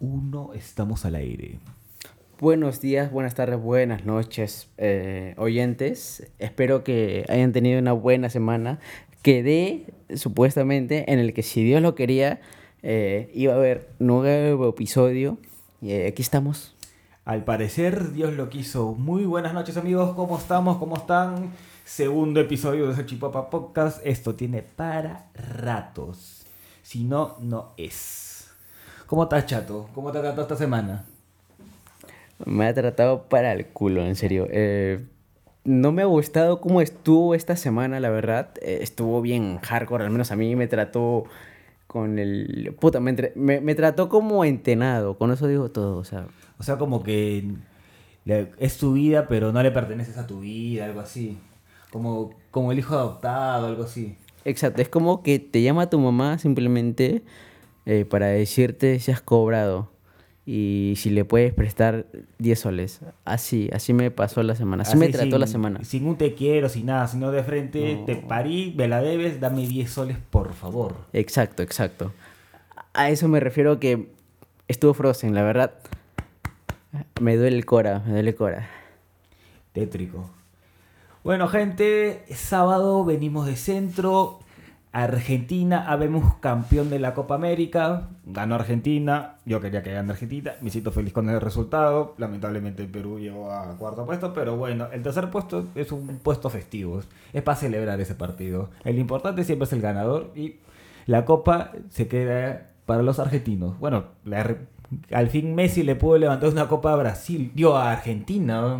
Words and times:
1, 0.00 0.52
estamos 0.54 1.04
al 1.04 1.14
aire. 1.14 1.58
Buenos 2.40 2.80
días, 2.80 3.10
buenas 3.10 3.34
tardes, 3.34 3.60
buenas 3.60 4.04
noches, 4.04 4.68
eh, 4.78 5.34
oyentes. 5.38 6.30
Espero 6.38 6.84
que 6.84 7.24
hayan 7.28 7.52
tenido 7.52 7.80
una 7.80 7.92
buena 7.92 8.30
semana. 8.30 8.78
Quedé, 9.22 9.86
supuestamente, 10.14 11.12
en 11.12 11.18
el 11.18 11.34
que 11.34 11.42
si 11.42 11.64
Dios 11.64 11.82
lo 11.82 11.96
quería, 11.96 12.40
eh, 12.82 13.30
iba 13.34 13.54
a 13.54 13.56
haber 13.56 13.88
nuevo 13.98 14.68
episodio. 14.68 15.38
Y 15.80 15.90
eh, 15.90 16.06
aquí 16.06 16.22
estamos. 16.22 16.76
Al 17.24 17.44
parecer, 17.44 18.12
Dios 18.12 18.34
lo 18.34 18.48
quiso. 18.48 18.94
Muy 18.94 19.24
buenas 19.24 19.52
noches, 19.52 19.76
amigos. 19.76 20.14
¿Cómo 20.14 20.38
estamos? 20.38 20.78
¿Cómo 20.78 20.96
están? 20.96 21.50
Segundo 21.84 22.40
episodio 22.40 22.86
de 22.86 23.04
Chipapa 23.04 23.50
Podcast. 23.50 24.00
Esto 24.04 24.34
tiene 24.34 24.62
para 24.62 25.30
ratos. 25.34 26.46
Si 26.82 27.04
no, 27.04 27.36
no 27.40 27.74
es. 27.76 28.27
¿Cómo 29.08 29.22
estás, 29.22 29.46
chato? 29.46 29.88
¿Cómo 29.94 30.12
te 30.12 30.18
ha 30.18 30.20
tratado 30.20 30.42
esta 30.42 30.56
semana? 30.56 31.06
Me 32.44 32.66
ha 32.66 32.74
tratado 32.74 33.22
para 33.22 33.54
el 33.54 33.64
culo, 33.64 34.04
en 34.04 34.14
serio. 34.16 34.46
Eh, 34.50 35.02
no 35.64 35.92
me 35.92 36.02
ha 36.02 36.04
gustado 36.04 36.60
cómo 36.60 36.82
estuvo 36.82 37.34
esta 37.34 37.56
semana, 37.56 38.00
la 38.00 38.10
verdad. 38.10 38.50
Eh, 38.60 38.80
estuvo 38.82 39.22
bien 39.22 39.60
hardcore, 39.62 40.04
al 40.04 40.10
menos 40.10 40.30
a 40.30 40.36
mí 40.36 40.54
me 40.56 40.66
trató 40.68 41.24
con 41.86 42.18
el... 42.18 42.76
Puta, 42.78 43.00
me, 43.00 43.08
entre- 43.08 43.32
me- 43.34 43.62
me 43.62 43.74
trató 43.74 44.10
como 44.10 44.44
entenado, 44.44 45.16
con 45.16 45.32
eso 45.32 45.46
digo 45.46 45.70
todo, 45.70 45.96
o 45.96 46.04
sea... 46.04 46.26
O 46.58 46.62
sea, 46.62 46.76
como 46.76 47.02
que 47.02 47.54
es 48.58 48.76
tu 48.76 48.92
vida, 48.92 49.26
pero 49.26 49.52
no 49.52 49.62
le 49.62 49.70
perteneces 49.70 50.18
a 50.18 50.26
tu 50.26 50.40
vida, 50.40 50.84
algo 50.84 51.00
así. 51.00 51.38
Como, 51.90 52.34
como 52.50 52.72
el 52.72 52.78
hijo 52.78 52.94
adoptado, 52.94 53.68
algo 53.68 53.84
así. 53.84 54.18
Exacto, 54.44 54.82
es 54.82 54.90
como 54.90 55.22
que 55.22 55.38
te 55.38 55.62
llama 55.62 55.88
tu 55.88 55.98
mamá 55.98 56.36
simplemente 56.38 57.22
eh, 57.88 58.04
para 58.04 58.26
decirte 58.26 59.00
si 59.00 59.10
has 59.10 59.22
cobrado 59.22 59.90
y 60.44 60.94
si 60.96 61.08
le 61.10 61.24
puedes 61.24 61.52
prestar 61.54 62.04
10 62.38 62.58
soles. 62.60 63.00
Así, 63.24 63.70
así 63.72 63.92
me 63.94 64.10
pasó 64.10 64.42
la 64.42 64.54
semana, 64.54 64.82
así, 64.82 64.96
me 64.96 65.08
trató 65.08 65.30
sin- 65.32 65.40
la 65.40 65.46
semana. 65.46 65.84
Sin 65.84 66.06
un 66.06 66.16
te 66.16 66.34
quiero, 66.34 66.68
sin 66.68 66.86
nada, 66.86 67.06
sino 67.06 67.30
de 67.32 67.42
frente, 67.42 67.96
No. 67.96 68.04
te 68.04 68.16
parí, 68.16 68.74
me 68.76 68.88
la 68.88 69.00
debes, 69.00 69.40
dame 69.40 69.66
10 69.66 69.90
soles, 69.90 70.16
por 70.30 70.52
favor. 70.54 70.96
Exacto, 71.12 71.62
exacto. 71.62 72.12
A 72.94 73.10
eso 73.10 73.26
me 73.28 73.40
refiero 73.40 73.78
que 73.80 74.08
estuvo 74.68 74.92
Frozen, 74.94 75.34
la 75.34 75.42
verdad. 75.42 75.72
Me 77.20 77.36
duele 77.36 77.56
el 77.56 77.64
cora, 77.66 78.02
me 78.06 78.12
duele 78.12 78.30
el 78.30 78.36
cora. 78.36 78.68
Tétrico. 79.72 80.30
Bueno, 81.24 81.48
gente, 81.48 82.24
sábado 82.34 83.04
venimos 83.04 83.46
de 83.46 83.56
centro. 83.56 84.40
Argentina, 85.02 85.84
habemos 85.88 86.34
campeón 86.36 86.90
de 86.90 86.98
la 86.98 87.14
Copa 87.14 87.34
América. 87.34 88.08
Ganó 88.24 88.54
Argentina. 88.54 89.36
Yo 89.44 89.60
quería 89.60 89.82
que 89.82 89.92
gane 89.92 90.10
Argentina. 90.10 90.52
Me 90.60 90.70
siento 90.70 90.92
feliz 90.92 91.12
con 91.12 91.28
el 91.28 91.40
resultado. 91.40 92.14
Lamentablemente 92.18 92.82
el 92.82 92.88
Perú 92.88 93.18
llegó 93.18 93.50
a 93.52 93.76
cuarto 93.76 94.06
puesto. 94.06 94.32
Pero 94.32 94.56
bueno, 94.56 94.88
el 94.92 95.02
tercer 95.02 95.30
puesto 95.30 95.66
es 95.74 95.92
un 95.92 96.18
puesto 96.18 96.50
festivo. 96.50 97.00
Es 97.32 97.42
para 97.42 97.56
celebrar 97.56 98.00
ese 98.00 98.14
partido. 98.14 98.70
El 98.84 98.98
importante 98.98 99.44
siempre 99.44 99.64
es 99.64 99.72
el 99.72 99.80
ganador. 99.80 100.32
Y 100.34 100.56
la 101.06 101.24
Copa 101.24 101.72
se 101.90 102.08
queda 102.08 102.70
para 102.86 103.02
los 103.02 103.18
argentinos. 103.18 103.78
Bueno, 103.78 104.04
la 104.24 104.56
al 105.12 105.28
fin 105.28 105.54
Messi 105.54 105.82
le 105.82 105.96
pudo 105.96 106.18
levantar 106.18 106.48
una 106.48 106.68
Copa 106.68 106.92
a 106.92 106.96
Brasil. 106.96 107.52
Dio 107.54 107.76
a 107.76 107.92
Argentina. 107.92 108.78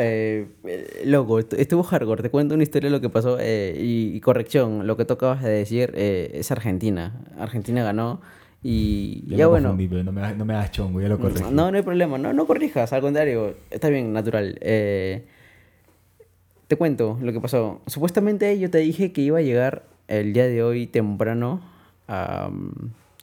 Eh, 0.00 0.46
eh, 0.64 1.02
loco, 1.06 1.38
est- 1.40 1.54
estuvo 1.54 1.82
hardcore. 1.82 2.22
Te 2.22 2.30
cuento 2.30 2.54
una 2.54 2.62
historia 2.62 2.88
de 2.88 2.96
lo 2.96 3.00
que 3.00 3.08
pasó. 3.10 3.36
eh, 3.40 3.76
y, 3.78 4.14
y 4.16 4.20
corrección, 4.20 4.86
lo 4.86 4.96
que 4.96 5.04
tú 5.04 5.14
acabas 5.14 5.42
de 5.42 5.50
decir 5.50 5.92
eh, 5.96 6.30
es 6.34 6.50
Argentina. 6.52 7.20
Argentina 7.38 7.82
ganó. 7.82 8.20
Y 8.62 9.24
Ya 9.36 9.46
bueno. 9.46 9.68
confundí, 9.68 9.88
pero 9.88 10.02
no 10.04 10.12
me, 10.12 10.34
no 10.34 10.44
me 10.44 10.54
hagas 10.54 10.72
chongo, 10.72 11.00
ya 11.00 11.08
lo 11.08 11.18
corregí. 11.18 11.42
No, 11.50 11.70
no 11.70 11.76
hay 11.76 11.82
problema. 11.82 12.18
No, 12.18 12.32
no 12.32 12.46
corrijas. 12.46 12.92
Al 12.92 13.00
contrario, 13.00 13.54
está 13.70 13.88
bien, 13.88 14.12
natural. 14.12 14.58
Te 16.66 16.76
cuento 16.76 17.18
lo 17.22 17.32
que 17.32 17.40
pasó. 17.40 17.80
Supuestamente 17.86 18.58
yo 18.58 18.70
te 18.70 18.78
dije 18.78 19.12
que 19.12 19.22
iba 19.22 19.38
a 19.38 19.42
llegar 19.42 19.84
el 20.06 20.32
día 20.32 20.46
de 20.46 20.62
hoy 20.62 20.86
temprano 20.86 21.60
a, 22.08 22.46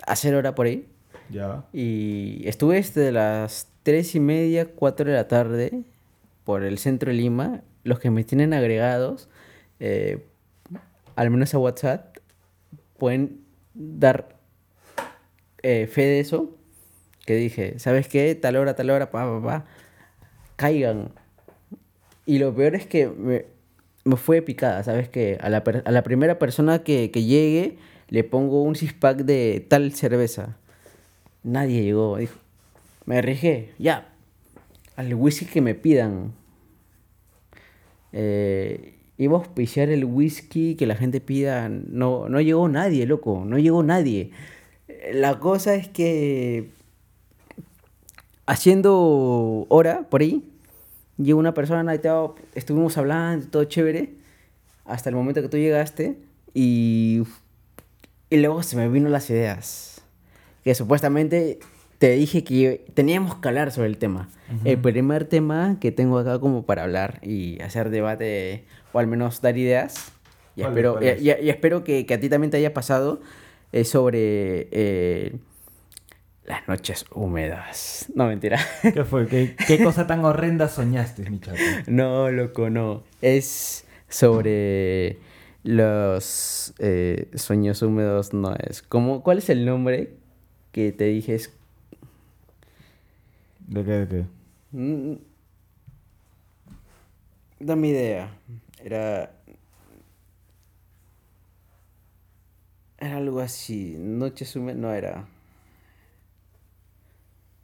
a 0.07 0.11
hacer 0.11 0.35
hora 0.35 0.55
por 0.55 0.65
ahí. 0.65 0.85
Ya. 1.29 1.63
Y 1.73 2.41
estuve 2.47 2.75
desde 2.75 3.11
las 3.11 3.67
3 3.83 4.15
y 4.15 4.19
media, 4.19 4.65
4 4.65 5.05
de 5.09 5.13
la 5.15 5.27
tarde 5.27 5.83
por 6.45 6.63
el 6.63 6.77
centro 6.77 7.11
de 7.11 7.17
Lima. 7.17 7.61
Los 7.83 7.99
que 7.99 8.09
me 8.09 8.23
tienen 8.23 8.53
agregados, 8.53 9.27
eh, 9.79 10.25
al 11.17 11.29
menos 11.29 11.53
a 11.53 11.57
WhatsApp, 11.59 12.17
pueden 12.97 13.41
dar 13.73 14.37
eh, 15.61 15.87
fe 15.87 16.03
de 16.03 16.19
eso. 16.21 16.55
Que 17.25 17.35
dije, 17.35 17.79
¿sabes 17.79 18.07
qué? 18.07 18.33
Tal 18.35 18.55
hora, 18.55 18.75
tal 18.75 18.89
hora, 18.91 19.11
pa, 19.11 19.25
pa, 19.25 19.41
pa. 19.43 19.65
Caigan. 20.55 21.11
Y 22.25 22.37
lo 22.39 22.55
peor 22.55 22.75
es 22.75 22.85
que 22.87 23.07
me, 23.07 23.45
me 24.03 24.15
fue 24.15 24.41
picada, 24.41 24.83
¿sabes? 24.83 25.09
Que 25.09 25.37
a 25.41 25.49
la, 25.49 25.63
per- 25.63 25.83
a 25.85 25.91
la 25.91 26.03
primera 26.03 26.39
persona 26.39 26.83
que, 26.83 27.11
que 27.11 27.23
llegue 27.23 27.77
le 28.09 28.23
pongo 28.23 28.61
un 28.63 28.75
six 28.75 28.93
pack 28.93 29.17
de 29.19 29.65
tal 29.67 29.91
cerveza. 29.93 30.57
Nadie 31.43 31.83
llegó. 31.83 32.17
Dijo, 32.17 32.37
me 33.05 33.17
arriesgué, 33.17 33.73
ya. 33.77 34.14
Al 34.95 35.13
whisky 35.13 35.45
que 35.45 35.61
me 35.61 35.75
pidan. 35.75 36.33
Eh, 38.11 38.95
iba 39.17 39.35
a 39.37 39.39
auspiciar 39.39 39.89
el 39.89 40.05
whisky 40.05 40.75
que 40.75 40.85
la 40.85 40.95
gente 40.95 41.21
pida. 41.21 41.69
No, 41.69 42.29
no 42.29 42.41
llegó 42.41 42.67
nadie, 42.69 43.05
loco. 43.05 43.43
No 43.45 43.57
llegó 43.57 43.83
nadie. 43.83 44.31
La 45.13 45.39
cosa 45.39 45.75
es 45.75 45.87
que. 45.87 46.69
Haciendo 48.47 49.65
hora 49.69 50.07
por 50.09 50.21
ahí, 50.21 50.43
llegó 51.17 51.39
una 51.39 51.53
persona 51.55 51.99
estuvimos 52.53 52.97
hablando, 52.97 53.47
todo 53.47 53.63
chévere, 53.63 54.13
hasta 54.85 55.09
el 55.09 55.15
momento 55.15 55.41
que 55.41 55.49
tú 55.49 55.57
llegaste 55.57 56.19
y, 56.53 57.23
y 58.29 58.37
luego 58.37 58.61
se 58.61 58.75
me 58.75 58.87
vino 58.87 59.09
las 59.09 59.29
ideas. 59.31 60.03
Que 60.63 60.75
supuestamente 60.75 61.59
te 61.97 62.11
dije 62.11 62.43
que 62.43 62.85
teníamos 62.93 63.35
que 63.35 63.47
hablar 63.47 63.71
sobre 63.71 63.87
el 63.87 63.97
tema. 63.97 64.29
El 64.63 64.77
primer 64.79 65.25
tema 65.25 65.77
que 65.79 65.91
tengo 65.91 66.17
acá 66.19 66.39
como 66.39 66.65
para 66.65 66.83
hablar 66.83 67.19
y 67.23 67.61
hacer 67.61 67.89
debate 67.89 68.65
o 68.93 68.99
al 68.99 69.07
menos 69.07 69.41
dar 69.41 69.57
ideas. 69.57 70.11
Y 70.55 70.61
¿Cuál 70.61 70.73
es? 70.73 70.77
espero, 70.77 70.91
¿Cuál 70.93 71.03
y, 71.19 71.29
y- 71.29 71.45
y 71.45 71.49
espero 71.49 71.83
que, 71.83 72.05
que 72.05 72.13
a 72.13 72.19
ti 72.19 72.29
también 72.29 72.51
te 72.51 72.57
haya 72.57 72.73
pasado 72.73 73.21
es 73.71 73.89
sobre 73.89 74.67
eh, 74.71 75.35
las 76.45 76.67
noches 76.67 77.05
húmedas. 77.13 78.05
No, 78.13 78.27
mentira. 78.27 78.59
¿Qué 78.81 79.03
fue? 79.03 79.27
¿Qué, 79.27 79.55
qué 79.67 79.79
cosa 79.83 80.05
tan 80.07 80.23
horrenda 80.23 80.67
soñaste, 80.69 81.29
mi 81.29 81.39
chato? 81.39 81.59
No, 81.87 82.29
loco, 82.31 82.69
no. 82.69 83.03
Es 83.21 83.85
sobre 84.07 85.17
los 85.63 86.73
eh, 86.79 87.29
sueños 87.33 87.81
húmedos, 87.81 88.33
no 88.33 88.55
es. 88.55 88.81
¿Cómo, 88.83 89.23
¿Cuál 89.23 89.39
es 89.39 89.49
el 89.49 89.65
nombre 89.65 90.13
que 90.71 90.91
te 90.91 91.05
dije? 91.05 91.35
Es, 91.35 91.51
¿De 93.67 93.83
qué? 93.83 93.91
¿De 93.91 94.07
qué? 94.07 94.25
mm, 94.77 95.15
dame 97.59 97.87
idea. 97.89 98.29
Era... 98.83 99.31
Era 102.97 103.17
algo 103.17 103.39
así. 103.41 103.95
Noches 103.99 104.55
húmedas, 104.55 104.79
no 104.79 104.91
era. 104.93 105.25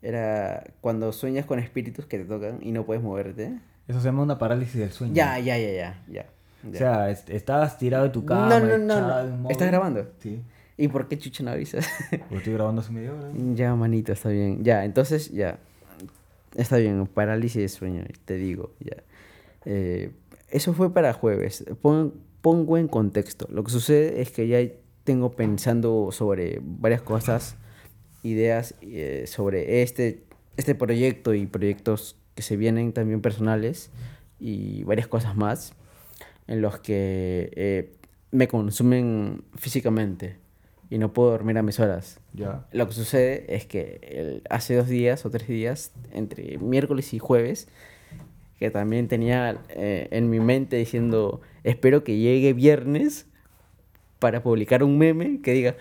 Era 0.02 0.64
cuando 0.82 1.12
sueñas 1.14 1.46
con 1.46 1.60
espíritus 1.60 2.06
que 2.06 2.18
te 2.18 2.26
tocan 2.26 2.60
y 2.62 2.72
no 2.72 2.86
puedes 2.86 3.04
moverte. 3.04 3.60
Eso 3.88 4.00
se 4.00 4.06
llama 4.06 4.24
una 4.24 4.38
parálisis 4.38 4.76
del 4.80 4.92
sueño. 4.92 5.14
Ya, 5.14 5.38
ya, 5.40 5.58
ya, 5.58 5.72
ya, 5.72 6.02
ya. 6.08 6.26
O 6.68 6.76
sea, 6.76 7.10
est- 7.10 7.30
estabas 7.30 7.78
tirado 7.78 8.06
en 8.06 8.12
tu 8.12 8.26
cama. 8.26 8.60
No, 8.60 8.78
no, 8.78 9.28
no, 9.38 9.50
¿Estás 9.50 9.68
grabando? 9.68 10.12
Sí. 10.20 10.42
¿Y 10.78 10.88
por 10.88 11.08
qué 11.08 11.18
chucha 11.18 11.44
no 11.44 11.52
avisas? 11.52 11.88
Porque 12.10 12.38
estoy 12.38 12.54
grabando 12.54 12.82
hace 12.82 12.92
media 12.92 13.14
hora. 13.14 13.30
ya, 13.54 13.76
manito, 13.76 14.12
está 14.12 14.30
bien. 14.30 14.64
Ya, 14.64 14.84
entonces, 14.86 15.30
ya. 15.32 15.60
Está 16.56 16.78
bien, 16.78 17.08
parálisis 17.08 17.62
de 17.62 17.70
sueño, 17.70 18.04
te 18.26 18.36
digo, 18.36 18.74
ya. 18.80 18.98
Eh, 19.66 20.12
eso 20.50 20.74
fue 20.74 20.94
para 20.94 21.14
jueves. 21.14 21.64
Pon- 21.82 22.14
pongo 22.42 22.78
en 22.78 22.88
contexto. 22.88 23.48
Lo 23.52 23.64
que 23.64 23.72
sucede 23.72 24.22
es 24.22 24.32
que 24.32 24.48
ya 24.48 24.60
tengo 25.04 25.32
pensando 25.32 26.10
sobre 26.12 26.60
varias 26.62 27.02
cosas, 27.02 27.56
ideas 28.24 28.76
eh, 28.82 29.26
sobre 29.28 29.82
este, 29.82 30.24
este 30.58 30.76
proyecto 30.76 31.34
y 31.34 31.46
proyectos 31.46 32.18
que 32.36 32.42
se 32.42 32.58
vienen 32.58 32.92
también 32.94 33.22
personales 33.22 33.92
y 34.40 34.84
varias 34.84 35.08
cosas 35.08 35.36
más 35.36 35.74
en 36.48 36.62
los 36.62 36.80
que 36.80 37.52
eh, 37.56 37.94
me 38.32 38.48
consumen 38.48 39.44
físicamente 39.56 40.38
y 40.92 40.98
no 41.00 41.14
puedo 41.14 41.32
dormir 41.32 41.58
a 41.58 41.64
mis 41.64 41.80
horas. 41.80 42.20
Ya. 42.34 42.66
Lo 42.74 42.86
que 42.88 42.94
sucede 42.94 43.46
es 43.56 43.66
que 43.66 44.00
el- 44.04 44.44
hace 44.50 44.76
dos 44.76 44.88
días 44.88 45.26
o 45.26 45.32
tres 45.32 45.48
días, 45.48 45.92
entre 46.12 46.58
miércoles 46.60 47.14
y 47.14 47.20
jueves, 47.20 47.68
que 48.60 48.70
también 48.70 49.08
tenía 49.08 49.58
eh, 49.70 50.10
en 50.12 50.30
mi 50.30 50.40
mente 50.40 50.76
diciendo, 50.76 51.42
espero 51.64 52.04
que 52.04 52.18
llegue 52.18 52.54
viernes 52.54 53.26
para 54.20 54.44
publicar 54.44 54.84
un 54.84 54.98
meme 55.00 55.40
que 55.42 55.54
diga, 55.54 55.78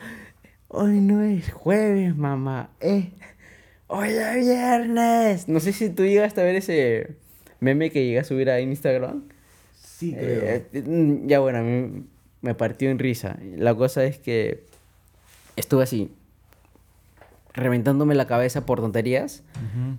hoy 0.68 1.00
no 1.00 1.22
es 1.22 1.52
jueves, 1.52 2.16
mamá, 2.16 2.70
eh, 2.80 3.10
hoy 3.88 4.10
es 4.10 4.36
viernes. 4.46 5.48
No 5.48 5.58
sé 5.58 5.72
si 5.72 5.90
tú 5.90 6.04
llegaste 6.04 6.40
a 6.40 6.44
ver 6.44 6.54
ese 6.54 7.16
meme 7.58 7.90
que 7.90 8.04
llegué 8.04 8.20
a 8.20 8.24
subir 8.24 8.48
a 8.48 8.60
Instagram. 8.60 9.24
Sí, 9.74 10.14
creo. 10.14 10.42
Eh, 10.44 10.66
eh, 10.72 11.20
ya 11.26 11.40
bueno, 11.40 11.58
a 11.58 11.62
mí 11.62 12.04
me 12.42 12.54
partió 12.54 12.90
en 12.90 12.98
risa. 13.00 13.38
La 13.56 13.74
cosa 13.74 14.04
es 14.04 14.18
que 14.18 14.69
estuve 15.60 15.84
así, 15.84 16.10
reventándome 17.52 18.14
la 18.14 18.26
cabeza 18.26 18.66
por 18.66 18.80
tonterías. 18.80 19.42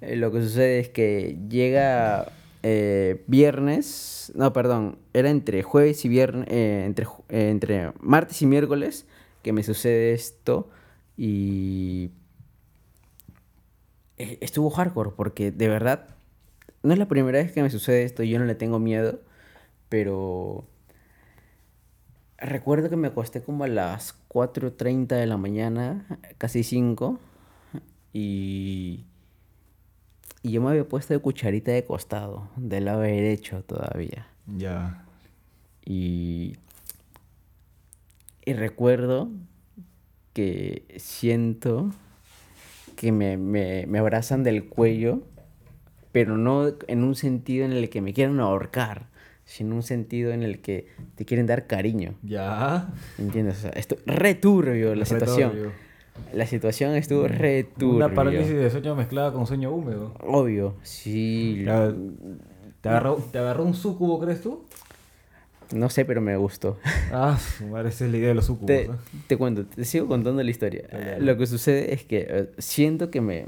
Eh, 0.02 0.16
lo 0.16 0.32
que 0.32 0.42
sucede 0.42 0.80
es 0.80 0.90
que 0.90 1.38
llega 1.50 2.32
eh, 2.64 3.24
viernes, 3.28 4.32
no, 4.36 4.54
perdón, 4.54 5.00
era 5.14 5.30
entre 5.30 5.64
jueves 5.64 6.06
y 6.06 6.10
viernes, 6.10 6.48
eh, 6.50 6.84
entre, 6.86 7.08
entre 7.30 7.92
martes 8.00 8.42
y 8.42 8.46
miércoles 8.46 9.08
que 9.42 9.52
me 9.52 9.64
sucede 9.64 10.14
esto 10.14 10.70
y 11.18 12.12
eh, 14.18 14.38
estuvo 14.42 14.70
hardcore 14.70 15.12
porque 15.16 15.52
de 15.52 15.68
verdad 15.68 16.08
no 16.84 16.94
es 16.94 17.00
la 17.00 17.08
primera 17.08 17.40
vez 17.40 17.52
que 17.52 17.64
me 17.64 17.72
sucede 17.72 18.04
esto, 18.04 18.22
yo 18.22 18.38
no 18.38 18.46
le 18.46 18.54
tengo 18.54 18.78
miedo, 18.78 19.22
pero 19.90 20.68
recuerdo 22.42 22.90
que 22.90 22.96
me 22.96 23.10
acosté 23.10 23.42
como 23.42 23.64
a 23.64 23.68
las 23.68 24.16
4.30 24.30 25.08
de 25.08 25.26
la 25.28 25.38
mañana, 25.38 26.06
casi 26.38 26.64
5, 26.64 27.20
y, 28.14 29.06
y 30.42 30.52
yo 30.52 30.62
me 30.62 30.72
había 30.72 30.88
puesto 30.88 31.14
de 31.14 31.20
cucharita 31.20 31.72
de 31.72 31.86
costado, 31.86 32.50
del 32.58 32.86
lado 32.86 33.02
derecho 33.02 33.64
todavía. 33.64 34.28
Ya. 34.48 35.06
Y, 35.86 36.58
y 38.44 38.54
recuerdo 38.54 39.30
que 40.34 40.86
siento 40.98 41.92
que 42.96 43.12
me, 43.12 43.38
me, 43.38 43.86
me 43.88 44.00
abrazan 44.00 44.44
del 44.44 44.68
cuello, 44.68 45.22
pero 46.12 46.38
no 46.38 46.74
en 46.88 47.04
un 47.04 47.16
sentido 47.16 47.66
en 47.66 47.72
el 47.72 47.90
que 47.90 48.02
me 48.02 48.14
quieran 48.14 48.40
ahorcar, 48.40 49.11
sino 49.52 49.76
un 49.76 49.84
sentido 49.84 50.32
en 50.32 50.44
el 50.44 50.60
que 50.60 50.88
te 51.16 51.26
quieren 51.26 51.46
dar 51.46 51.68
cariño. 51.68 52.16
Ya. 52.24 52.90
¿Entiendes? 53.18 53.58
O 53.58 53.62
sea, 53.64 53.72
esto, 53.72 53.98
re 54.06 54.34
turbio 54.34 54.96
la 54.96 55.04
situación. 55.04 55.74
La 56.34 56.46
situación 56.46 56.96
estuvo 56.96 57.28
re 57.28 57.66
turbio. 57.66 57.98
Una 57.98 58.14
parálisis 58.14 58.56
de 58.56 58.70
sueño 58.70 58.96
mezclada 58.96 59.34
con 59.34 59.46
sueño 59.46 59.72
húmedo. 59.72 60.14
Obvio, 60.22 60.76
sí. 60.84 61.66
¿Te 62.80 62.90
agarró, 62.90 63.16
¿Te 63.32 63.40
agarró 63.40 63.66
un 63.66 63.74
sucubo, 63.74 64.22
crees 64.22 64.42
tú? 64.42 64.64
No 65.74 65.90
sé, 65.90 66.06
pero 66.06 66.22
me 66.22 66.38
gustó. 66.38 66.78
Ah, 67.12 67.38
esa 67.38 68.06
es 68.06 68.12
la 68.12 68.18
idea 68.18 68.30
de 68.30 68.36
los 68.36 68.46
sucubos. 68.46 68.68
Te, 68.68 68.84
¿eh? 68.84 68.90
te 69.28 69.38
cuento, 69.38 69.66
te 69.66 69.84
sigo 69.84 70.08
contando 70.08 70.42
la 70.42 70.50
historia. 70.50 70.84
Dale, 70.90 71.06
dale. 71.12 71.26
Lo 71.26 71.38
que 71.38 71.46
sucede 71.46 71.94
es 71.94 72.06
que 72.06 72.26
eh, 72.30 72.50
siento 72.58 73.12
que 73.12 73.20
me, 73.20 73.48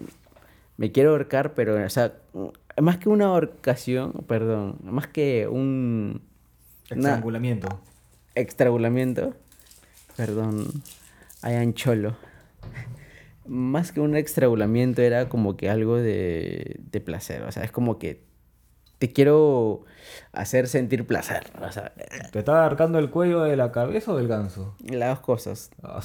me 0.76 0.92
quiero 0.92 1.12
ahorcar, 1.12 1.54
pero, 1.54 1.82
o 1.82 1.90
sea, 1.90 2.14
más 2.82 2.98
que 2.98 3.10
una 3.10 3.26
ahorcación, 3.28 4.12
perdón, 4.28 4.78
más 4.84 5.08
que 5.08 5.48
un 5.48 6.22
una- 6.92 7.00
Estrangulamiento. 7.10 7.80
extragulamiento, 8.36 9.34
perdón, 10.18 10.66
hayan 11.42 11.74
cholo. 11.74 12.16
Más 13.46 13.92
que 13.92 14.00
un 14.00 14.16
extragulamiento 14.16 15.02
era 15.02 15.28
como 15.28 15.58
que 15.58 15.70
algo 15.70 15.98
de, 15.98 16.80
de 16.92 17.02
placer, 17.02 17.44
o 17.44 17.52
sea, 17.52 17.64
es 17.64 17.72
como 17.72 18.00
que 18.00 18.22
te 19.04 19.12
quiero 19.12 19.84
hacer 20.32 20.68
sentir 20.70 21.06
placer, 21.06 21.44
o 21.62 21.70
sea, 21.74 21.92
¿Te 22.32 22.40
estaba 22.40 22.66
arcando 22.66 23.00
el 23.00 23.10
cuello 23.10 23.42
de 23.44 23.58
la 23.58 23.74
cabeza 23.74 24.14
o 24.14 24.18
del 24.18 24.30
ganso? 24.30 24.74
las 24.90 25.10
dos 25.10 25.20
cosas. 25.20 25.72
Ah. 25.84 26.00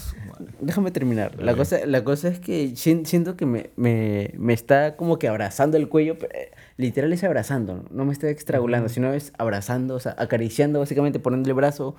Déjame 0.60 0.90
terminar. 0.90 1.40
La 1.40 1.54
cosa, 1.54 1.78
la 1.86 2.02
cosa 2.02 2.26
es 2.28 2.40
que 2.40 2.74
sien- 2.74 3.06
siento 3.06 3.36
que 3.36 3.46
me, 3.46 3.70
me, 3.76 4.32
me 4.36 4.52
está 4.52 4.96
como 4.96 5.16
que 5.20 5.28
abrazando 5.28 5.76
el 5.76 5.88
cuello. 5.88 6.18
pero, 6.18 6.34
eh, 6.34 6.50
literal 6.76 7.12
es 7.12 7.22
abrazando. 7.22 7.84
No 7.92 8.04
me 8.04 8.12
está 8.12 8.28
extragulando, 8.28 8.88
sino 8.88 9.12
es 9.14 9.32
abrazando, 9.38 9.94
o 9.94 10.00
sea, 10.00 10.16
acariciando, 10.18 10.80
básicamente 10.80 11.20
poniendo 11.20 11.48
el 11.48 11.54
brazo, 11.54 11.94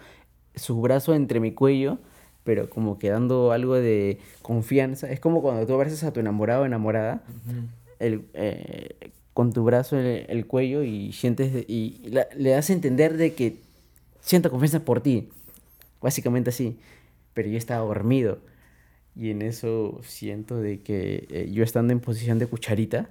su 0.56 0.82
brazo 0.82 1.14
entre 1.16 1.40
mi 1.40 1.54
cuello, 1.54 2.00
pero 2.44 2.70
como 2.70 3.00
que 3.00 3.10
dando 3.10 3.54
algo 3.54 3.76
de 3.76 4.20
confianza. 4.42 5.10
Es 5.10 5.20
como 5.22 5.42
cuando 5.42 5.66
tú 5.66 5.74
abrazas 5.74 6.04
a 6.04 6.12
tu 6.12 6.20
enamorado 6.20 6.64
o 6.64 6.66
enamorada 6.66 7.22
el, 8.00 8.26
eh, 8.34 8.90
con 9.34 9.54
tu 9.54 9.64
brazo 9.64 9.98
el, 9.98 10.26
el 10.28 10.46
cuello 10.48 10.84
y 10.84 11.12
sientes 11.14 11.66
y 11.68 12.02
la- 12.10 12.28
le 12.36 12.50
das 12.52 12.70
a 12.70 12.74
entender 12.74 13.16
de 13.18 13.34
que 13.34 13.58
siento 14.22 14.50
confianza 14.52 14.80
por 14.82 15.02
ti. 15.02 15.30
Básicamente 16.02 16.50
así. 16.50 16.78
Pero 17.34 17.50
yo 17.50 17.58
estaba 17.58 17.86
dormido. 17.86 18.40
Y 19.16 19.32
en 19.32 19.42
eso 19.42 20.00
siento 20.04 20.58
de 20.58 20.80
que 20.80 21.28
eh, 21.30 21.50
yo 21.52 21.64
estando 21.64 21.94
en 21.94 22.00
posición 22.00 22.40
de 22.40 22.48
cucharita, 22.48 23.10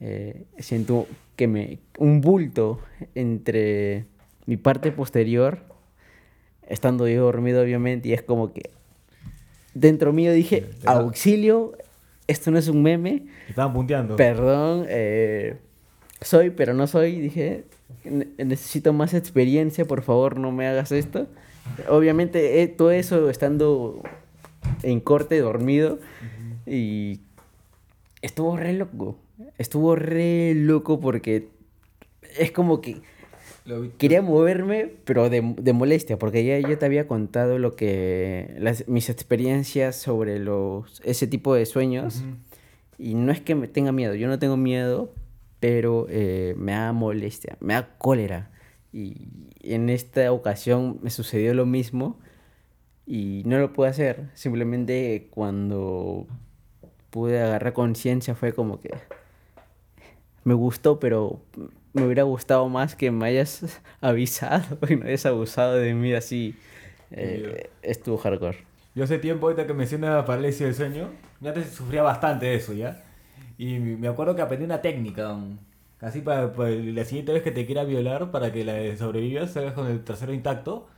eh, 0.00 0.44
siento 0.58 1.06
que 1.36 1.46
me... 1.46 1.78
un 1.98 2.20
bulto 2.20 2.80
entre 3.14 4.06
mi 4.46 4.56
parte 4.56 4.92
posterior, 4.92 5.62
estando 6.66 7.06
yo 7.08 7.22
dormido 7.24 7.62
obviamente, 7.62 8.08
y 8.08 8.12
es 8.14 8.22
como 8.22 8.52
que 8.52 8.70
dentro 9.74 10.12
mío 10.12 10.32
dije, 10.32 10.70
auxilio, 10.86 11.72
esto 12.30 12.50
no 12.50 12.58
es 12.58 12.68
un 12.68 12.82
meme, 12.82 13.26
estaban 13.48 13.72
punteando. 13.72 14.16
Perdón, 14.16 14.86
eh, 14.88 15.56
soy, 16.20 16.50
pero 16.50 16.74
no 16.74 16.86
soy. 16.86 17.20
Dije, 17.20 17.64
"Ne- 18.04 18.28
necesito 18.44 18.92
más 18.92 19.14
experiencia, 19.14 19.84
por 19.84 20.02
favor, 20.02 20.38
no 20.38 20.52
me 20.52 20.66
hagas 20.66 20.92
esto. 20.92 21.26
Obviamente, 21.88 22.62
eh, 22.62 22.68
todo 22.68 22.90
eso 22.90 23.30
estando 23.30 24.02
en 24.82 25.00
corte, 25.00 25.38
dormido. 25.40 25.98
Y 26.66 27.20
estuvo 28.22 28.56
re 28.56 28.72
loco. 28.72 29.16
Estuvo 29.58 29.96
re 29.96 30.54
loco 30.54 31.00
porque 31.00 31.48
es 32.38 32.50
como 32.52 32.80
que 32.80 33.00
quería 33.98 34.22
moverme, 34.22 34.90
pero 35.04 35.30
de, 35.30 35.54
de 35.56 35.72
molestia, 35.72 36.18
porque 36.18 36.44
ya 36.44 36.58
yo 36.58 36.78
te 36.78 36.86
había 36.86 37.06
contado 37.06 37.58
lo 37.58 37.76
que 37.76 38.54
las, 38.58 38.88
mis 38.88 39.10
experiencias 39.10 39.96
sobre 39.96 40.38
los 40.38 41.00
ese 41.04 41.26
tipo 41.26 41.54
de 41.54 41.66
sueños. 41.66 42.22
Y 42.98 43.14
no 43.14 43.32
es 43.32 43.40
que 43.40 43.54
me 43.54 43.66
tenga 43.66 43.92
miedo, 43.92 44.14
yo 44.14 44.28
no 44.28 44.38
tengo 44.38 44.56
miedo, 44.56 45.14
pero 45.58 46.06
eh, 46.10 46.54
me 46.58 46.72
da 46.72 46.92
molestia, 46.92 47.56
me 47.60 47.74
da 47.74 47.96
cólera. 47.98 48.50
Y 48.92 49.28
en 49.62 49.88
esta 49.88 50.32
ocasión 50.32 50.98
me 51.02 51.10
sucedió 51.10 51.54
lo 51.54 51.64
mismo 51.64 52.18
y 53.06 53.42
no 53.46 53.58
lo 53.58 53.72
pude 53.72 53.88
hacer. 53.88 54.30
Simplemente 54.34 55.28
cuando 55.30 56.26
pude 57.10 57.40
agarrar 57.40 57.72
conciencia 57.72 58.34
fue 58.34 58.52
como 58.52 58.80
que 58.80 58.90
me 60.44 60.54
gustó, 60.54 60.98
pero 60.98 61.40
me 61.92 62.04
hubiera 62.04 62.22
gustado 62.22 62.68
más 62.68 62.94
que 62.94 63.10
me 63.10 63.26
hayas 63.26 63.80
avisado 64.00 64.78
y 64.88 64.96
no 64.96 65.06
hayas 65.06 65.26
abusado 65.26 65.74
de 65.74 65.94
mí 65.94 66.12
así. 66.12 66.54
Eh, 67.10 67.70
estuvo 67.82 68.18
hardcore. 68.18 68.58
Yo 68.94 69.04
hace 69.04 69.18
tiempo, 69.18 69.46
ahorita 69.46 69.66
que 69.66 69.74
mencionas 69.74 70.10
la 70.14 70.24
parálisis 70.24 70.60
del 70.60 70.74
sueño, 70.74 71.10
yo 71.40 71.48
antes 71.48 71.70
sufría 71.70 72.02
bastante 72.02 72.54
eso, 72.54 72.72
¿ya? 72.72 73.02
Y 73.56 73.78
me 73.78 74.08
acuerdo 74.08 74.34
que 74.34 74.42
aprendí 74.42 74.64
una 74.64 74.82
técnica, 74.82 75.36
así 76.00 76.20
para, 76.22 76.52
para 76.52 76.70
la 76.70 77.04
siguiente 77.04 77.32
vez 77.32 77.42
que 77.42 77.52
te 77.52 77.66
quiera 77.66 77.84
violar, 77.84 78.30
para 78.30 78.52
que 78.52 78.64
la 78.64 78.96
sobrevivas, 78.96 79.52
salgas 79.52 79.74
con 79.74 79.86
el 79.86 80.02
trasero 80.02 80.32
intacto, 80.32 80.88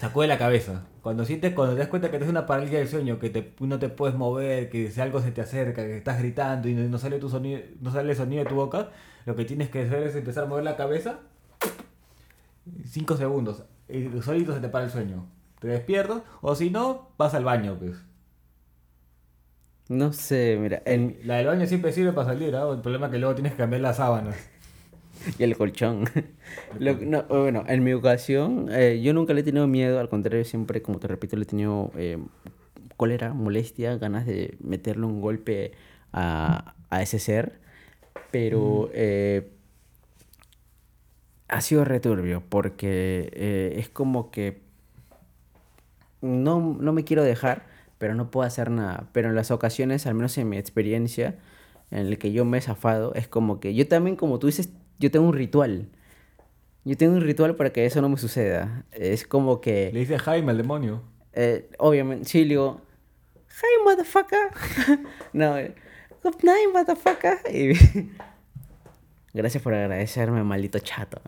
sacó 0.00 0.22
de 0.22 0.28
la 0.28 0.38
cabeza. 0.38 0.86
Cuando 1.02 1.24
sientes, 1.24 1.54
cuando 1.54 1.74
te 1.74 1.80
das 1.80 1.88
cuenta 1.88 2.08
que 2.10 2.18
tienes 2.18 2.30
una 2.30 2.46
parálisis 2.46 2.78
del 2.78 2.88
sueño, 2.88 3.18
que 3.18 3.30
te, 3.30 3.52
no 3.60 3.78
te 3.78 3.88
puedes 3.88 4.16
mover, 4.16 4.68
que 4.70 4.90
si 4.90 5.00
algo 5.00 5.20
se 5.20 5.30
te 5.32 5.40
acerca, 5.40 5.84
que 5.84 5.98
estás 5.98 6.18
gritando 6.18 6.68
y 6.68 6.74
no, 6.74 6.82
no 6.88 6.98
sale 6.98 7.18
tu 7.18 7.28
sonido, 7.28 7.60
no 7.80 7.92
sale 7.92 8.10
el 8.10 8.16
sonido 8.16 8.42
de 8.42 8.48
tu 8.48 8.56
boca, 8.56 8.90
lo 9.28 9.36
que 9.36 9.44
tienes 9.44 9.70
que 9.70 9.82
hacer 9.82 10.02
es 10.04 10.16
empezar 10.16 10.44
a 10.44 10.46
mover 10.48 10.64
la 10.64 10.76
cabeza 10.76 11.20
5 12.84 13.16
segundos. 13.16 13.64
Y 13.88 14.08
solito 14.22 14.54
se 14.54 14.60
te 14.60 14.68
para 14.68 14.84
el 14.84 14.90
sueño. 14.90 15.26
Te 15.60 15.68
despiertas, 15.68 16.22
o 16.40 16.54
si 16.54 16.70
no, 16.70 17.10
vas 17.18 17.34
al 17.34 17.44
baño, 17.44 17.76
pues. 17.78 17.96
No 19.88 20.12
sé, 20.12 20.58
mira, 20.60 20.82
La 21.24 21.36
del 21.38 21.46
baño 21.46 21.66
siempre 21.66 21.92
sirve 21.92 22.12
para 22.12 22.28
salir, 22.28 22.54
¿ah? 22.56 22.70
El 22.72 22.80
problema 22.82 23.06
es 23.06 23.12
que 23.12 23.18
luego 23.18 23.34
tienes 23.34 23.52
que 23.52 23.58
cambiar 23.58 23.82
las 23.82 23.96
sábanas. 23.96 24.36
Y 25.38 25.42
el 25.42 25.56
colchón. 25.56 26.04
Lo- 26.78 26.94
no, 26.96 27.24
bueno, 27.24 27.64
en 27.66 27.82
mi 27.82 27.92
ocasión, 27.92 28.68
eh, 28.70 29.00
yo 29.02 29.12
nunca 29.14 29.34
le 29.34 29.40
he 29.40 29.44
tenido 29.44 29.66
miedo, 29.66 29.98
al 30.00 30.08
contrario, 30.08 30.44
siempre, 30.44 30.82
como 30.82 30.98
te 31.00 31.08
repito, 31.08 31.36
le 31.36 31.42
he 31.42 31.46
tenido 31.46 31.90
eh, 31.96 32.18
cólera, 32.96 33.34
molestia, 33.34 33.96
ganas 33.98 34.26
de 34.26 34.56
meterle 34.60 35.06
un 35.06 35.20
golpe 35.20 35.72
a, 36.12 36.74
a 36.90 37.02
ese 37.02 37.18
ser. 37.18 37.60
Pero 38.30 38.90
eh, 38.92 39.50
ha 41.48 41.60
sido 41.60 41.84
returbio 41.84 42.42
porque 42.48 43.30
eh, 43.32 43.74
es 43.76 43.88
como 43.88 44.30
que 44.30 44.60
no, 46.20 46.76
no 46.78 46.92
me 46.92 47.04
quiero 47.04 47.24
dejar, 47.24 47.66
pero 47.98 48.14
no 48.14 48.30
puedo 48.30 48.46
hacer 48.46 48.70
nada. 48.70 49.08
Pero 49.12 49.28
en 49.28 49.34
las 49.34 49.50
ocasiones, 49.50 50.06
al 50.06 50.14
menos 50.14 50.36
en 50.38 50.48
mi 50.48 50.58
experiencia, 50.58 51.36
en 51.90 52.06
el 52.06 52.18
que 52.18 52.32
yo 52.32 52.44
me 52.44 52.58
he 52.58 52.60
zafado, 52.60 53.14
es 53.14 53.28
como 53.28 53.60
que 53.60 53.74
yo 53.74 53.88
también, 53.88 54.16
como 54.16 54.38
tú 54.38 54.46
dices, 54.46 54.70
yo 54.98 55.10
tengo 55.10 55.26
un 55.26 55.34
ritual. 55.34 55.88
Yo 56.84 56.96
tengo 56.96 57.14
un 57.14 57.20
ritual 57.20 57.56
para 57.56 57.70
que 57.70 57.86
eso 57.86 58.00
no 58.00 58.08
me 58.08 58.16
suceda. 58.16 58.84
Es 58.92 59.26
como 59.26 59.60
que... 59.60 59.90
Le 59.92 60.00
dice 60.00 60.18
Jaime 60.18 60.52
al 60.52 60.58
demonio. 60.58 61.02
Eh, 61.32 61.70
obviamente, 61.78 62.28
sí, 62.28 62.42
le 62.42 62.50
digo, 62.50 62.80
hi, 63.48 63.84
motherfucker. 63.84 64.50
no, 65.32 65.58
eh, 65.58 65.74
good 66.22 66.36
night, 66.42 66.68
motherfucker. 66.72 67.38
Y- 67.52 67.72
Gracias 69.34 69.62
por 69.62 69.74
agradecerme, 69.74 70.42
maldito 70.42 70.78
chato. 70.78 71.20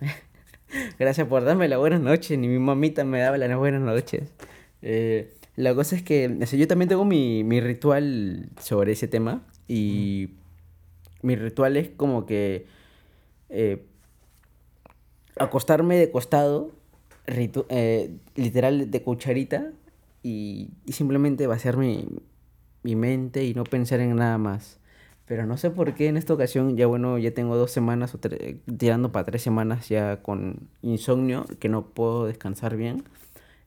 Gracias 0.98 1.26
por 1.26 1.44
darme 1.44 1.68
la 1.68 1.78
buenas 1.78 2.00
noches. 2.00 2.38
Ni 2.38 2.48
mi 2.48 2.58
mamita 2.58 3.04
me 3.04 3.20
daba 3.20 3.36
las 3.38 3.56
buenas 3.56 3.80
noches. 3.82 4.30
Eh, 4.82 5.34
la 5.56 5.74
cosa 5.74 5.96
es 5.96 6.02
que 6.02 6.38
o 6.42 6.46
sea, 6.46 6.58
yo 6.58 6.66
también 6.66 6.88
tengo 6.88 7.04
mi, 7.04 7.44
mi 7.44 7.60
ritual 7.60 8.48
sobre 8.60 8.92
ese 8.92 9.06
tema. 9.08 9.42
Y 9.68 10.30
mi 11.22 11.36
ritual 11.36 11.76
es 11.76 11.90
como 11.90 12.24
que 12.26 12.66
eh, 13.50 13.84
acostarme 15.36 15.96
de 15.96 16.10
costado, 16.10 16.72
ritu- 17.26 17.66
eh, 17.68 18.16
literal 18.34 18.90
de 18.90 19.02
cucharita, 19.02 19.70
y, 20.22 20.70
y 20.84 20.92
simplemente 20.92 21.46
vaciar 21.46 21.76
mi, 21.76 22.06
mi 22.82 22.96
mente 22.96 23.44
y 23.44 23.54
no 23.54 23.64
pensar 23.64 24.00
en 24.00 24.16
nada 24.16 24.38
más. 24.38 24.78
Pero 25.30 25.46
no 25.46 25.56
sé 25.56 25.70
por 25.70 25.94
qué 25.94 26.08
en 26.08 26.16
esta 26.16 26.34
ocasión, 26.34 26.76
ya 26.76 26.88
bueno, 26.88 27.16
ya 27.16 27.30
tengo 27.30 27.56
dos 27.56 27.70
semanas, 27.70 28.12
o 28.16 28.18
tirando 28.18 29.12
para 29.12 29.26
tres 29.26 29.40
semanas 29.42 29.88
ya 29.88 30.22
con 30.22 30.68
insomnio, 30.82 31.46
que 31.60 31.68
no 31.68 31.86
puedo 31.86 32.26
descansar 32.26 32.76
bien. 32.76 33.04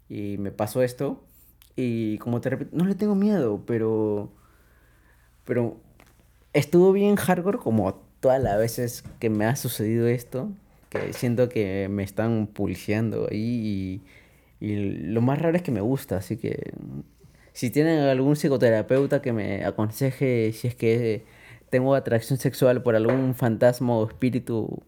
Y 0.09 0.37
me 0.39 0.51
pasó 0.51 0.83
esto. 0.83 1.23
Y 1.77 2.17
como 2.17 2.41
te 2.41 2.67
no 2.73 2.83
le 2.83 2.95
tengo 2.95 3.15
miedo, 3.15 3.63
pero... 3.65 4.29
Pero 5.45 5.77
estuvo 6.51 6.91
bien 6.91 7.15
hardcore 7.15 7.59
como 7.59 7.93
todas 8.19 8.43
las 8.43 8.57
veces 8.57 9.05
que 9.19 9.29
me 9.29 9.45
ha 9.45 9.55
sucedido 9.55 10.07
esto. 10.07 10.51
Que 10.89 11.13
siento 11.13 11.47
que 11.47 11.87
me 11.89 12.03
están 12.03 12.47
pulseando 12.47 13.29
ahí 13.31 14.01
y, 14.59 14.67
y 14.67 14.75
lo 14.75 15.21
más 15.21 15.41
raro 15.41 15.55
es 15.55 15.63
que 15.63 15.71
me 15.71 15.79
gusta. 15.79 16.17
Así 16.17 16.35
que 16.35 16.73
si 17.53 17.69
tienen 17.69 17.99
algún 18.01 18.35
psicoterapeuta 18.35 19.21
que 19.21 19.31
me 19.31 19.63
aconseje 19.63 20.51
si 20.51 20.67
es 20.67 20.75
que 20.75 21.23
tengo 21.73 21.95
atracción 21.95 22.37
sexual 22.37 22.83
por 22.83 22.95
algún 22.95 23.33
fantasma 23.33 23.97
o 23.97 24.05
espíritu, 24.07 24.83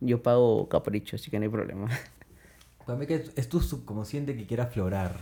yo 0.00 0.22
pago 0.22 0.66
capricho, 0.70 1.16
así 1.16 1.30
que 1.30 1.38
no 1.38 1.42
hay 1.44 1.50
problema. 1.50 1.88
Para 2.86 2.98
mí 2.98 3.06
que 3.06 3.22
es- 3.36 3.48
tu 3.50 3.60
subconsciente 3.60 4.34
que 4.34 4.46
quiere 4.46 4.62
aflorar. 4.62 5.12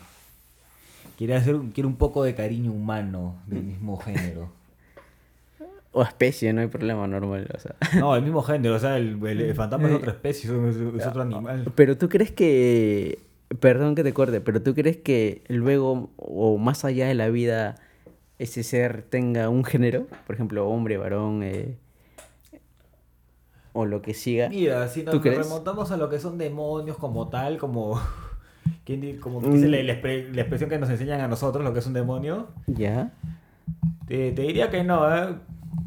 Quiere, 1.18 1.34
hacer, 1.34 1.56
un- 1.56 1.72
quiere 1.72 1.88
un 1.88 1.96
poco 1.96 2.22
de 2.22 2.36
cariño 2.36 2.70
humano 2.70 3.42
del 3.48 3.64
mismo 3.64 3.96
género. 3.96 4.50
O 5.94 6.02
especie, 6.02 6.54
no 6.54 6.62
hay 6.62 6.68
problema 6.68 7.06
normal. 7.06 7.46
O 7.54 7.58
sea. 7.58 7.74
No, 8.00 8.16
el 8.16 8.22
mismo 8.22 8.40
género, 8.42 8.76
o 8.76 8.78
sea, 8.78 8.96
el, 8.96 9.18
el- 9.26 9.40
el 9.42 9.54
fantasma 9.54 9.88
es 9.90 9.94
otra 9.96 10.12
especie, 10.12 10.48
es, 10.70 10.76
es 10.76 11.06
otro 11.06 11.20
animal. 11.22 11.70
Pero 11.74 11.98
tú 11.98 12.08
crees 12.08 12.30
que, 12.30 13.18
perdón 13.60 13.94
que 13.94 14.02
te 14.02 14.14
corte, 14.14 14.40
pero 14.40 14.62
tú 14.62 14.74
crees 14.74 14.96
que 14.96 15.42
luego 15.48 16.08
o 16.16 16.56
más 16.56 16.86
allá 16.86 17.08
de 17.08 17.14
la 17.14 17.28
vida 17.28 17.74
ese 18.42 18.62
ser 18.62 19.02
tenga 19.02 19.48
un 19.48 19.64
género, 19.64 20.06
por 20.26 20.34
ejemplo, 20.34 20.68
hombre, 20.68 20.96
varón, 20.96 21.42
eh, 21.42 21.76
o 23.72 23.86
lo 23.86 24.02
que 24.02 24.14
siga. 24.14 24.48
Mira, 24.48 24.86
si 24.88 25.02
nos 25.02 25.22
remontamos 25.22 25.90
a 25.92 25.96
lo 25.96 26.08
que 26.08 26.18
son 26.18 26.36
demonios 26.38 26.96
como 26.98 27.28
tal, 27.28 27.56
como, 27.58 27.98
¿quién 28.84 29.00
di- 29.00 29.14
como 29.16 29.40
Mm. 29.40 29.52
dice 29.52 29.68
la, 29.68 29.78
la 29.82 29.94
la 30.34 30.40
expresión 30.42 30.68
que 30.68 30.78
nos 30.78 30.90
enseñan 30.90 31.20
a 31.20 31.28
nosotros, 31.28 31.64
lo 31.64 31.72
que 31.72 31.78
es 31.78 31.86
un 31.86 31.94
demonio, 31.94 32.48
Ya. 32.66 33.12
te, 34.06 34.32
te 34.32 34.42
diría 34.42 34.70
que 34.70 34.84
no, 34.84 35.08
¿eh? 35.14 35.36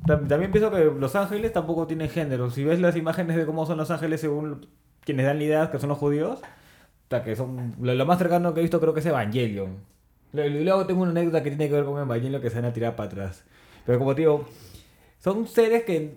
Tam- 0.08 0.28
También 0.28 0.52
pienso 0.52 0.72
que 0.72 0.86
Los 0.86 1.16
Ángeles 1.16 1.52
tampoco 1.54 1.86
tienen 1.88 2.10
género. 2.10 2.50
Si 2.50 2.64
ves 2.64 2.80
las 2.80 2.96
imágenes 2.96 3.36
de 3.36 3.46
cómo 3.46 3.66
son 3.66 3.78
Los 3.78 3.92
Ángeles 3.92 4.22
según 4.22 4.68
quienes 5.02 5.26
dan 5.26 5.38
la 5.38 5.44
idea, 5.44 5.72
que 5.72 5.78
son 5.80 5.90
los 5.90 5.98
judíos, 6.00 6.40
hasta 7.04 7.24
que 7.24 7.36
son 7.36 7.76
lo, 7.80 7.94
lo 7.94 8.06
más 8.08 8.18
cercano 8.18 8.54
que 8.54 8.62
he 8.62 8.64
visto 8.64 8.80
creo 8.80 8.94
que 8.96 9.00
es 9.02 9.06
Evangelion. 9.06 9.78
Lo- 10.36 10.48
luego 10.50 10.86
tengo 10.86 11.02
una 11.04 11.12
anécdota 11.12 11.42
que 11.44 11.50
tiene 11.50 11.68
que 11.70 11.74
ver 11.76 11.86
con 11.86 12.00
Evangelion 12.02 12.42
que 12.42 12.50
se 12.50 12.58
van 12.58 12.66
a 12.66 12.74
tirar 12.74 12.96
para 12.96 13.08
atrás. 13.08 13.44
Pero 13.86 14.00
como 14.00 14.14
te 14.16 14.22
digo, 14.22 14.46
son 15.20 15.48
seres 15.48 15.84
que 15.84 16.16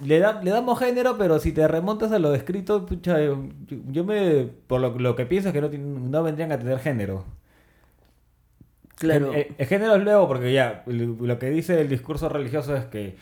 le, 0.00 0.18
da- 0.20 0.40
le 0.42 0.50
damos 0.50 0.78
género, 0.78 1.18
pero 1.18 1.38
si 1.40 1.52
te 1.52 1.66
remontas 1.68 2.12
a 2.12 2.18
lo 2.18 2.30
descrito, 2.30 2.86
pucha, 2.86 3.20
yo, 3.22 3.44
yo 3.88 4.04
me. 4.04 4.48
Por 4.66 4.80
lo, 4.80 4.98
lo 4.98 5.16
que 5.16 5.26
pienso 5.26 5.48
es 5.48 5.52
que 5.54 5.60
no, 5.60 5.68
no 5.68 6.22
vendrían 6.22 6.52
a 6.52 6.58
tener 6.58 6.78
género. 6.78 7.24
Claro. 8.96 9.32
El, 9.32 9.38
el- 9.40 9.54
el 9.58 9.66
género 9.66 9.94
es 9.96 10.02
luego 10.02 10.26
porque 10.28 10.52
ya, 10.52 10.82
el- 10.86 11.16
lo 11.20 11.38
que 11.38 11.50
dice 11.50 11.80
el 11.80 11.88
discurso 11.88 12.28
religioso 12.28 12.76
es 12.76 12.84
que 12.86 13.16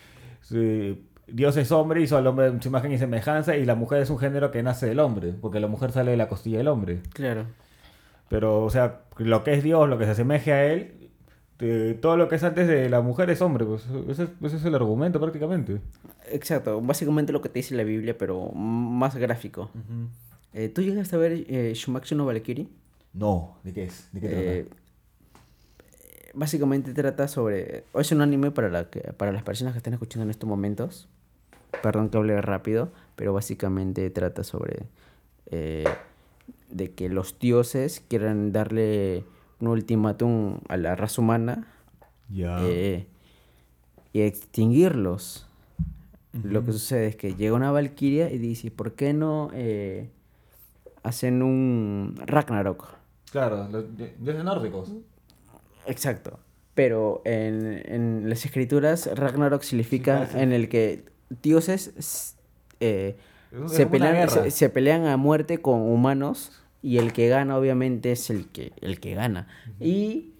Dios 1.27 1.57
es 1.57 1.71
hombre, 1.71 2.01
hizo 2.01 2.17
al 2.17 2.25
hombre 2.25 2.47
en 2.47 2.61
su 2.61 2.69
imagen 2.69 2.91
y 2.93 2.97
semejanza, 2.97 3.57
y 3.57 3.65
la 3.65 3.75
mujer 3.75 4.01
es 4.01 4.09
un 4.09 4.17
género 4.17 4.49
que 4.49 4.63
nace 4.63 4.85
del 4.87 4.99
hombre, 4.99 5.33
porque 5.33 5.59
la 5.59 5.67
mujer 5.67 5.91
sale 5.91 6.11
de 6.11 6.17
la 6.17 6.29
costilla 6.29 6.57
del 6.59 6.67
hombre. 6.69 7.01
Claro. 7.13 7.45
Pero, 8.29 8.63
o 8.63 8.69
sea, 8.69 9.01
lo 9.17 9.43
que 9.43 9.53
es 9.53 9.63
Dios, 9.63 9.87
lo 9.89 9.97
que 9.97 10.05
se 10.05 10.11
asemeje 10.11 10.51
a 10.51 10.65
él, 10.65 11.09
eh, 11.59 11.97
todo 12.01 12.17
lo 12.17 12.27
que 12.27 12.35
es 12.35 12.43
antes 12.43 12.67
de 12.67 12.89
la 12.89 13.01
mujer 13.01 13.29
es 13.29 13.41
hombre, 13.41 13.65
pues 13.65 13.85
ese, 14.09 14.23
es- 14.23 14.29
ese 14.43 14.57
es 14.57 14.65
el 14.65 14.75
argumento 14.75 15.19
prácticamente. 15.19 15.81
Exacto, 16.29 16.81
básicamente 16.81 17.31
lo 17.33 17.41
que 17.41 17.49
te 17.49 17.59
dice 17.59 17.75
la 17.75 17.83
Biblia, 17.83 18.17
pero 18.17 18.51
más 18.51 19.15
gráfico. 19.15 19.69
Eh, 20.53 20.69
¿Tú 20.69 20.81
llegaste 20.81 21.15
a 21.15 21.19
ver 21.19 21.31
eh, 21.47 21.73
Shumaku 21.75 22.15
no 22.15 22.25
Valkyrie? 22.25 22.67
No, 23.13 23.57
¿de 23.63 23.73
qué 23.73 23.83
es? 23.85 24.09
¿De 24.11 24.19
qué 24.21 24.27
trata? 24.27 24.41
Eh, 24.43 24.69
básicamente 26.33 26.93
trata 26.93 27.27
sobre. 27.27 27.85
Es 27.95 28.11
un 28.11 28.21
anime 28.21 28.51
para, 28.51 28.69
la 28.69 28.89
que, 28.89 28.99
para 29.13 29.31
las 29.31 29.43
personas 29.43 29.73
que 29.73 29.77
están 29.77 29.93
escuchando 29.93 30.23
en 30.23 30.29
estos 30.31 30.47
momentos. 30.47 31.07
Perdón 31.81 32.09
que 32.09 32.17
hable 32.17 32.39
rápido, 32.41 32.91
pero 33.15 33.33
básicamente 33.33 34.09
trata 34.09 34.43
sobre. 34.43 34.83
eh, 35.47 35.85
de 36.69 36.91
que 36.91 37.09
los 37.09 37.39
dioses 37.39 38.03
quieran 38.07 38.51
darle 38.51 39.23
un 39.59 39.67
ultimátum 39.67 40.59
a 40.67 40.77
la 40.77 40.95
raza 40.95 41.21
humana 41.21 41.67
eh, 42.35 43.07
y 44.13 44.21
extinguirlos. 44.21 45.47
Lo 46.43 46.63
que 46.63 46.71
sucede 46.71 47.07
es 47.07 47.15
que 47.15 47.33
llega 47.35 47.55
una 47.55 47.71
valquiria 47.71 48.31
y 48.31 48.37
dice: 48.37 48.69
¿Por 48.69 48.93
qué 48.93 49.13
no 49.13 49.49
eh, 49.53 50.09
hacen 51.03 51.41
un 51.41 52.15
Ragnarok? 52.25 52.95
Claro, 53.31 53.67
los 53.69 53.85
dioses 53.97 54.43
nórdicos. 54.43 54.91
Exacto. 55.87 56.39
Pero 56.75 57.23
en, 57.25 57.81
en 57.85 58.29
las 58.29 58.45
escrituras, 58.45 59.09
Ragnarok 59.15 59.63
significa 59.63 60.27
Sí, 60.27 60.37
en 60.37 60.51
el 60.53 60.69
que 60.69 61.05
dioses 61.41 62.35
eh, 62.79 63.17
Es 63.65 63.71
se, 63.71 63.85
pelean, 63.87 64.15
se, 64.43 64.51
se 64.51 64.69
pelean 64.69 65.05
a 65.05 65.17
muerte 65.17 65.59
con 65.59 65.81
humanos 65.81 66.51
y 66.81 66.97
el 66.97 67.11
que 67.13 67.27
gana 67.27 67.57
obviamente 67.57 68.11
es 68.11 68.29
el 68.29 68.47
que, 68.47 68.71
el 68.81 68.99
que 68.99 69.13
gana. 69.15 69.47
Y 69.79 70.33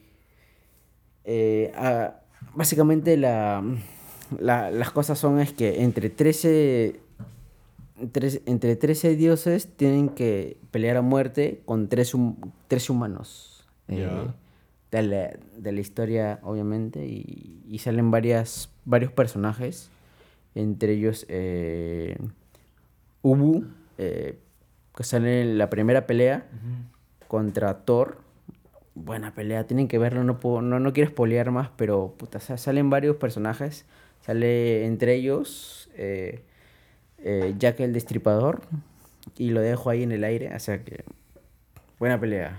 eh, 1.25 1.71
básicamente 2.55 3.17
la, 3.17 3.63
la- 4.39 4.71
las 4.71 4.91
cosas 4.91 5.17
son 5.19 5.39
es 5.39 5.51
que 5.53 5.83
entre 5.83 6.09
13, 6.09 6.99
tres- 8.11 8.41
entre 8.45 8.75
13 8.75 9.15
dioses 9.15 9.67
tienen 9.75 10.09
que 10.09 10.57
pelear 10.71 10.97
a 10.97 11.01
muerte 11.01 11.61
con 11.65 11.87
tres, 11.89 12.13
hum- 12.13 12.35
tres 12.67 12.89
humanos. 12.89 13.65
eh, 13.89 14.27
de, 14.91 15.01
la, 15.01 15.31
de 15.57 15.71
la 15.73 15.79
historia, 15.81 16.39
obviamente, 16.43 17.05
y, 17.05 17.61
y 17.67 17.79
salen 17.79 18.09
varias, 18.11 18.69
varios 18.85 19.11
personajes, 19.11 19.89
entre 20.55 20.93
ellos 20.93 21.25
eh, 21.29 22.17
Ubu, 23.27 23.65
eh, 23.97 24.37
que 24.95 25.03
sale 25.03 25.41
en 25.41 25.57
la 25.57 25.69
primera 25.69 26.07
pelea 26.07 26.45
contra 27.27 27.73
Thor. 27.85 28.19
Buena 28.95 29.33
pelea, 29.35 29.65
tienen 29.67 29.87
que 29.87 29.97
verlo, 29.99 30.23
no, 30.23 30.39
puedo, 30.39 30.61
no, 30.61 30.79
no 30.79 30.93
quiero 30.93 31.09
spoilear 31.11 31.51
más, 31.51 31.69
pero 31.75 32.15
puta, 32.17 32.39
sa- 32.39 32.57
salen 32.57 32.89
varios 32.89 33.17
personajes. 33.17 33.85
Sale 34.21 34.85
entre 34.85 35.13
ellos 35.15 35.89
eh, 35.95 36.41
eh, 37.19 37.53
Jack 37.59 37.79
el 37.81 37.93
Destripador 37.93 38.61
y 39.37 39.49
lo 39.51 39.61
dejo 39.61 39.89
ahí 39.89 40.03
en 40.03 40.11
el 40.13 40.23
aire, 40.23 40.53
o 40.55 40.59
sea 40.59 40.83
que 40.83 41.03
buena 41.99 42.19
pelea. 42.19 42.57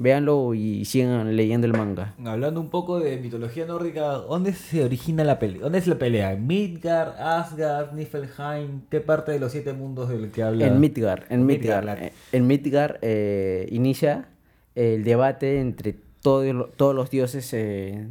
Véanlo 0.00 0.54
y 0.54 0.84
sigan 0.84 1.34
leyendo 1.36 1.66
el 1.66 1.72
manga. 1.72 2.14
Hablando 2.24 2.60
un 2.60 2.70
poco 2.70 3.00
de 3.00 3.16
mitología 3.18 3.66
nórdica, 3.66 4.12
¿dónde 4.12 4.52
se 4.52 4.84
origina 4.84 5.24
la 5.24 5.40
pelea? 5.40 5.60
¿Dónde 5.62 5.78
es 5.78 5.88
la 5.88 5.98
pelea? 5.98 6.36
¿Midgard, 6.36 7.16
Asgard, 7.20 7.92
Niflheim? 7.94 8.82
¿Qué 8.90 9.00
parte 9.00 9.32
de 9.32 9.40
los 9.40 9.50
siete 9.50 9.72
mundos 9.72 10.08
del 10.08 10.30
que 10.30 10.42
habla? 10.44 10.66
En 10.68 10.78
Midgar, 10.78 11.26
en 11.30 11.44
Midgard, 11.46 11.84
la- 11.84 12.10
en 12.30 12.46
Midgar 12.46 12.98
eh, 13.02 13.66
inicia 13.72 14.28
el 14.76 15.02
debate 15.02 15.58
entre 15.60 15.96
todo 16.22 16.66
todos 16.76 16.94
los 16.94 17.10
dioses 17.10 17.52
eh, 17.52 18.06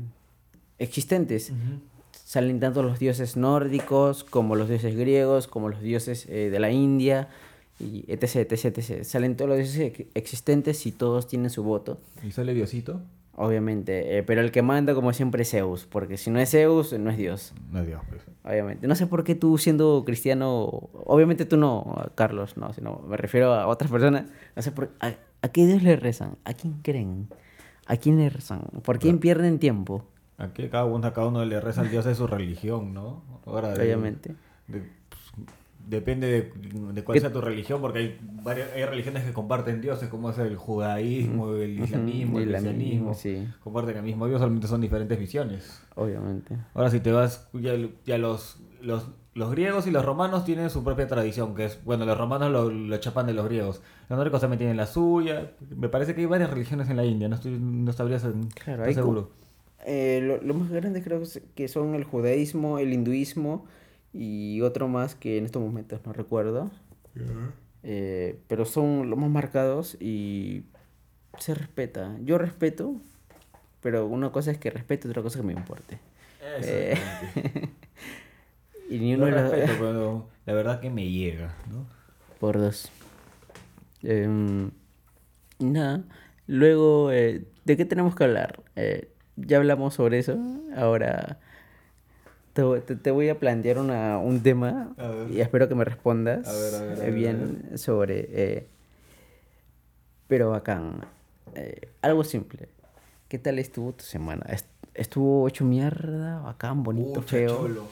existentes. 0.79 1.53
Salen 2.11 2.59
tanto 2.59 2.83
los 2.83 2.99
dioses 2.99 3.37
nórdicos 3.37 4.25
como 4.25 4.55
los 4.55 4.67
dioses 4.67 4.95
griegos, 4.97 5.47
como 5.47 5.69
los 5.69 5.81
dioses 5.81 6.25
eh, 6.27 6.49
de 6.49 6.59
la 6.59 6.69
India, 6.71 7.29
y 7.79 8.05
etc, 8.07 8.51
etc, 8.51 8.65
etc. 8.77 9.03
Salen 9.03 9.35
todos 9.35 9.49
los 9.49 9.57
dioses 9.59 9.79
ex- 9.79 10.05
existentes 10.15 10.85
y 10.85 10.91
todos 10.91 11.27
tienen 11.27 11.49
su 11.49 11.63
voto, 11.63 11.99
¿Y 12.23 12.31
sale 12.31 12.53
Diosito? 12.53 13.01
obviamente. 13.35 14.17
eh, 14.17 14.23
pero 14.23 14.41
el 14.41 14.51
que 14.51 14.61
manda, 14.61 14.93
como 14.95 15.13
siempre, 15.13 15.43
es 15.43 15.51
Zeus, 15.51 15.85
porque 15.85 16.17
si 16.17 16.31
no 16.31 16.39
es 16.39 16.49
Zeus, 16.51 16.93
no 16.93 17.09
es 17.11 17.17
Dios. 17.17 17.53
No 17.71 17.81
es 17.81 17.87
Dios, 17.87 18.01
pues. 18.09 18.21
Obviamente. 18.43 18.87
No 18.87 18.95
sé 18.95 19.05
por 19.07 19.23
qué 19.23 19.35
tú 19.35 19.57
siendo 19.57 20.03
cristiano, 20.05 20.63
obviamente 21.05 21.45
tú 21.45 21.57
no, 21.57 21.95
Carlos, 22.15 22.57
no, 22.57 22.73
sino 22.73 22.99
me 23.07 23.17
refiero 23.17 23.53
a 23.53 23.67
otras 23.67 23.91
personas. 23.91 24.25
No 24.55 24.61
sé 24.61 24.71
por 24.71 24.89
a, 24.99 25.13
a 25.41 25.49
qué 25.49 25.65
Dios 25.67 25.83
le 25.83 25.95
rezan, 25.97 26.37
a 26.45 26.53
quién 26.53 26.75
creen. 26.81 27.27
¿A 27.85 27.95
quién 27.97 28.17
le 28.17 28.29
rezan? 28.29 28.61
¿Por 28.83 28.99
quién 28.99 29.19
pierden 29.19 29.59
tiempo? 29.59 30.03
Aquí 30.37 30.67
cada 30.69 30.83
uno, 30.85 31.13
cada 31.13 31.27
uno 31.27 31.45
le 31.45 31.59
reza 31.61 31.81
al 31.81 31.89
dios 31.89 32.03
de 32.05 32.15
su 32.15 32.27
religión, 32.27 32.93
¿no? 32.93 33.23
Ahora, 33.45 33.73
de- 33.73 33.81
Obviamente. 33.83 34.35
de- 34.67 34.83
depende 35.87 36.27
de, 36.27 36.51
de 36.93 37.03
cuál 37.03 37.15
¿Qué- 37.15 37.21
sea 37.21 37.31
tu 37.31 37.41
religión, 37.41 37.81
porque 37.81 37.99
hay 37.99 38.19
varias 38.43 38.71
hay 38.73 38.85
religiones 38.85 39.23
que 39.23 39.33
comparten 39.33 39.81
dioses, 39.81 40.09
como 40.09 40.29
es 40.29 40.37
el 40.37 40.55
judaísmo, 40.55 41.55
el 41.55 41.79
islamismo, 41.79 42.39
el 42.39 42.45
Islamismo, 42.47 43.11
cristianismo. 43.11 43.13
sí. 43.13 43.47
Comparten 43.63 43.97
el 43.97 44.03
mismo 44.03 44.27
dios, 44.27 44.39
solamente 44.39 44.67
son 44.67 44.81
diferentes 44.81 45.17
visiones. 45.19 45.81
Obviamente. 45.95 46.55
Ahora 46.73 46.89
si 46.89 46.99
te 46.99 47.11
vas, 47.11 47.47
ya, 47.53 47.73
ya 48.05 48.17
los, 48.17 48.59
los, 48.81 49.07
los 49.33 49.51
griegos 49.51 49.87
y 49.87 49.91
los 49.91 50.03
romanos 50.05 50.45
tienen 50.45 50.69
su 50.69 50.83
propia 50.83 51.07
tradición, 51.07 51.55
que 51.55 51.65
es, 51.65 51.83
bueno, 51.83 52.05
los 52.05 52.17
romanos 52.17 52.51
lo, 52.51 52.69
lo 52.69 52.97
chapan 52.97 53.25
de 53.27 53.33
los 53.33 53.45
griegos. 53.45 53.81
Los 54.09 54.17
nórdicos 54.17 54.41
también 54.41 54.57
tienen 54.59 54.77
la 54.77 54.87
suya. 54.87 55.51
Me 55.75 55.89
parece 55.89 56.13
que 56.15 56.21
hay 56.21 56.27
varias 56.27 56.49
religiones 56.49 56.89
en 56.89 56.97
la 56.97 57.05
India, 57.05 57.27
no, 57.29 57.35
estoy, 57.35 57.57
no 57.59 57.91
sabría 57.93 58.19
ser, 58.19 58.33
Claro, 58.63 58.91
seguro. 58.93 59.31
Eh, 59.85 60.19
lo, 60.23 60.41
lo 60.41 60.53
más 60.53 60.69
grande 60.69 61.01
creo 61.01 61.21
que 61.55 61.67
son 61.67 61.95
el 61.95 62.03
judaísmo, 62.03 62.77
el 62.79 62.91
hinduismo 62.93 63.65
y 64.13 64.61
otro 64.61 64.87
más 64.87 65.15
que 65.15 65.37
en 65.37 65.45
estos 65.45 65.61
momentos 65.61 66.01
no 66.05 66.13
recuerdo. 66.13 66.69
Eh, 67.83 68.39
pero 68.47 68.65
son 68.65 69.09
los 69.09 69.17
más 69.17 69.29
marcados 69.29 69.97
y 69.99 70.63
se 71.39 71.53
respeta. 71.53 72.15
Yo 72.23 72.37
respeto, 72.37 72.95
pero 73.81 74.05
una 74.05 74.31
cosa 74.31 74.51
es 74.51 74.57
que 74.57 74.69
respeto 74.69 75.07
y 75.07 75.11
otra 75.11 75.23
cosa 75.23 75.39
es 75.39 75.41
que 75.41 75.47
me 75.47 75.53
importe. 75.53 75.99
Eh. 76.61 76.97
Y 78.89 78.99
ni 78.99 79.15
uno 79.15 79.25
pero 79.25 80.29
la 80.45 80.53
verdad 80.53 80.79
que 80.79 80.89
me 80.89 81.09
llega, 81.09 81.53
¿no? 81.69 81.85
Por 82.39 82.57
dos. 82.57 82.89
Em, 84.03 84.71
nada. 85.59 86.03
Luego, 86.45 87.11
eh, 87.11 87.43
¿de 87.65 87.77
qué 87.77 87.83
tenemos 87.83 88.15
que 88.15 88.23
hablar? 88.23 88.63
Eh, 88.75 89.11
ya 89.35 89.57
hablamos 89.57 89.95
sobre 89.95 90.19
eso. 90.19 90.37
Ahora 90.75 91.39
te, 92.81 92.95
te- 92.95 93.11
voy 93.11 93.29
a 93.29 93.39
plantear 93.39 93.77
una, 93.77 94.17
un 94.17 94.41
tema 94.41 94.93
ver. 94.97 95.31
y 95.31 95.39
espero 95.41 95.67
que 95.69 95.75
me 95.75 95.85
respondas 95.85 96.47
A 96.47 96.53
ver, 96.53 96.75
a 96.75 96.81
ver, 96.83 96.91
a 96.91 96.93
eh, 96.93 96.97
ver, 96.99 97.09
a 97.09 97.15
bien 97.15 97.77
sobre... 97.77 98.27
eh, 98.29 98.67
pero 100.27 100.49
bacán. 100.49 101.05
Eh, 101.55 101.89
algo 102.01 102.23
simple. 102.23 102.67
¿Qué 103.27 103.39
tal 103.39 103.59
estuvo 103.59 103.93
tu 103.93 104.03
semana? 104.03 104.45
Est- 104.49 104.65
¿Estuvo 104.93 105.47
hecho 105.47 105.63
mierda? 105.63 106.39
Bacán, 106.41 106.83
bonito, 106.83 107.21
Pucha, 107.21 107.37
feo? 107.37 107.57
cholo. 107.57 107.87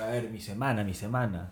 A 0.00 0.06
ver, 0.06 0.30
mi 0.30 0.40
semana, 0.40 0.84
mi 0.84 0.94
semana. 0.94 1.50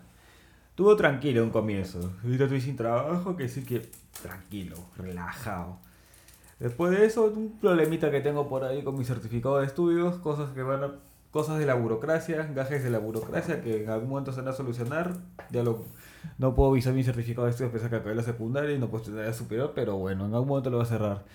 Estuvo 0.69 0.95
tranquilo 0.95 1.43
un 1.43 1.51
comienzo. 1.51 2.13
Ahorita 2.23 2.43
estoy 2.45 2.61
sin 2.61 2.75
trabajo, 2.75 3.35
que 3.37 3.47
sí 3.47 3.63
que 3.63 3.87
tranquilo, 4.21 4.75
relajado. 4.97 5.77
Después 6.59 6.97
de 6.97 7.05
eso, 7.05 7.25
un 7.25 7.57
problemita 7.59 8.11
que 8.11 8.21
tengo 8.21 8.47
por 8.49 8.63
ahí 8.63 8.83
con 8.83 8.97
mi 8.97 9.05
certificado 9.05 9.59
de 9.59 9.67
estudios, 9.67 10.15
cosas 10.17 10.49
que 10.53 10.63
van 10.63 10.83
a, 10.83 10.91
cosas 11.35 11.59
de 11.59 11.65
la 11.65 11.73
burocracia, 11.73 12.49
gajes 12.55 12.81
de 12.81 12.89
la 12.89 12.97
burocracia 12.97 13.61
que 13.61 13.83
en 13.83 13.89
algún 13.89 14.07
momento 14.07 14.31
se 14.31 14.39
van 14.39 14.47
a 14.47 14.53
solucionar. 14.53 15.17
Ya 15.51 15.63
lo, 15.63 15.83
no 16.37 16.55
puedo 16.55 16.71
visar 16.71 16.93
mi 16.93 17.03
certificado 17.03 17.43
de 17.43 17.51
estudios 17.51 17.73
pese 17.73 17.87
a 17.87 17.89
que 17.89 17.97
acabé 17.97 18.15
la 18.15 18.23
secundaria 18.23 18.73
y 18.73 18.79
no 18.79 18.87
puedo 18.87 19.03
estudiar 19.03 19.27
la 19.27 19.33
superior, 19.33 19.73
pero 19.75 19.97
bueno, 19.97 20.27
en 20.27 20.33
algún 20.33 20.47
momento 20.47 20.69
lo 20.69 20.77
voy 20.77 20.85
a 20.85 20.87
cerrar. 20.87 21.25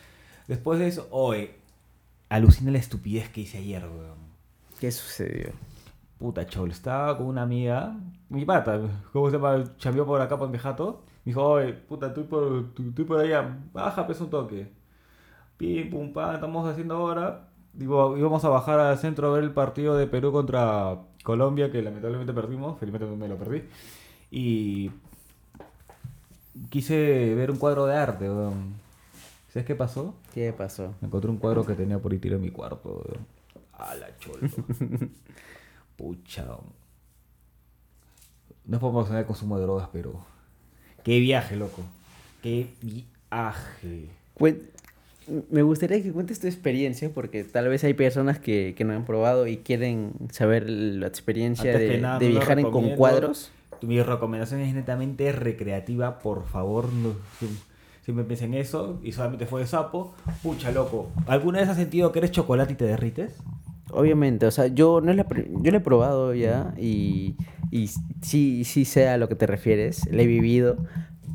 Después 0.48 0.78
de 0.78 0.88
eso, 0.88 1.06
hoy, 1.10 1.50
alucina 2.30 2.70
la 2.70 2.78
estupidez 2.78 3.28
que 3.28 3.42
hice 3.42 3.58
ayer, 3.58 3.82
weón. 3.82 4.16
¿Qué 4.80 4.90
sucedió? 4.90 5.50
Puta 6.18 6.46
cholo, 6.46 6.72
estaba 6.72 7.18
con 7.18 7.26
una 7.26 7.42
amiga, 7.42 7.94
mi 8.30 8.46
pata, 8.46 8.80
¿cómo 9.12 9.28
se 9.28 9.36
llama? 9.36 9.64
Chambeó 9.76 10.06
por 10.06 10.22
acá 10.22 10.38
por 10.38 10.48
mi 10.48 10.56
jato. 10.56 11.02
Me 11.26 11.32
dijo, 11.32 11.44
oye, 11.44 11.74
puta, 11.74 12.06
estoy 12.06 12.24
por, 12.24 12.70
estoy 12.74 13.04
por 13.04 13.20
allá, 13.20 13.54
baja, 13.74 14.06
pesa 14.06 14.24
un 14.24 14.30
toque. 14.30 14.72
Pim, 15.58 15.90
pum, 15.90 16.10
pam, 16.14 16.36
estamos 16.36 16.66
haciendo 16.66 16.96
ahora. 16.96 17.49
Digo, 17.72 18.16
íbamos 18.16 18.44
a 18.44 18.48
bajar 18.48 18.80
al 18.80 18.98
centro 18.98 19.28
a 19.28 19.34
ver 19.34 19.44
el 19.44 19.52
partido 19.52 19.96
de 19.96 20.06
Perú 20.06 20.32
contra 20.32 20.98
Colombia, 21.22 21.70
que 21.70 21.82
lamentablemente 21.82 22.32
perdimos, 22.32 22.78
felizmente 22.78 23.06
me 23.06 23.28
lo 23.28 23.36
perdí. 23.36 23.62
Y 24.30 24.90
quise 26.68 27.34
ver 27.34 27.50
un 27.50 27.58
cuadro 27.58 27.86
de 27.86 27.96
arte, 27.96 28.28
weón. 28.28 28.74
¿Sabes 29.48 29.66
qué 29.66 29.74
pasó? 29.74 30.14
¿Qué 30.32 30.52
pasó? 30.52 30.94
Me 31.00 31.08
encontré 31.08 31.30
un 31.30 31.38
cuadro 31.38 31.64
que 31.64 31.74
tenía 31.74 31.98
por 31.98 32.12
ahí 32.12 32.18
tirado 32.18 32.38
en 32.38 32.44
mi 32.44 32.50
cuarto. 32.50 33.02
weón. 33.04 33.26
A 33.72 33.94
la 33.94 34.16
cholo. 34.18 34.48
Pucha. 35.96 36.44
No 38.66 38.76
es 38.76 38.80
por 38.80 38.90
promocionar 38.90 39.20
el 39.22 39.26
consumo 39.26 39.56
de 39.56 39.62
drogas, 39.62 39.88
pero. 39.92 40.24
Qué 41.02 41.18
viaje, 41.18 41.56
loco. 41.56 41.82
Qué 42.42 42.72
viaje. 42.80 44.10
Me 45.50 45.62
gustaría 45.62 46.02
que 46.02 46.12
cuentes 46.12 46.40
tu 46.40 46.46
experiencia 46.46 47.10
porque 47.14 47.44
tal 47.44 47.68
vez 47.68 47.84
hay 47.84 47.94
personas 47.94 48.38
que, 48.38 48.74
que 48.76 48.84
no 48.84 48.92
han 48.94 49.04
probado 49.04 49.46
y 49.46 49.58
quieren 49.58 50.12
saber 50.32 50.68
la 50.68 51.06
experiencia 51.06 51.72
Antes 51.72 51.88
de, 51.88 51.98
nada, 51.98 52.18
de 52.18 52.28
viajar 52.28 52.58
en- 52.58 52.70
con 52.70 52.90
cuadros. 52.90 53.50
Mi 53.82 54.02
recomendación 54.02 54.60
es 54.60 54.74
netamente 54.74 55.32
recreativa, 55.32 56.18
por 56.18 56.46
favor. 56.46 56.92
No, 56.92 57.14
si- 57.38 57.46
siempre 58.04 58.24
pensé 58.24 58.44
en 58.46 58.54
eso 58.54 58.98
y 59.02 59.12
solamente 59.12 59.46
fue 59.46 59.60
de 59.62 59.66
sapo. 59.66 60.14
Pucha, 60.42 60.70
loco. 60.72 61.10
¿Alguna 61.26 61.60
vez 61.60 61.68
has 61.68 61.76
sentido 61.76 62.12
que 62.12 62.18
eres 62.18 62.30
chocolate 62.32 62.72
y 62.74 62.76
te 62.76 62.84
derrites? 62.84 63.32
Obviamente, 63.92 64.46
o 64.46 64.50
sea, 64.50 64.68
yo 64.68 65.00
no 65.00 65.12
la 65.12 65.26
yo 65.62 65.70
la 65.72 65.78
he 65.78 65.80
probado 65.80 66.32
ya 66.34 66.74
y, 66.78 67.34
y 67.72 67.88
sí, 68.22 68.62
sí 68.64 68.84
sé 68.84 69.08
a 69.08 69.16
lo 69.16 69.28
que 69.28 69.34
te 69.34 69.46
refieres, 69.48 70.06
la 70.12 70.22
he 70.22 70.26
vivido, 70.26 70.76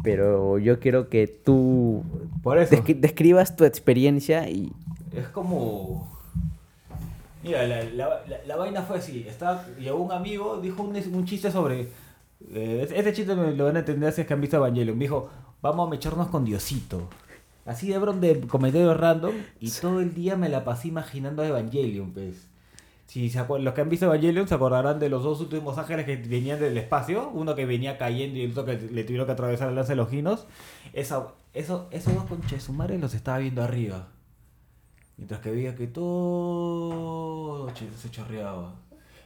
pero 0.05 0.57
yo 0.59 0.79
quiero 0.79 1.09
que 1.09 1.27
tú 1.27 2.03
Por 2.43 2.57
eso. 2.59 2.75
descri- 2.75 2.99
describas 2.99 3.55
tu 3.55 3.65
experiencia 3.65 4.49
y 4.49 4.71
Es 5.13 5.27
como. 5.29 6.13
Mira, 7.43 7.67
la, 7.67 7.83
la- 7.83 8.21
la- 8.27 8.43
la 8.47 8.55
vaina 8.55 8.81
fue 8.81 8.97
así. 8.97 9.25
Estaba, 9.27 9.65
llegó 9.79 9.97
un 9.97 10.11
amigo, 10.11 10.59
dijo 10.61 10.81
un, 10.83 10.95
un 10.95 11.25
chiste 11.25 11.51
sobre. 11.51 11.87
eh, 12.53 12.87
este 12.93 13.13
chiste 13.13 13.35
me 13.35 13.51
lo 13.53 13.65
van 13.65 13.75
a 13.75 13.79
entender 13.79 14.11
si 14.13 14.21
es 14.21 14.27
que 14.27 14.33
han 14.33 14.41
visto 14.41 14.57
Evangelion. 14.57 14.97
Me 14.97 15.03
dijo, 15.05 15.29
vamos 15.61 15.87
a 15.87 15.89
mecharnos 15.91 16.27
con 16.29 16.43
Diosito. 16.45 17.07
Así 17.65 17.87
de 17.89 17.97
bron 17.99 18.19
de 18.21 18.39
comentarios 18.41 18.95
random. 18.99 19.33
Y 19.59 19.69
todo 19.71 19.99
el 19.99 20.13
día 20.13 20.35
me 20.35 20.49
la 20.49 20.63
pasé 20.63 20.87
imaginando 20.87 21.41
a 21.43 21.47
Evangelion, 21.47 22.11
pues. 22.11 22.47
Si 23.05 23.29
se 23.29 23.45
los 23.59 23.73
que 23.73 23.81
han 23.81 23.89
visto 23.89 24.07
Evangelion 24.07 24.47
se 24.47 24.55
acordarán 24.55 24.99
de 24.99 25.09
los 25.09 25.23
dos 25.23 25.39
últimos 25.39 25.77
ángeles 25.77 26.05
que 26.05 26.15
venían 26.17 26.59
del 26.59 26.77
espacio. 26.77 27.29
Uno 27.29 27.55
que 27.55 27.65
venía 27.65 27.97
cayendo 27.97 28.39
y 28.39 28.43
el 28.43 28.51
otro 28.51 28.65
que 28.65 28.77
le 28.77 29.03
tuvieron 29.03 29.27
que 29.27 29.33
atravesar 29.33 29.69
el 29.69 29.75
lance 29.75 29.91
de 29.91 29.97
los 29.97 30.09
ginos. 30.09 30.47
Esa, 30.93 31.27
eso, 31.53 31.87
esos 31.91 32.13
dos 32.13 32.25
conches 32.25 32.69
madre 32.69 32.97
los 32.97 33.13
estaba 33.13 33.37
viendo 33.37 33.63
arriba. 33.63 34.07
Mientras 35.17 35.39
que 35.39 35.51
veía 35.51 35.75
que 35.75 35.87
todo 35.87 37.69
se 37.75 38.11
chorreaba. 38.11 38.73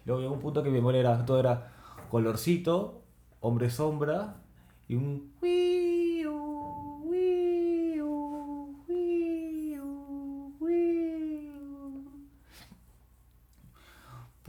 Luego 0.05 0.21
llegó 0.21 0.33
un 0.33 0.41
punto 0.41 0.61
que 0.61 0.69
mi 0.69 0.75
memoria 0.75 0.99
era, 0.99 1.25
todo 1.25 1.39
era 1.39 1.71
colorcito, 2.11 3.01
hombre 3.39 3.69
sombra 3.69 4.35
y 4.87 4.95
un 4.95 5.31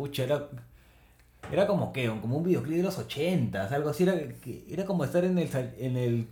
Pucha, 0.01 0.25
era, 0.25 0.49
era 1.53 1.67
como 1.67 1.93
que, 1.93 2.09
como 2.09 2.39
un 2.39 2.45
videoclip 2.45 2.79
de 2.79 2.83
los 2.85 2.99
80, 2.99 3.67
algo 3.67 3.91
así, 3.91 4.05
era, 4.05 4.15
era 4.69 4.85
como 4.87 5.05
estar 5.05 5.25
en 5.25 5.39
el, 5.39 5.49
en 5.79 5.97
el 5.97 6.29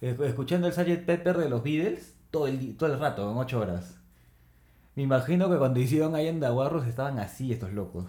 escuchando 0.00 0.66
el 0.66 0.72
Sgt. 0.74 1.04
Pepper 1.06 1.38
de 1.38 1.48
los 1.48 1.62
Beatles 1.62 2.14
todo 2.30 2.46
el, 2.48 2.76
todo 2.76 2.92
el 2.92 2.98
rato, 3.00 3.30
en 3.30 3.36
8 3.38 3.60
horas. 3.60 3.96
Me 4.96 5.02
imagino 5.04 5.50
que 5.50 5.56
cuando 5.58 5.80
hicieron 5.80 6.14
ahí 6.14 6.26
en 6.28 6.40
Daguarros 6.40 6.86
estaban 6.86 7.18
así 7.18 7.52
estos 7.52 7.72
locos. 7.72 8.06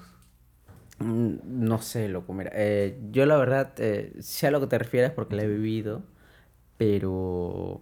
Mm, 1.00 1.36
No 1.46 1.80
sé, 1.82 2.10
loco, 2.10 2.34
mira, 2.34 2.52
eh, 2.54 3.00
yo 3.12 3.26
la 3.26 3.38
verdad 3.38 3.74
eh, 3.78 4.14
sé 4.20 4.48
a 4.48 4.52
lo 4.52 4.60
que 4.62 4.68
te 4.68 4.78
refieres 4.78 5.12
porque 5.12 5.36
la 5.36 5.44
he 5.44 5.48
vivido, 5.48 6.04
pero, 6.78 7.82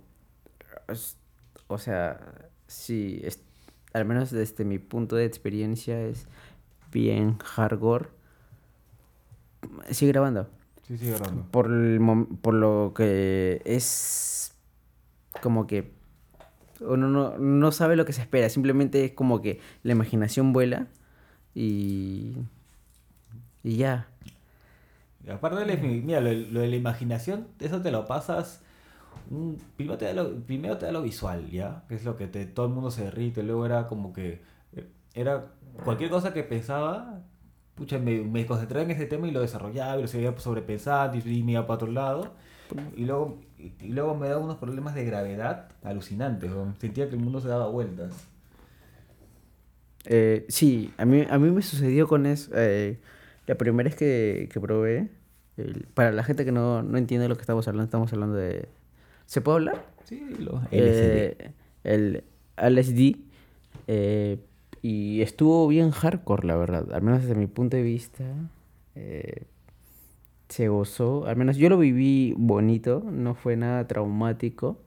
o 1.67 1.77
sea, 1.77 2.19
sí, 2.67 3.19
es- 3.23 3.43
al 3.93 4.05
menos 4.05 4.31
desde 4.31 4.65
mi 4.65 4.79
punto 4.79 5.15
de 5.15 5.25
experiencia 5.25 5.99
es 6.01 6.27
bien 6.97 7.37
hardcore. 7.39 8.09
Sigue 9.91 10.11
grabando. 10.11 10.47
Sí, 10.87 10.97
sí, 10.97 11.07
grabando. 11.09 11.45
Por, 11.51 11.67
el 11.67 11.99
por 12.41 12.53
lo 12.53 12.93
que 12.95 13.61
es 13.65 14.55
como 15.41 15.67
que 15.67 15.91
uno 16.81 17.09
no, 17.09 17.37
no 17.39 17.71
sabe 17.71 17.95
lo 17.95 18.05
que 18.05 18.13
se 18.13 18.21
espera, 18.21 18.49
simplemente 18.49 19.05
es 19.05 19.13
como 19.13 19.41
que 19.41 19.59
la 19.83 19.93
imaginación 19.93 20.53
vuela 20.53 20.87
y, 21.55 22.33
y 23.63 23.77
ya. 23.77 24.07
Y 25.25 25.29
aparte 25.31 25.59
de 25.59 25.65
la, 25.65 25.81
mira, 25.81 26.21
lo, 26.21 26.31
lo 26.33 26.59
de 26.61 26.67
la 26.67 26.75
imaginación, 26.75 27.47
eso 27.59 27.81
te 27.81 27.91
lo 27.91 28.05
pasas. 28.05 28.61
un- 29.31 29.59
primero, 29.77 29.97
te 29.97 30.05
da 30.05 30.13
lo, 30.13 30.35
primero 30.45 30.77
te 30.77 30.87
da 30.87 30.91
lo 30.93 31.01
visual, 31.03 31.49
¿ya? 31.51 31.85
Que 31.89 31.95
es 31.95 32.05
lo 32.05 32.17
que 32.17 32.27
te, 32.27 32.45
todo 32.47 32.67
el 32.67 32.73
mundo 32.73 32.91
se 32.91 33.05
derrite. 33.05 33.43
Luego 33.43 33.65
era 33.65 33.87
como 33.87 34.13
que. 34.13 34.41
Eh, 35.17 35.21
Era 35.21 35.45
cualquier 35.83 36.09
cosa 36.09 36.33
que 36.33 36.43
pensaba. 36.43 37.21
Pucha, 37.75 37.99
me, 37.99 38.21
me 38.21 38.45
concentraba 38.45 38.83
en 38.83 38.91
ese 38.91 39.05
tema 39.05 39.27
y 39.27 39.31
lo 39.31 39.41
desarrollaba 39.41 39.97
y 39.97 40.01
lo 40.01 40.07
seguía 40.07 40.33
sobrepensando 40.39 41.17
y, 41.17 41.37
y 41.39 41.43
me 41.43 41.51
iba 41.53 41.67
para 41.67 41.75
otro 41.75 41.91
lado. 41.91 42.33
Y 42.95 43.05
luego, 43.05 43.39
y, 43.57 43.71
y 43.81 43.89
luego 43.89 44.15
me 44.15 44.27
daba 44.27 44.41
unos 44.41 44.57
problemas 44.57 44.95
de 44.95 45.05
gravedad 45.05 45.69
alucinantes. 45.83 46.51
weón. 46.51 46.75
Sentía 46.79 47.07
que 47.07 47.15
el 47.15 47.21
mundo 47.21 47.39
se 47.39 47.47
daba 47.47 47.67
vueltas. 47.67 48.13
Eh, 50.05 50.45
sí, 50.49 50.91
a 50.97 51.05
mí, 51.05 51.25
a 51.29 51.37
mí 51.37 51.51
me 51.51 51.61
sucedió 51.61 52.07
con 52.07 52.25
eso. 52.25 52.51
eh, 52.55 52.99
la 53.45 53.55
primera 53.55 53.87
vez 53.89 53.95
que, 53.95 54.49
que 54.51 54.59
probé, 54.59 55.09
el- 55.57 55.85
para 55.93 56.11
la 56.11 56.23
gente 56.23 56.45
que 56.45 56.51
no, 56.51 56.83
no 56.83 56.97
entiende 56.97 57.27
lo 57.29 57.35
que 57.35 57.41
estamos 57.41 57.67
hablando, 57.67 57.85
estamos 57.85 58.11
hablando 58.13 58.35
de... 58.35 58.67
¿Se 59.25 59.41
puede 59.41 59.57
hablar? 59.57 59.85
Sí, 60.05 60.21
lo 60.39 60.61
Eh, 60.71 61.51
el 61.83 62.23
LSD. 62.57 63.17
Y 64.81 65.21
estuvo 65.21 65.67
bien 65.67 65.91
hardcore, 65.91 66.47
la 66.47 66.55
verdad. 66.55 66.91
Al 66.93 67.01
menos 67.01 67.21
desde 67.23 67.35
mi 67.35 67.47
punto 67.47 67.77
de 67.77 67.83
vista. 67.83 68.23
eh, 68.95 69.43
se 70.49 70.69
gozó. 70.69 71.25
Al 71.25 71.35
menos 71.35 71.57
yo 71.57 71.69
lo 71.69 71.77
viví 71.77 72.33
bonito. 72.37 73.03
No 73.11 73.35
fue 73.35 73.55
nada 73.57 73.87
traumático. 73.87 74.79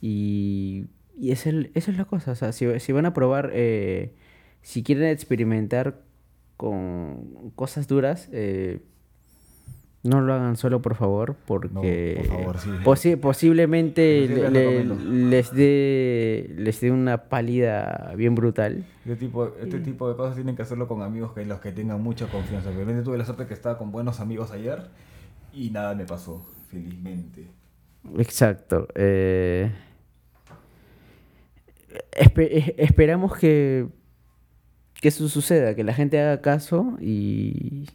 Y, 0.00 0.86
y 1.18 1.32
es 1.32 1.46
el- 1.46 1.70
eso 1.74 1.90
es 1.90 1.96
la 1.98 2.04
cosa. 2.06 2.32
O 2.32 2.34
sea, 2.36 2.52
si, 2.52 2.80
si 2.80 2.92
van 2.92 3.06
a 3.06 3.14
probar, 3.14 3.50
eh, 3.54 4.14
si 4.62 4.82
quieren 4.82 5.06
experimentar 5.08 6.02
con 6.56 7.52
cosas 7.56 7.88
duras, 7.88 8.28
eh, 8.32 8.80
no 10.04 10.20
lo 10.20 10.32
hagan 10.32 10.56
solo, 10.56 10.80
por 10.80 10.94
favor, 10.94 11.34
porque 11.46 12.24
favor, 12.28 12.58
sí. 12.58 12.70
posi- 12.84 13.16
posiblemente 13.16 14.26
Sí, 14.28 14.34
les 14.34 14.38
le- 14.38 14.50
le- 14.50 14.60
recomiendo. 14.80 15.28
les 15.30 15.52
dé 15.52 16.54
les 16.56 16.80
dé 16.80 16.90
una 16.92 17.24
pálida 17.24 18.12
bien 18.16 18.34
brutal. 18.34 18.84
Este 19.04 19.16
tipo, 19.16 19.52
este 19.60 19.80
tipo 19.80 20.08
de 20.08 20.16
cosas 20.16 20.36
tienen 20.36 20.54
que 20.56 20.62
hacerlo 20.62 20.86
con 20.88 21.02
amigos 21.02 21.32
que 21.32 21.44
los 21.44 21.60
que 21.60 21.72
tengan 21.72 22.00
mucha 22.02 22.26
confianza. 22.28 22.70
Obviamente 22.70 23.02
tuve 23.02 23.18
la 23.18 23.24
suerte 23.24 23.46
que 23.46 23.54
estaba 23.54 23.76
con 23.76 23.90
buenos 23.90 24.20
amigos 24.20 24.50
ayer 24.52 24.86
y 25.52 25.70
nada 25.70 25.94
me 25.94 26.04
pasó, 26.04 26.46
felizmente. 26.70 27.48
Exacto. 28.18 28.86
eh, 28.94 29.72
espe- 32.12 32.48
es- 32.50 32.74
esperamos 32.76 33.36
que, 33.36 33.86
que 35.00 35.08
eso 35.08 35.28
suceda, 35.28 35.74
que 35.74 35.84
la 35.84 35.94
gente 35.94 36.20
haga 36.20 36.40
caso 36.40 36.96
y... 37.00 37.86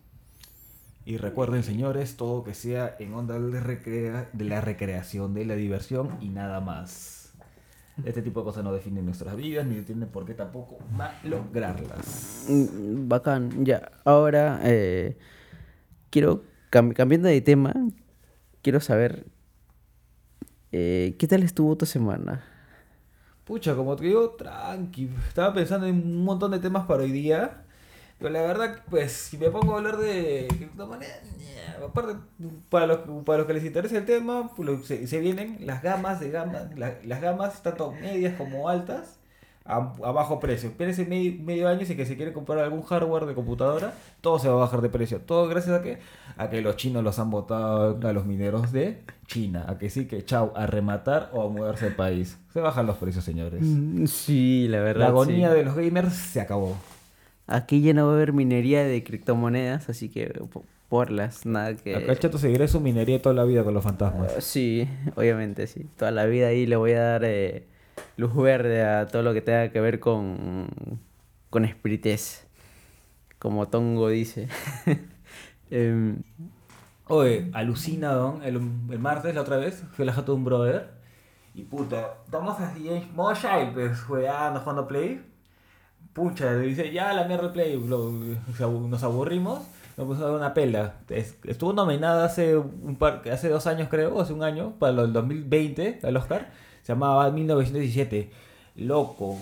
Y 1.06 1.18
recuerden, 1.18 1.63
señores, 1.63 2.16
todo 2.16 2.44
que 2.44 2.54
sea 2.54 2.96
en 3.00 3.13
onda 3.13 3.38
de, 3.38 3.60
recrea- 3.60 4.30
de 4.32 4.46
la 4.46 4.62
recreación, 4.62 5.34
de 5.34 5.46
la 5.46 5.56
diversión 5.56 6.10
y 6.22 6.30
nada 6.30 6.62
más. 6.62 7.34
Este 8.06 8.22
tipo 8.22 8.39
de 8.39 8.46
cosas 8.46 8.63
no 8.63 8.74
definen 8.74 9.06
nuestras 9.06 9.36
vidas 9.36 9.68
ni 9.68 9.82
tienen 9.82 10.08
por 10.10 10.26
qué 10.26 10.34
tampoco 10.34 10.78
malograrlas. 10.96 12.46
Mm, 12.50 13.08
Bacán, 13.08 13.66
ya. 13.66 13.92
Ahora, 14.06 14.62
eh, 14.63 15.18
quiero, 16.10 16.44
cam- 16.72 16.94
cambiando 16.94 17.28
de 17.28 17.42
tema, 17.42 17.74
quiero 18.62 18.80
saber, 18.80 19.26
eh, 20.72 21.16
¿qué 21.20 21.28
tal 21.28 21.44
estuvo 21.44 21.76
tu 21.78 21.86
semana? 21.86 22.44
Pucha, 23.44 23.76
como 23.76 23.96
te 23.98 24.06
digo, 24.06 24.30
tranqui. 24.32 25.10
Estaba 25.28 25.54
pensando 25.54 25.86
en 25.86 25.96
un 25.98 26.24
montón 26.24 26.52
de 26.52 26.60
temas 26.60 26.86
para 26.88 27.04
hoy 27.04 27.12
día. 27.12 27.66
Pero 28.19 28.30
la 28.32 28.41
verdad, 28.43 28.80
pues, 28.89 29.12
si 29.12 29.38
me 29.38 29.49
pongo 29.49 29.73
a 29.73 29.78
hablar 29.78 29.97
de 29.97 30.47
criptomonedas, 30.49 31.23
ña, 31.38 31.86
aparte, 31.86 32.13
para 32.69 32.88
los, 32.88 32.99
para 33.26 33.39
los 33.39 33.47
que 33.47 33.54
les 33.54 33.65
interesa 33.65 33.97
el 33.97 34.06
tema, 34.06 34.49
pues, 34.56 34.86
se, 34.86 35.08
se 35.08 35.19
vienen 35.19 35.58
las 35.62 35.82
gamas 35.84 36.19
de 36.19 36.30
gama, 36.32 36.69
la- 36.78 36.95
las 37.04 37.21
gamas, 37.21 37.62
tanto 37.63 37.91
medias 37.91 38.36
como 38.38 38.69
altas, 38.69 39.19
a, 39.65 39.76
a 40.04 40.12
bajo 40.12 40.39
precio. 40.41 40.69
Espérense 40.69 41.06
medio, 41.06 41.41
medio 41.41 41.67
año 41.69 41.86
si 41.86 41.95
que 41.95 42.06
se 42.06 42.15
quiere 42.17 42.34
comprar 42.34 42.60
algún 42.60 42.82
hardware 42.84 43.26
de 43.26 43.34
computadora, 43.34 43.93
todo 44.21 44.38
se 44.39 44.47
va 44.49 44.56
a 44.56 44.58
bajar 44.60 44.82
de 44.82 44.89
precio. 44.89 45.19
Todo 45.21 45.47
gracias 45.47 45.80
a 45.80 45.82
que, 45.82 45.99
a 46.38 46.49
que 46.49 46.62
los 46.62 46.76
chinos 46.78 47.02
los 47.04 47.17
han 47.19 47.30
votado 47.30 47.97
a 48.08 48.13
los 48.13 48.26
mineros 48.26 48.71
de 48.73 49.04
China. 49.28 49.65
A 49.69 49.78
que 49.78 49.89
sí 49.89 50.06
que 50.06 50.23
chau, 50.26 50.52
a 50.56 50.65
rematar 50.67 51.30
o 51.34 51.43
a 51.45 51.49
mudarse 51.49 51.86
del 51.86 51.95
país. 51.95 52.38
Se 52.52 52.60
bajan 52.60 52.86
los 52.86 52.97
precios, 52.97 53.23
señores. 53.23 53.62
Mm, 53.63 54.06
Sí, 54.06 54.67
la 54.69 54.80
La 54.80 54.84
verdad. 54.84 55.08
agonía 55.08 55.49
sí. 55.49 55.56
de 55.58 55.63
los 55.65 55.76
gamers 55.76 56.13
se 56.13 56.41
acabó. 56.41 56.76
Aquí 57.47 57.82
ya 57.82 57.93
no 57.93 58.06
va 58.08 58.13
a 58.13 58.15
haber 58.15 58.34
minería 58.34 58.84
de 58.84 59.03
criptomonedas, 59.03 59.89
así 59.89 60.10
que 60.10 60.27
po- 60.51 60.63
porlas, 60.89 61.45
nada 61.45 61.75
que... 61.75 61.95
Acá 61.95 62.12
el 62.13 62.19
chato 62.19 62.38
seguirá 62.38 62.67
su 62.67 62.79
minería 62.79 63.21
toda 63.21 63.36
la 63.36 63.43
vida 63.43 63.63
con 63.63 63.73
los 63.73 63.84
fantasmas. 63.84 64.32
Eh, 64.38 64.41
Sí, 64.41 64.88
obviamente, 65.15 65.67
sí. 65.67 65.86
Toda 65.97 66.12
la 66.12 66.25
vida 66.25 66.47
ahí 66.47 66.65
le 66.65 66.75
voy 66.77 66.93
a 66.93 67.01
dar 67.01 67.23
eh, 67.25 67.67
luz 68.17 68.34
verde 68.36 68.84
a 68.84 69.08
todo 69.08 69.23
lo 69.23 69.34
que 69.34 69.41
tenga 69.41 69.69
que 69.71 69.82
ver 69.82 69.99
con, 69.99 70.67
con 71.49 71.65
espirites. 71.65 72.47
Como 73.39 73.67
Tongo 73.67 74.08
dice. 74.10 74.47
Em, 75.71 76.21
Oye, 77.08 77.49
alucina, 77.53 78.13
don. 78.13 78.41
El, 78.43 78.56
el 78.91 78.99
martes, 78.99 79.36
la 79.36 79.41
otra 79.41 79.58
vez, 79.58 79.84
fui 79.93 80.03
a 80.03 80.06
la 80.06 80.13
jato 80.13 80.32
de 80.34 80.38
un 80.38 80.45
brother. 80.45 80.91
Y 81.56 81.63
puta, 81.63 82.17
estamos 82.25 82.60
así 82.60 82.88
en 82.89 83.01
shy, 83.15 83.71
pues, 83.73 84.01
jugando, 84.01 84.60
jugando 84.62 84.88
play. 84.88 85.21
Pucha, 86.13 86.56
dice, 86.58 86.91
ya 86.91 87.12
la 87.13 87.23
mierda 87.26 87.47
de 87.47 87.54
play. 87.54 87.84
lo- 87.88 88.12
se 88.56 88.63
abu- 88.63 88.88
nos 88.88 89.04
aburrimos. 89.04 89.60
Nos 89.97 90.08
pusimos 90.08 90.32
una 90.32 90.54
pela. 90.54 90.95
Es- 91.10 91.38
Estuvo 91.43 91.73
nominada 91.73 92.26
hace 92.26 92.58
un 92.58 92.95
par, 92.97 93.21
hace 93.32 93.49
dos 93.49 93.67
años 93.67 93.88
creo, 93.89 94.19
hace 94.21 94.34
un 94.34 94.43
año, 94.43 94.73
para 94.80 95.02
el 95.04 95.13
2020, 95.13 95.99
al 96.04 96.17
Oscar. 96.17 96.52
Se 96.84 96.93
llamaba 96.93 97.30
1917. 97.32 98.32
Loco. 98.76 99.38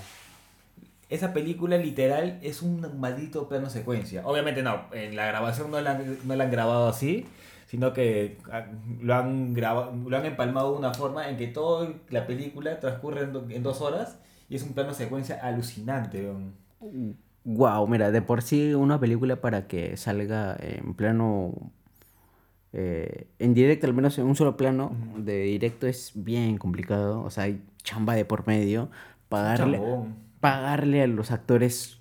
Esa 1.09 1.33
película 1.33 1.77
literal 1.77 2.39
es 2.41 2.61
un 2.61 2.99
maldito 2.99 3.49
plano 3.49 3.69
secuencia. 3.69 4.25
Obviamente 4.25 4.63
no, 4.63 4.83
en 4.93 5.15
la 5.17 5.25
grabación 5.25 5.71
no 5.71 5.81
la, 5.81 5.99
no 6.23 6.35
la 6.35 6.43
han 6.45 6.51
grabado 6.51 6.87
así, 6.87 7.25
sino 7.67 7.91
que 7.93 8.37
ah, 8.51 8.65
lo 9.01 9.15
han 9.15 9.53
grabado, 9.53 9.91
lo 10.07 10.15
han 10.17 10.25
empalmado 10.25 10.71
de 10.73 10.77
una 10.79 10.93
forma 10.93 11.29
en 11.29 11.35
que 11.37 11.47
toda 11.47 11.89
la 12.09 12.25
película 12.27 12.79
transcurre 12.79 13.21
en, 13.23 13.33
do- 13.33 13.45
en 13.49 13.61
dos 13.63 13.81
horas 13.81 14.17
y 14.49 14.55
es 14.55 14.63
un 14.63 14.73
plano 14.73 14.93
secuencia 14.93 15.35
alucinante. 15.41 16.29
Wow, 17.43 17.87
mira, 17.87 18.11
de 18.11 18.21
por 18.21 18.41
sí 18.41 18.73
una 18.73 18.99
película 18.99 19.41
para 19.41 19.67
que 19.67 19.97
salga 19.97 20.55
en 20.59 20.93
plano, 20.93 21.71
eh, 22.73 23.27
en 23.39 23.53
directo, 23.53 23.87
al 23.87 23.93
menos 23.93 24.17
en 24.17 24.25
un 24.25 24.35
solo 24.35 24.57
plano 24.57 24.95
de 25.17 25.41
directo 25.43 25.87
es 25.87 26.11
bien 26.15 26.57
complicado. 26.57 27.23
O 27.23 27.29
sea, 27.29 27.45
hay 27.45 27.61
chamba 27.83 28.13
de 28.15 28.25
por 28.25 28.47
medio. 28.47 28.89
Pagarle, 29.29 29.79
pagarle 30.39 31.01
a 31.03 31.07
los 31.07 31.31
actores 31.31 31.99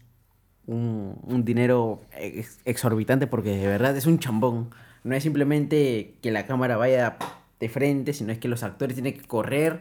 un, 0.66 1.18
un 1.24 1.44
dinero 1.44 2.00
ex- 2.16 2.60
exorbitante 2.64 3.26
porque 3.26 3.56
de 3.56 3.66
verdad 3.66 3.96
es 3.96 4.06
un 4.06 4.18
chambón. 4.18 4.70
No 5.04 5.14
es 5.14 5.22
simplemente 5.22 6.16
que 6.22 6.30
la 6.30 6.46
cámara 6.46 6.76
vaya 6.76 7.16
de 7.60 7.68
frente, 7.68 8.12
sino 8.12 8.32
es 8.32 8.38
que 8.38 8.48
los 8.48 8.62
actores 8.62 8.94
tienen 8.94 9.14
que 9.14 9.26
correr. 9.26 9.80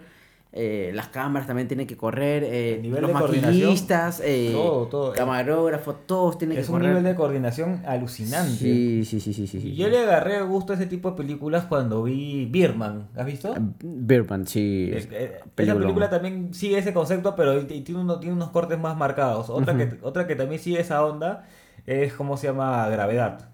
Eh, 0.51 0.91
las 0.95 1.09
cámaras 1.09 1.45
también 1.47 1.67
tienen 1.67 1.85
que 1.85 1.95
correr, 1.95 2.43
eh, 2.43 2.75
El 2.77 2.81
nivel 2.81 3.01
los 3.01 3.09
de 3.09 3.13
maquillistas, 3.13 4.19
eh, 4.25 4.49
todo, 4.51 4.87
todo. 4.87 5.13
camarógrafos, 5.13 6.07
todos 6.07 6.39
tienen 6.39 6.57
Es 6.57 6.65
que 6.65 6.71
un 6.71 6.79
correr. 6.79 6.89
nivel 6.89 7.03
de 7.03 7.15
coordinación 7.15 7.83
alucinante. 7.85 8.49
Sí, 8.57 9.05
sí, 9.05 9.19
sí, 9.19 9.33
sí, 9.33 9.45
sí. 9.45 9.61
sí, 9.61 9.67
Y 9.69 9.75
yo 9.75 9.85
sí. 9.85 9.91
le 9.91 9.99
agarré 9.99 10.41
gusto 10.41 10.73
a 10.73 10.75
ese 10.75 10.87
tipo 10.87 11.11
de 11.11 11.17
películas 11.17 11.65
cuando 11.65 12.01
vi 12.01 12.45
Birman. 12.47 13.09
¿Has 13.15 13.25
visto? 13.27 13.53
Birdman, 13.83 14.47
sí. 14.47 14.89
Es- 14.91 15.07
eh, 15.11 15.39
esa 15.57 15.75
película 15.75 16.09
también 16.09 16.51
sigue 16.53 16.79
ese 16.79 16.93
concepto, 16.93 17.35
pero 17.35 17.65
t- 17.65 17.81
tiene, 17.81 18.01
uno- 18.01 18.19
tiene 18.19 18.35
unos 18.35 18.49
cortes 18.49 18.79
más 18.79 18.97
marcados. 18.97 19.51
Otra, 19.51 19.77
que, 19.77 19.97
otra 20.01 20.25
que 20.25 20.35
también 20.35 20.59
sigue 20.59 20.79
esa 20.79 21.05
onda 21.05 21.45
es, 21.85 22.13
¿cómo 22.13 22.37
se 22.37 22.47
llama? 22.47 22.87
Gravedad. 22.89 23.49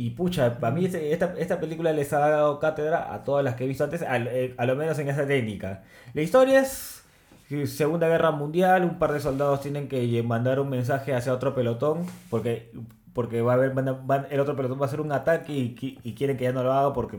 Y 0.00 0.10
pucha, 0.10 0.60
para 0.60 0.72
mí 0.72 0.84
esta, 0.84 1.34
esta 1.36 1.58
película 1.58 1.92
les 1.92 2.12
ha 2.12 2.20
dado 2.20 2.60
cátedra 2.60 3.12
a 3.12 3.24
todas 3.24 3.44
las 3.44 3.56
que 3.56 3.64
he 3.64 3.66
visto 3.66 3.82
antes, 3.82 4.02
al- 4.02 4.28
eh, 4.28 4.54
a, 4.56 4.64
lo 4.64 4.76
menos 4.76 4.96
en 5.00 5.08
esa 5.08 5.26
técnica. 5.26 5.82
La 6.14 6.22
historia 6.22 6.60
es 6.60 7.02
que 7.48 7.66
Segunda 7.66 8.06
Guerra 8.08 8.30
Mundial, 8.30 8.84
un 8.84 8.98
par 9.00 9.12
de 9.12 9.18
soldados 9.18 9.60
tienen 9.60 9.88
que 9.88 10.22
mandar 10.22 10.60
un 10.60 10.68
mensaje 10.70 11.14
hacia 11.14 11.32
otro 11.34 11.52
pelotón, 11.52 12.06
porque, 12.30 12.70
porque 13.12 13.42
va 13.42 13.52
a 13.52 13.54
haber, 13.56 13.72
van 13.72 13.88
a- 13.88 14.26
el 14.30 14.38
otro 14.38 14.54
pelotón 14.54 14.78
va 14.80 14.84
a 14.84 14.86
hacer 14.86 15.00
un 15.00 15.10
ataque 15.10 15.52
y, 15.52 15.98
y 16.04 16.12
quieren 16.14 16.36
que 16.36 16.44
ya 16.44 16.52
no 16.52 16.62
lo 16.62 16.72
haga 16.72 16.92
porque 16.92 17.18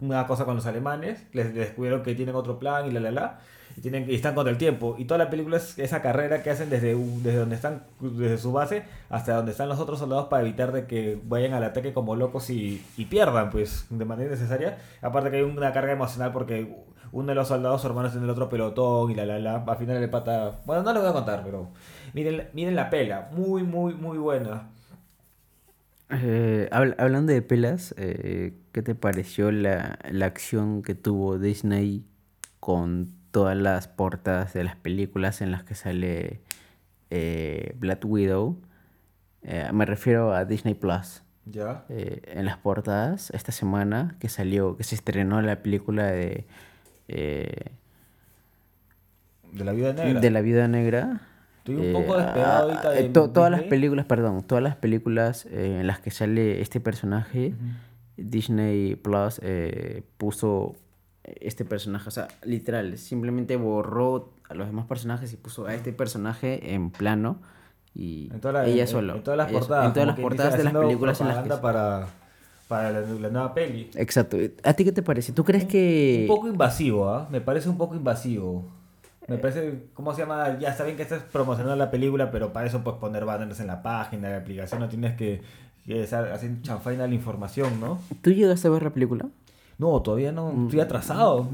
una 0.00 0.26
cosa 0.26 0.46
con 0.46 0.56
los 0.56 0.64
alemanes, 0.66 1.26
les 1.32 1.52
descubrieron 1.54 2.02
que 2.02 2.14
tienen 2.14 2.34
otro 2.36 2.58
plan 2.58 2.86
y 2.86 2.90
la 2.90 3.00
la 3.00 3.10
la, 3.10 3.38
y, 3.76 3.80
tienen, 3.80 4.08
y 4.10 4.14
están 4.14 4.34
contra 4.34 4.50
el 4.50 4.58
tiempo. 4.58 4.96
Y 4.98 5.04
toda 5.04 5.18
la 5.18 5.30
película 5.30 5.56
es 5.56 5.78
esa 5.78 6.02
carrera 6.02 6.42
que 6.42 6.50
hacen 6.50 6.70
desde, 6.70 6.94
desde 6.94 7.38
donde 7.38 7.56
están, 7.56 7.84
desde 8.00 8.38
su 8.38 8.52
base 8.52 8.84
hasta 9.08 9.34
donde 9.36 9.52
están 9.52 9.68
los 9.68 9.78
otros 9.80 9.98
soldados 9.98 10.26
para 10.28 10.42
evitar 10.42 10.72
de 10.72 10.86
que 10.86 11.20
vayan 11.24 11.52
al 11.54 11.64
ataque 11.64 11.92
como 11.92 12.16
locos 12.16 12.50
y, 12.50 12.84
y 12.96 13.04
pierdan, 13.06 13.50
pues, 13.50 13.86
de 13.90 14.04
manera 14.04 14.28
innecesaria. 14.28 14.78
Aparte 15.02 15.30
que 15.30 15.36
hay 15.36 15.42
una 15.42 15.72
carga 15.72 15.92
emocional 15.92 16.32
porque 16.32 16.74
uno 17.12 17.28
de 17.28 17.34
los 17.34 17.48
soldados, 17.48 17.80
su 17.80 17.86
hermano 17.86 18.10
en 18.12 18.24
el 18.24 18.30
otro 18.30 18.48
pelotón 18.48 19.10
y 19.10 19.14
la 19.14 19.24
la 19.24 19.38
la, 19.38 19.56
al 19.56 19.76
final 19.76 20.00
le 20.00 20.08
pata... 20.08 20.60
Bueno, 20.66 20.82
no 20.82 20.92
lo 20.92 21.00
voy 21.00 21.10
a 21.10 21.12
contar, 21.12 21.42
pero 21.44 21.70
miren, 22.12 22.48
miren 22.54 22.74
la 22.74 22.90
pela, 22.90 23.30
muy, 23.32 23.62
muy, 23.62 23.94
muy 23.94 24.18
buena. 24.18 24.70
Eh, 26.10 26.68
habl- 26.70 26.96
hablando 26.98 27.32
de 27.32 27.40
pelas, 27.40 27.94
eh, 27.98 28.54
¿qué 28.72 28.82
te 28.82 28.94
pareció 28.94 29.50
la, 29.50 29.98
la 30.10 30.26
acción 30.26 30.82
que 30.82 30.94
tuvo 30.94 31.38
Disney 31.38 32.04
con 32.60 33.12
todas 33.34 33.56
las 33.56 33.88
portadas 33.88 34.52
de 34.54 34.62
las 34.62 34.76
películas 34.76 35.40
en 35.40 35.50
las 35.50 35.64
que 35.64 35.74
sale 35.74 36.40
eh, 37.10 37.74
Black 37.80 38.04
Widow? 38.04 38.56
Eh, 39.42 39.68
me 39.72 39.84
refiero 39.86 40.32
a 40.32 40.44
Disney 40.44 40.74
Plus. 40.74 41.24
¿Ya? 41.44 41.84
Eh, 41.88 42.22
en 42.26 42.44
las 42.44 42.58
portadas, 42.58 43.30
esta 43.30 43.50
semana 43.50 44.14
que 44.20 44.28
salió, 44.28 44.76
que 44.76 44.84
se 44.84 44.94
estrenó 44.94 45.42
la 45.42 45.64
película 45.64 46.04
de, 46.06 46.46
De 47.08 47.72
la 49.64 49.72
vida 49.72 49.92
negra. 49.92 50.20
de 50.20 50.30
la 50.30 50.40
Viuda 50.40 50.68
Negra, 50.68 51.20
Estoy 51.58 51.74
un 51.76 51.92
poco 51.92 52.16
despegado 52.16 52.70
ahorita 52.70 52.88
ah, 52.88 52.92
de 52.92 53.08
to- 53.08 53.30
todas 53.30 53.50
las 53.50 53.62
películas, 53.62 54.06
perdón, 54.06 54.44
todas 54.44 54.62
las 54.62 54.76
películas 54.76 55.46
en 55.46 55.86
las 55.88 55.98
que 55.98 56.10
sale 56.12 56.60
este 56.60 56.78
personaje, 56.78 57.52
Disney 58.16 58.94
Plus 58.96 59.40
puso 60.18 60.76
este 61.40 61.64
personaje, 61.64 62.08
o 62.08 62.12
sea, 62.12 62.28
literal, 62.44 62.98
simplemente 62.98 63.56
borró 63.56 64.30
a 64.48 64.54
los 64.54 64.66
demás 64.66 64.86
personajes 64.86 65.32
y 65.32 65.36
puso 65.36 65.66
a 65.66 65.74
este 65.74 65.92
personaje 65.92 66.74
en 66.74 66.90
plano 66.90 67.38
y 67.94 68.30
En, 68.32 68.52
la- 68.52 68.66
ella 68.66 68.82
en- 68.82 68.88
solo. 68.88 69.14
En 69.16 69.22
todas 69.22 69.38
las 69.38 69.50
ella- 69.50 69.58
portadas. 69.60 69.86
En 69.86 69.92
todas 69.92 70.06
las 70.08 70.18
portadas 70.20 70.58
de 70.58 70.64
las 70.64 70.72
películas 70.74 71.20
en 71.20 71.28
las 71.28 71.42
que... 71.42 71.50
para, 71.54 72.06
para 72.68 72.90
la, 72.90 73.00
la 73.00 73.28
nueva 73.30 73.54
peli. 73.54 73.90
Exacto. 73.94 74.36
¿A 74.64 74.72
ti 74.74 74.84
qué 74.84 74.92
te 74.92 75.02
parece? 75.02 75.32
¿Tú 75.32 75.44
crees 75.44 75.64
que... 75.64 76.26
Un 76.28 76.34
poco 76.36 76.48
invasivo, 76.48 77.08
¿ah? 77.08 77.28
Me 77.30 77.40
parece 77.40 77.68
un 77.68 77.78
poco 77.78 77.94
invasivo. 77.94 78.68
Me 79.26 79.38
parece, 79.38 79.84
¿cómo 79.94 80.12
se 80.12 80.20
llama? 80.20 80.58
Ya 80.58 80.68
está 80.68 80.84
bien 80.84 80.96
que 80.98 81.02
estás 81.02 81.22
promocionando 81.22 81.76
la 81.76 81.90
película, 81.90 82.30
pero 82.30 82.52
para 82.52 82.66
eso 82.66 82.84
puedes 82.84 83.00
poner 83.00 83.24
banners 83.24 83.58
en 83.60 83.68
la 83.68 83.82
página, 83.82 84.28
de 84.28 84.34
la 84.34 84.40
aplicación, 84.40 84.80
no 84.80 84.88
tienes 84.90 85.14
que, 85.16 85.40
que 85.86 86.02
estar 86.02 86.30
haciendo 86.30 86.60
chanfaina 86.62 87.06
la 87.06 87.14
información, 87.14 87.80
¿no? 87.80 87.98
¿Tú 88.20 88.32
llegaste 88.32 88.68
a 88.68 88.70
ver 88.70 88.82
la 88.82 88.90
película? 88.90 89.26
No, 89.78 90.00
todavía 90.02 90.32
no, 90.32 90.50
estoy 90.64 90.80
atrasado. 90.80 91.48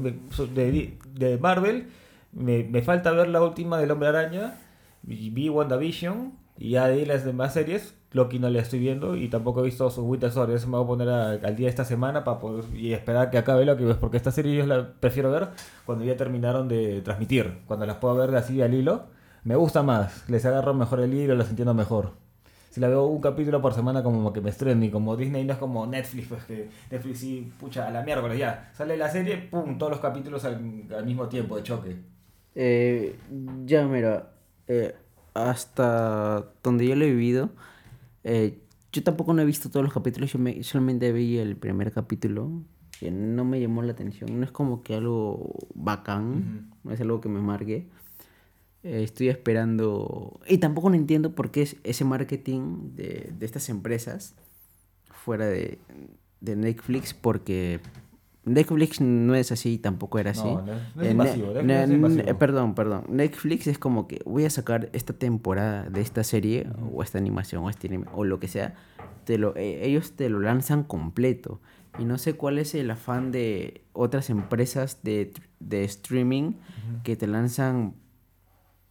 De, 0.53 0.97
de 1.15 1.37
Marvel, 1.37 1.87
me, 2.33 2.63
me 2.63 2.81
falta 2.81 3.11
ver 3.11 3.27
la 3.29 3.41
última 3.41 3.77
del 3.79 3.91
Hombre 3.91 4.09
Araña, 4.09 4.55
vi 5.03 5.49
WandaVision, 5.49 6.33
y 6.57 6.71
ya 6.71 6.87
de 6.87 7.05
las 7.05 7.25
demás 7.25 7.53
series, 7.53 7.95
Loki 8.11 8.37
no 8.39 8.49
la 8.49 8.59
estoy 8.59 8.79
viendo, 8.79 9.15
y 9.15 9.27
tampoco 9.29 9.61
he 9.61 9.63
visto 9.63 9.89
su 9.89 10.03
Winter 10.03 10.31
Soldier, 10.31 10.57
eso 10.57 10.67
me 10.67 10.77
voy 10.77 10.83
a 10.83 10.87
poner 10.87 11.09
a- 11.09 11.31
al 11.31 11.55
día 11.55 11.69
esta 11.69 11.85
semana 11.85 12.23
para 12.23 12.39
poder, 12.39 12.65
y 12.75 12.93
esperar 12.93 13.31
que 13.31 13.37
acabe 13.39 13.65
Loki, 13.65 13.83
pues, 13.85 13.97
porque 13.97 14.17
esta 14.17 14.31
serie 14.31 14.55
yo 14.55 14.65
la 14.67 14.93
prefiero 14.99 15.31
ver 15.31 15.49
cuando 15.85 16.03
ya 16.05 16.15
terminaron 16.17 16.67
de 16.67 17.01
transmitir, 17.01 17.59
cuando 17.67 17.85
las 17.85 17.97
puedo 17.97 18.15
ver 18.15 18.35
así 18.35 18.61
al 18.61 18.73
hilo, 18.73 19.05
me 19.43 19.55
gusta 19.55 19.81
más, 19.81 20.29
les 20.29 20.45
agarro 20.45 20.73
mejor 20.75 20.99
el 20.99 21.13
hilo, 21.13 21.35
las 21.35 21.49
entiendo 21.49 21.73
mejor. 21.73 22.11
Si 22.71 22.79
la 22.79 22.87
veo 22.87 23.05
un 23.05 23.21
capítulo 23.21 23.61
por 23.61 23.73
semana 23.73 24.01
como 24.01 24.31
que 24.33 24.41
me 24.41 24.49
estreno 24.49 24.83
y 24.83 24.89
como 24.89 25.15
Disney 25.17 25.43
no 25.45 25.53
es 25.53 25.59
como 25.59 25.85
Netflix, 25.85 26.27
pues 26.29 26.43
que 26.45 26.69
Netflix 26.89 27.19
sí, 27.19 27.51
pucha, 27.59 27.85
a 27.87 27.91
la 27.91 28.01
miércoles 28.01 28.39
ya. 28.39 28.71
Sale 28.73 28.95
la 28.97 29.09
serie, 29.09 29.37
pum, 29.37 29.77
todos 29.77 29.91
los 29.91 29.99
capítulos 30.01 30.43
al, 30.45 30.85
al 30.95 31.05
mismo 31.05 31.27
tiempo 31.27 31.57
de 31.57 31.63
choque. 31.63 31.97
Eh, 32.55 33.15
ya, 33.65 33.85
mira, 33.87 34.31
eh, 34.67 34.95
hasta 35.33 36.45
donde 36.63 36.87
yo 36.87 36.95
lo 36.95 37.03
he 37.05 37.09
vivido, 37.11 37.49
eh, 38.23 38.57
yo 38.93 39.03
tampoco 39.03 39.33
no 39.33 39.41
he 39.41 39.45
visto 39.45 39.69
todos 39.69 39.83
los 39.83 39.93
capítulos, 39.93 40.31
yo 40.33 40.39
me- 40.39 40.63
solamente 40.63 41.11
vi 41.11 41.37
el 41.39 41.55
primer 41.57 41.91
capítulo, 41.91 42.49
que 42.99 43.11
no 43.11 43.43
me 43.45 43.59
llamó 43.59 43.81
la 43.83 43.91
atención, 43.93 44.37
no 44.39 44.45
es 44.45 44.51
como 44.51 44.81
que 44.83 44.95
algo 44.95 45.55
bacán, 45.75 46.71
no 46.83 46.91
es 46.93 47.01
algo 47.01 47.19
que 47.21 47.29
me 47.29 47.41
marque. 47.41 47.87
Eh, 48.83 49.03
estoy 49.03 49.29
esperando, 49.29 50.39
y 50.47 50.57
tampoco 50.57 50.89
no 50.89 50.95
entiendo 50.95 51.35
por 51.35 51.51
qué 51.51 51.61
es 51.63 51.75
ese 51.83 52.03
marketing 52.03 52.95
de, 52.95 53.31
de 53.37 53.45
estas 53.45 53.69
empresas 53.69 54.33
fuera 55.11 55.45
de, 55.45 55.77
de 56.39 56.55
Netflix, 56.55 57.13
porque 57.13 57.79
Netflix 58.43 58.99
no 58.99 59.35
es 59.35 59.51
así, 59.51 59.77
tampoco 59.77 60.17
era 60.17 60.31
así. 60.31 60.47
No, 60.47 60.61
no 60.61 60.73
no 60.95 61.01
es 61.03 61.07
Eh, 61.11 61.13
ne- 61.63 61.87
ne- 62.15 62.23
eh, 62.31 62.33
perdón, 62.33 62.73
perdón. 62.73 63.03
Netflix 63.07 63.67
es 63.67 63.77
como 63.77 64.07
que 64.07 64.19
voy 64.25 64.45
a 64.45 64.49
sacar 64.49 64.89
esta 64.93 65.13
temporada 65.13 65.83
de 65.83 66.01
esta 66.01 66.23
serie 66.23 66.65
o 66.91 67.03
esta 67.03 67.19
animación 67.19 67.63
o 67.63 67.69
este 67.69 67.87
anime 67.87 68.07
o 68.13 68.23
lo 68.23 68.39
que 68.39 68.47
sea. 68.47 68.73
Te 69.25 69.37
lo, 69.37 69.55
eh, 69.55 69.85
ellos 69.85 70.13
te 70.13 70.27
lo 70.29 70.39
lanzan 70.39 70.83
completo. 70.83 71.61
Y 71.99 72.05
no 72.05 72.17
sé 72.17 72.33
cuál 72.33 72.57
es 72.57 72.73
el 72.73 72.89
afán 72.89 73.31
de 73.31 73.83
otras 73.93 74.31
empresas 74.31 74.99
de, 75.03 75.33
de 75.59 75.83
streaming 75.83 76.53
que 77.03 77.15
te 77.15 77.27
lanzan 77.27 77.93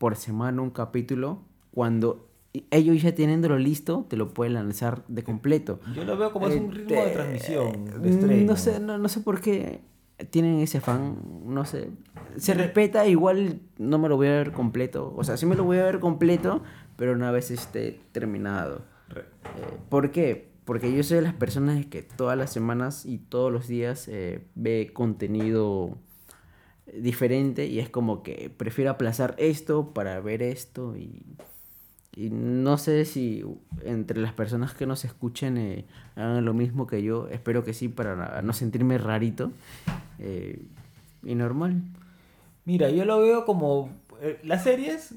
por 0.00 0.16
semana 0.16 0.62
un 0.62 0.70
capítulo 0.70 1.42
cuando 1.72 2.26
ellos 2.70 3.02
ya 3.02 3.14
teniéndolo 3.14 3.58
listo 3.58 4.06
te 4.08 4.16
lo 4.16 4.32
pueden 4.32 4.54
lanzar 4.54 5.04
de 5.08 5.22
completo. 5.22 5.78
Yo 5.94 6.04
lo 6.04 6.16
veo 6.16 6.32
como 6.32 6.48
es 6.48 6.58
un 6.58 6.72
ritmo 6.72 6.96
de 6.96 7.02
Este, 7.02 7.12
transmisión, 7.12 8.02
de 8.02 8.10
estreno. 8.10 8.46
No 8.46 8.56
sé, 8.56 8.80
no, 8.80 8.96
no 8.96 9.08
sé 9.10 9.20
por 9.20 9.42
qué 9.42 9.82
tienen 10.30 10.58
ese 10.60 10.78
afán, 10.78 11.18
no 11.44 11.66
sé. 11.66 11.90
Se 12.38 12.54
respeta, 12.54 13.06
igual 13.06 13.60
no 13.76 13.98
me 13.98 14.08
lo 14.08 14.16
voy 14.16 14.28
a 14.28 14.32
ver 14.32 14.52
completo. 14.52 15.12
O 15.18 15.22
sea, 15.22 15.36
sí 15.36 15.44
me 15.44 15.54
lo 15.54 15.64
voy 15.64 15.76
a 15.76 15.84
ver 15.84 16.00
completo, 16.00 16.62
pero 16.96 17.12
una 17.12 17.30
vez 17.30 17.50
esté 17.50 18.00
terminado. 18.12 18.86
Eh, 19.14 19.22
¿Por 19.90 20.12
qué? 20.12 20.48
Porque 20.64 20.90
yo 20.96 21.02
soy 21.02 21.16
de 21.16 21.22
las 21.24 21.34
personas 21.34 21.84
que 21.84 22.00
todas 22.00 22.38
las 22.38 22.50
semanas 22.50 23.04
y 23.04 23.18
todos 23.18 23.52
los 23.52 23.68
días 23.68 24.08
eh, 24.08 24.46
ve 24.54 24.92
contenido 24.94 25.98
diferente 26.94 27.66
y 27.66 27.78
es 27.78 27.88
como 27.88 28.22
que 28.22 28.50
prefiero 28.54 28.90
aplazar 28.90 29.34
esto 29.38 29.92
para 29.92 30.20
ver 30.20 30.42
esto 30.42 30.96
y, 30.96 31.22
y 32.16 32.30
no 32.30 32.76
sé 32.76 33.04
si 33.04 33.44
entre 33.84 34.20
las 34.20 34.32
personas 34.32 34.74
que 34.74 34.86
nos 34.86 35.04
escuchen 35.04 35.56
eh, 35.56 35.86
hagan 36.16 36.44
lo 36.44 36.54
mismo 36.54 36.86
que 36.86 37.02
yo, 37.02 37.28
espero 37.28 37.64
que 37.64 37.72
sí 37.72 37.88
para 37.88 38.42
no 38.42 38.52
sentirme 38.52 38.98
rarito 38.98 39.52
eh, 40.18 40.60
y 41.22 41.34
normal. 41.34 41.82
Mira, 42.64 42.90
yo 42.90 43.04
lo 43.04 43.20
veo 43.20 43.44
como 43.44 43.90
eh, 44.20 44.40
las 44.42 44.64
series, 44.64 45.14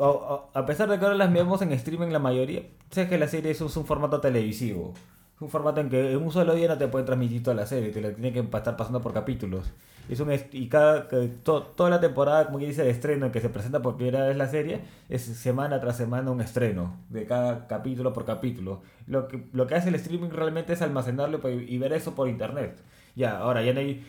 a, 0.00 0.66
pesar 0.66 0.90
de 0.90 0.98
que 0.98 1.04
ahora 1.04 1.16
las 1.16 1.32
vemos 1.32 1.62
en 1.62 1.72
streaming 1.72 2.08
la 2.08 2.18
mayoría, 2.18 2.62
sé 2.90 3.08
que 3.08 3.18
la 3.18 3.28
serie 3.28 3.52
es 3.52 3.60
un, 3.60 3.86
formato 3.86 4.20
televisivo. 4.20 4.94
Un 5.40 5.48
formato 5.48 5.80
en 5.80 5.90
que 5.90 6.12
en 6.12 6.22
un 6.22 6.30
solo 6.30 6.54
día 6.54 6.68
no 6.68 6.78
te 6.78 6.86
pueden 6.86 7.06
transmitir 7.06 7.42
toda 7.42 7.56
la 7.56 7.66
serie, 7.66 7.90
te 7.90 8.00
la 8.00 8.12
tienen 8.12 8.32
que 8.32 8.40
estar 8.40 8.76
pasando 8.76 9.00
por 9.00 9.12
capítulos. 9.12 9.72
Es 10.08 10.20
un 10.20 10.30
y 10.52 10.68
cada 10.68 11.08
to- 11.42 11.62
toda 11.62 11.88
la 11.88 12.00
temporada, 12.00 12.46
como 12.46 12.58
dice, 12.58 12.82
de 12.82 12.90
estreno 12.90 13.26
en 13.26 13.32
que 13.32 13.40
se 13.40 13.48
presenta 13.48 13.80
por 13.80 13.96
primera 13.96 14.26
vez 14.26 14.36
la 14.36 14.48
serie, 14.48 14.80
es 15.08 15.22
semana 15.22 15.80
tras 15.80 15.96
semana 15.96 16.30
un 16.30 16.40
estreno, 16.40 16.96
de 17.08 17.24
cada 17.24 17.66
capítulo 17.68 18.12
por 18.12 18.24
capítulo. 18.24 18.82
Lo 19.06 19.28
que, 19.28 19.44
lo 19.52 19.66
que 19.66 19.74
hace 19.76 19.88
el 19.88 19.94
streaming 19.94 20.30
realmente 20.30 20.72
es 20.74 20.82
almacenarlo 20.82 21.40
y 21.48 21.74
y 21.74 21.78
ver 21.78 21.92
eso 21.92 22.14
por 22.14 22.28
internet. 22.28 22.82
Ya, 23.14 23.38
ahora 23.38 23.62
ya 23.62 23.72
no 23.72 23.80
hay 23.80 24.04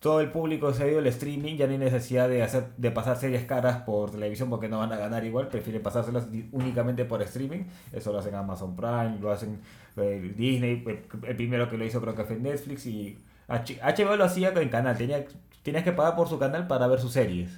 todo 0.00 0.20
el 0.22 0.30
público 0.32 0.72
se 0.72 0.84
ha 0.84 0.88
ido 0.88 0.98
al 0.98 1.06
streaming, 1.08 1.56
ya 1.56 1.66
no 1.66 1.72
hay 1.72 1.78
necesidad 1.78 2.26
de 2.28 2.42
hacer 2.42 2.68
de 2.78 2.90
pasar 2.90 3.16
series 3.18 3.44
caras 3.44 3.82
por 3.82 4.10
televisión 4.10 4.48
porque 4.48 4.66
no 4.68 4.78
van 4.78 4.92
a 4.92 4.96
ganar 4.96 5.24
igual, 5.24 5.48
prefieren 5.48 5.82
pasárselas 5.82 6.26
únicamente 6.52 7.04
por 7.04 7.20
streaming. 7.22 7.64
Eso 7.92 8.10
lo 8.12 8.18
hacen 8.18 8.34
Amazon 8.34 8.74
Prime, 8.76 9.18
lo 9.20 9.30
hacen 9.30 9.60
eh, 9.96 10.32
Disney, 10.36 10.82
el, 10.86 11.04
el 11.28 11.36
primero 11.36 11.68
que 11.68 11.76
lo 11.76 11.84
hizo 11.84 12.00
creo 12.00 12.14
que 12.14 12.24
fue 12.24 12.36
Netflix 12.36 12.86
y 12.86 13.18
HBO 13.58 14.16
lo 14.16 14.24
hacía 14.24 14.48
en 14.50 14.68
canal, 14.68 14.96
tenía, 14.96 15.24
tenías 15.62 15.84
que 15.84 15.92
pagar 15.92 16.16
por 16.16 16.28
su 16.28 16.38
canal 16.38 16.66
para 16.66 16.86
ver 16.86 17.00
sus 17.00 17.12
series. 17.12 17.50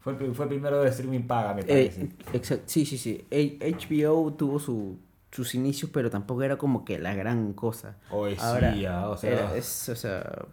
Fue 0.00 0.12
el, 0.14 0.34
fue 0.34 0.44
el 0.46 0.48
primero 0.48 0.82
de 0.82 0.88
streaming 0.90 1.22
paga, 1.26 1.54
me 1.54 1.62
parece. 1.64 2.02
Eh, 2.02 2.08
exact- 2.32 2.62
sí, 2.66 2.86
sí, 2.86 2.96
sí. 2.98 3.26
HBO 3.30 4.32
tuvo 4.32 4.58
su, 4.58 4.98
sus 5.30 5.54
inicios, 5.54 5.90
pero 5.92 6.08
tampoco 6.10 6.42
era 6.42 6.56
como 6.56 6.84
que 6.84 6.98
la 6.98 7.14
gran 7.14 7.52
cosa. 7.52 7.96
Sí, 8.10 8.36
Ahora, 8.40 8.74
ya, 8.74 9.08
o 9.08 9.16
sea- 9.16 9.30
era- 9.32 9.56
es, 9.56 9.88
o 9.88 9.96
sea, 9.96 10.46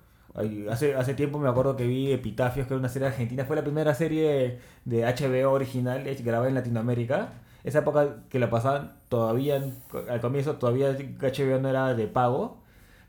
Hace, 0.69 0.93
hace 0.95 1.13
tiempo 1.13 1.39
me 1.39 1.47
acuerdo 1.47 1.77
que 1.77 1.88
vi 1.88 2.11
Epitafios, 2.11 2.67
que 2.67 2.73
era 2.73 2.79
una 2.79 2.89
serie 2.89 3.07
argentina. 3.07 3.45
Fue 3.45 3.55
la 3.55 3.63
primera 3.63 3.93
serie 3.95 4.59
de 4.83 5.05
HBO 5.05 5.51
original 5.53 6.05
eh, 6.07 6.15
grabada 6.21 6.49
en 6.49 6.55
Latinoamérica. 6.55 7.29
Esa 7.63 7.79
época 7.79 8.17
que 8.27 8.38
la 8.38 8.49
pasaban 8.49 8.95
todavía, 9.07 9.63
al 10.09 10.19
comienzo 10.19 10.57
todavía 10.57 10.91
HBO 10.91 11.59
no 11.61 11.69
era 11.69 11.93
de 11.95 12.07
pago, 12.07 12.57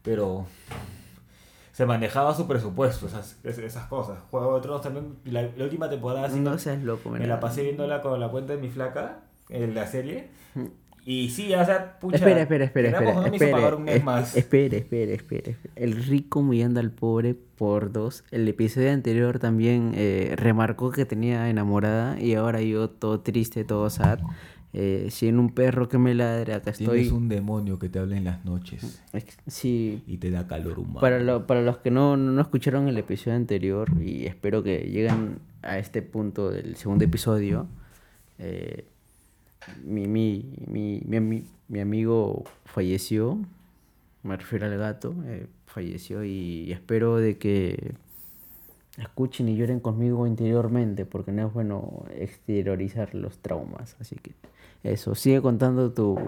pero 0.02 0.46
se 1.76 1.84
manejaba 1.84 2.34
su 2.34 2.46
presupuesto, 2.48 3.06
esas, 3.06 3.36
es- 3.44 3.58
esas 3.58 3.86
cosas. 3.86 4.16
Juego 4.30 4.54
de 4.56 4.62
Tronos 4.62 4.80
también, 4.80 5.16
la, 5.26 5.42
la 5.42 5.64
última 5.64 5.90
temporada 5.90 6.26
no 6.28 6.56
seas 6.58 6.82
loco, 6.82 7.10
me 7.10 7.26
la 7.26 7.38
pasé 7.38 7.62
viéndola 7.64 8.00
con 8.00 8.18
la 8.18 8.28
cuenta 8.30 8.54
de 8.54 8.62
mi 8.62 8.70
flaca, 8.70 9.18
en 9.50 9.74
la 9.74 9.86
serie. 9.86 10.28
Y 11.04 11.28
sí, 11.28 11.54
o 11.54 11.64
sea, 11.66 11.98
pucha. 12.00 12.16
espera, 12.16 12.40
espera, 12.40 12.64
espera, 12.64 12.88
espera, 12.88 13.12
no, 13.14 13.20
me 13.20 13.26
hizo 13.28 13.34
espera, 13.36 13.52
pagar 13.58 13.74
un 13.74 13.84
mes 13.84 13.96
es- 13.96 14.04
más. 14.04 14.36
espera, 14.36 14.76
espera, 14.78 15.12
espera, 15.12 15.50
espera. 15.50 15.72
El 15.76 16.02
rico 16.02 16.40
humillando 16.40 16.80
al 16.80 16.90
pobre 16.90 17.34
por 17.34 17.92
dos. 17.92 18.24
El 18.30 18.48
episodio 18.48 18.90
anterior 18.90 19.38
también 19.38 19.92
eh, 19.94 20.32
remarcó 20.36 20.90
que 20.90 21.04
tenía 21.04 21.48
enamorada 21.50 22.18
y 22.18 22.34
ahora 22.34 22.60
yo 22.62 22.88
todo 22.88 23.20
triste, 23.20 23.64
todo 23.64 23.88
sad. 23.90 24.18
Eh, 24.72 25.08
si 25.10 25.28
en 25.28 25.38
un 25.38 25.54
perro 25.54 25.88
que 25.88 25.96
me 25.96 26.14
ladre, 26.14 26.52
acá 26.54 26.70
estoy. 26.70 26.86
Tienes 27.00 27.12
un 27.12 27.28
demonio 27.28 27.78
que 27.78 27.88
te 27.88 27.98
habla 27.98 28.16
en 28.16 28.24
las 28.24 28.44
noches 28.44 29.02
Sí, 29.46 30.02
y 30.06 30.18
te 30.18 30.30
da 30.30 30.46
calor 30.46 30.78
humano. 30.78 31.00
Para, 31.00 31.18
lo- 31.20 31.46
para 31.46 31.62
los 31.62 31.78
que 31.78 31.90
no, 31.90 32.16
no 32.16 32.40
escucharon 32.42 32.86
el 32.88 32.98
episodio 32.98 33.36
anterior 33.36 33.88
y 34.02 34.26
espero 34.26 34.62
que 34.62 34.80
lleguen 34.80 35.38
a 35.62 35.78
este 35.78 36.02
punto 36.02 36.50
del 36.50 36.76
segundo 36.76 37.04
episodio, 37.04 37.66
eh, 38.38 38.84
mi, 39.84 40.06
mi, 40.06 40.44
mi, 40.66 41.00
mi 41.68 41.80
amigo 41.80 42.44
falleció, 42.66 43.38
me 44.22 44.36
refiero 44.36 44.66
al 44.66 44.76
gato, 44.76 45.14
eh, 45.26 45.46
falleció 45.66 46.22
y 46.22 46.70
espero 46.72 47.16
de 47.16 47.38
que 47.38 47.94
escuchen 48.98 49.48
y 49.48 49.56
lloren 49.56 49.80
conmigo 49.80 50.26
interiormente 50.26 51.04
porque 51.04 51.32
no 51.32 51.46
es 51.48 51.52
bueno 51.52 52.04
exteriorizar 52.14 53.14
los 53.14 53.38
traumas. 53.38 53.96
Así 54.00 54.16
que 54.16 54.32
eso, 54.90 55.14
sigue 55.14 55.40
contando 55.42 55.92
tu, 55.92 56.18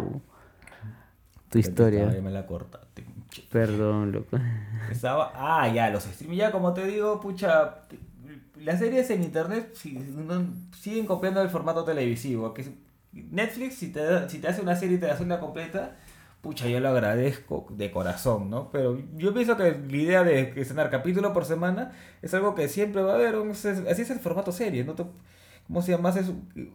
tu 1.50 1.58
historia. 1.58 2.06
Me 2.22 2.30
la 2.30 2.46
cortaste. 2.46 3.04
Perdón, 3.50 4.12
loco. 4.12 4.38
Estaba, 4.90 5.32
ah, 5.34 5.68
ya, 5.72 5.90
los 5.90 6.06
streaming, 6.06 6.36
ya 6.38 6.50
como 6.52 6.72
te 6.74 6.84
digo, 6.86 7.20
pucha, 7.20 7.84
las 8.56 8.78
series 8.78 9.10
en 9.10 9.22
internet 9.22 9.70
si- 9.74 9.92
no- 9.92 10.46
siguen 10.78 11.06
copiando 11.06 11.40
el 11.42 11.48
formato 11.50 11.84
televisivo. 11.84 12.52
Que 12.54 12.64
Netflix, 13.12 13.76
si 13.76 13.92
te, 13.92 14.28
si 14.28 14.38
te 14.38 14.48
hace 14.48 14.60
una 14.62 14.76
serie 14.76 14.96
y 14.96 15.00
te 15.00 15.10
hace 15.10 15.22
una 15.22 15.38
completa, 15.40 15.96
pucha, 16.40 16.66
yo 16.68 16.80
lo 16.80 16.88
agradezco 16.88 17.66
de 17.70 17.90
corazón, 17.90 18.50
¿no? 18.50 18.70
Pero 18.70 18.98
yo 19.16 19.32
pienso 19.34 19.56
que 19.56 19.72
la 19.88 19.96
idea 19.96 20.24
de 20.24 20.50
que 20.50 20.64
cenar 20.64 20.90
capítulo 20.90 21.32
por 21.32 21.44
semana 21.44 21.92
es 22.22 22.32
algo 22.34 22.54
que 22.54 22.68
siempre 22.68 23.02
va 23.02 23.12
a 23.12 23.14
haber. 23.16 23.34
Es- 23.50 23.64
Así 23.66 24.02
es 24.02 24.10
el 24.10 24.18
formato 24.20 24.52
serie, 24.52 24.84
¿no? 24.84 24.94
¿Cómo 25.68 25.82
se 25.82 25.92
llama? 25.92 26.08
Haces, 26.08 26.32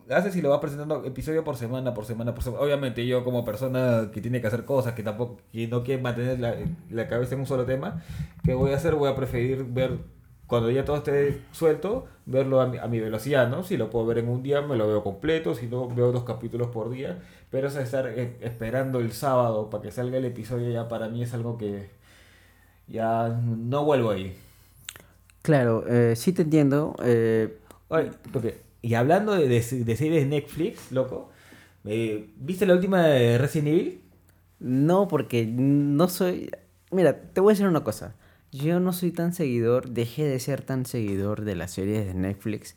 haces 0.10 0.36
y 0.36 0.42
lo 0.44 0.52
vas 0.52 0.60
presentando 0.60 1.04
episodio 1.04 1.44
por 1.44 1.58
semana, 1.58 1.94
por 1.96 2.06
semana, 2.06 2.34
por 2.36 2.44
semana. 2.44 2.62
Obviamente 2.64 3.06
yo 3.08 3.24
como 3.24 3.44
persona 3.44 4.12
que 4.14 4.22
tiene 4.22 4.40
que 4.40 4.46
hacer 4.48 4.66
cosas, 4.66 4.94
que 4.94 5.02
tampoco 5.02 5.38
que 5.52 5.68
no 5.68 5.84
quiere 5.84 6.00
mantener 6.02 6.40
la, 6.40 6.56
la 6.92 7.08
cabeza 7.08 7.34
en 7.34 7.42
un 7.42 7.48
solo 7.48 7.66
tema, 7.66 8.04
¿qué 8.44 8.54
voy 8.54 8.72
a 8.72 8.76
hacer? 8.76 8.94
Voy 8.94 9.10
a 9.10 9.16
preferir 9.16 9.64
ver, 9.66 9.98
cuando 10.46 10.70
ya 10.70 10.86
todo 10.86 10.98
esté 10.98 11.42
suelto, 11.52 12.06
verlo 12.28 12.62
a 12.62 12.68
mi, 12.68 12.78
a 12.78 12.86
mi 12.86 13.00
velocidad, 13.00 13.50
¿no? 13.50 13.64
Si 13.64 13.78
lo 13.78 13.90
puedo 13.90 14.06
ver 14.06 14.20
en 14.20 14.30
un 14.30 14.44
día, 14.44 14.62
me 14.62 14.76
lo 14.76 14.88
veo 14.88 15.04
completo, 15.04 15.56
si 15.56 15.66
no, 15.66 15.88
veo 15.90 16.12
dos 16.12 16.24
capítulos 16.24 16.68
por 16.68 16.92
día. 16.92 17.20
Pero 17.50 17.70
eso 17.70 17.80
de 17.80 17.86
estar 17.86 18.06
eh, 18.08 18.38
esperando 18.42 19.00
el 19.00 19.12
sábado 19.12 19.72
para 19.72 19.82
que 19.82 19.92
salga 19.92 20.18
el 20.20 20.26
episodio 20.26 20.70
ya 20.70 20.88
para 20.88 21.10
mí 21.10 21.24
es 21.24 21.34
algo 21.34 21.58
que 21.58 21.90
ya 22.88 23.30
no 23.44 23.86
vuelvo 23.86 24.12
ahí. 24.12 24.38
Claro, 25.42 25.84
eh, 25.88 26.16
sí 26.16 26.32
te 26.32 26.44
entiendo. 26.44 26.96
eh, 27.04 27.58
Oye, 27.90 28.12
porque- 28.32 28.62
y 28.84 28.94
hablando 28.94 29.34
de, 29.34 29.48
de, 29.48 29.96
de 29.96 30.26
Netflix, 30.28 30.92
loco, 30.92 31.32
eh, 31.86 32.30
¿viste 32.36 32.68
la 32.68 32.76
última 32.76 33.02
de 33.08 33.40
Resident 33.40 33.68
Evil? 33.70 34.04
no, 34.64 35.10
porque 35.10 35.46
no 35.46 36.08
soy... 36.08 36.50
Mira, 36.90 37.20
te 37.34 37.42
voy 37.42 37.52
a 37.52 37.54
decir 37.54 37.68
una 37.68 37.84
cosa. 37.84 38.16
Yo 38.52 38.80
no 38.80 38.94
soy 38.94 39.12
tan 39.12 39.34
seguidor, 39.34 39.90
dejé 39.90 40.26
de 40.26 40.40
ser 40.40 40.62
tan 40.62 40.86
seguidor 40.86 41.44
de 41.44 41.56
las 41.56 41.72
series 41.72 42.06
de 42.06 42.14
Netflix 42.14 42.76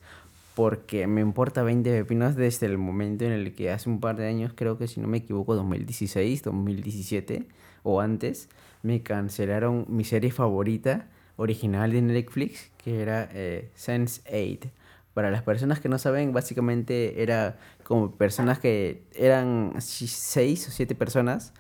porque 0.57 1.07
me 1.07 1.21
importa 1.21 1.63
20 1.63 1.91
pepinos 1.91 2.35
desde 2.35 2.67
el 2.67 2.79
momento 2.79 3.25
en 3.25 3.33
el 3.33 3.55
que 3.55 3.71
hace 3.71 3.91
un 3.91 4.01
par 4.01 4.17
de 4.17 4.27
años, 4.27 4.53
creo 4.55 4.79
que 4.79 4.89
si 4.89 5.01
no 5.01 5.07
me 5.07 5.19
equivoco, 5.19 5.55
2016, 5.55 6.43
2017 6.43 7.47
o 7.83 8.01
antes, 8.01 8.49
me 8.83 9.03
cancelaron 9.03 9.85
mi 9.89 10.05
serie 10.05 10.31
favorita 10.31 11.09
original 11.37 11.93
de 11.93 12.01
Netflix, 12.01 12.71
que 12.83 13.03
era 13.03 13.29
eh, 13.35 13.71
Sense8. 13.77 14.71
Para 15.17 15.31
las 15.31 15.43
personas 15.43 15.81
que 15.81 15.89
no 15.89 15.97
saben, 15.97 16.35
básicamente 16.35 17.23
era 17.23 17.57
como 17.85 18.17
personas 18.17 18.59
que 18.59 19.03
eran 19.15 19.73
seis 19.79 20.69
o 20.69 20.71
siete 20.71 20.95
personas 20.95 21.55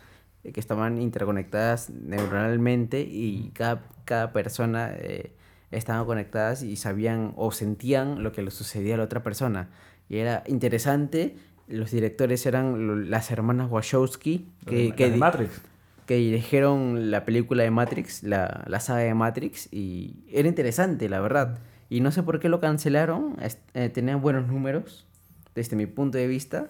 eh, 0.44 0.52
que 0.52 0.60
estaban 0.60 1.00
interconectadas 1.00 1.88
neuronalmente 1.88 3.00
y 3.00 3.52
cada, 3.54 3.80
cada 4.04 4.34
persona 4.34 4.92
eh, 4.98 5.32
estaban 5.70 6.04
conectadas 6.04 6.62
y 6.62 6.76
sabían 6.76 7.32
o 7.36 7.50
sentían 7.50 8.22
lo 8.22 8.30
que 8.32 8.42
le 8.42 8.50
sucedía 8.50 8.96
a 8.96 8.98
la 8.98 9.04
otra 9.04 9.22
persona. 9.22 9.70
Y 10.10 10.18
era 10.18 10.42
interesante. 10.48 11.36
Los 11.66 11.92
directores 11.92 12.44
eran 12.44 13.08
las 13.10 13.30
hermanas 13.30 13.70
Wachowski, 13.70 14.50
que, 14.66 14.92
que 14.94 15.12
de 15.12 15.16
Matrix. 15.16 15.62
que 16.04 16.16
dirigieron 16.16 17.10
la 17.10 17.24
película 17.24 17.62
de 17.62 17.70
Matrix, 17.70 18.22
la, 18.22 18.64
la 18.66 18.80
saga 18.80 19.00
de 19.00 19.14
Matrix, 19.14 19.72
y 19.72 20.26
era 20.30 20.46
interesante, 20.46 21.08
la 21.08 21.20
verdad. 21.20 21.58
Y 21.88 22.00
no 22.00 22.10
sé 22.10 22.22
por 22.22 22.40
qué 22.40 22.48
lo 22.48 22.60
cancelaron, 22.60 23.36
eh, 23.74 23.88
tenían 23.90 24.20
buenos 24.20 24.48
números, 24.48 25.06
desde 25.54 25.76
mi 25.76 25.86
punto 25.86 26.18
de 26.18 26.26
vista, 26.26 26.68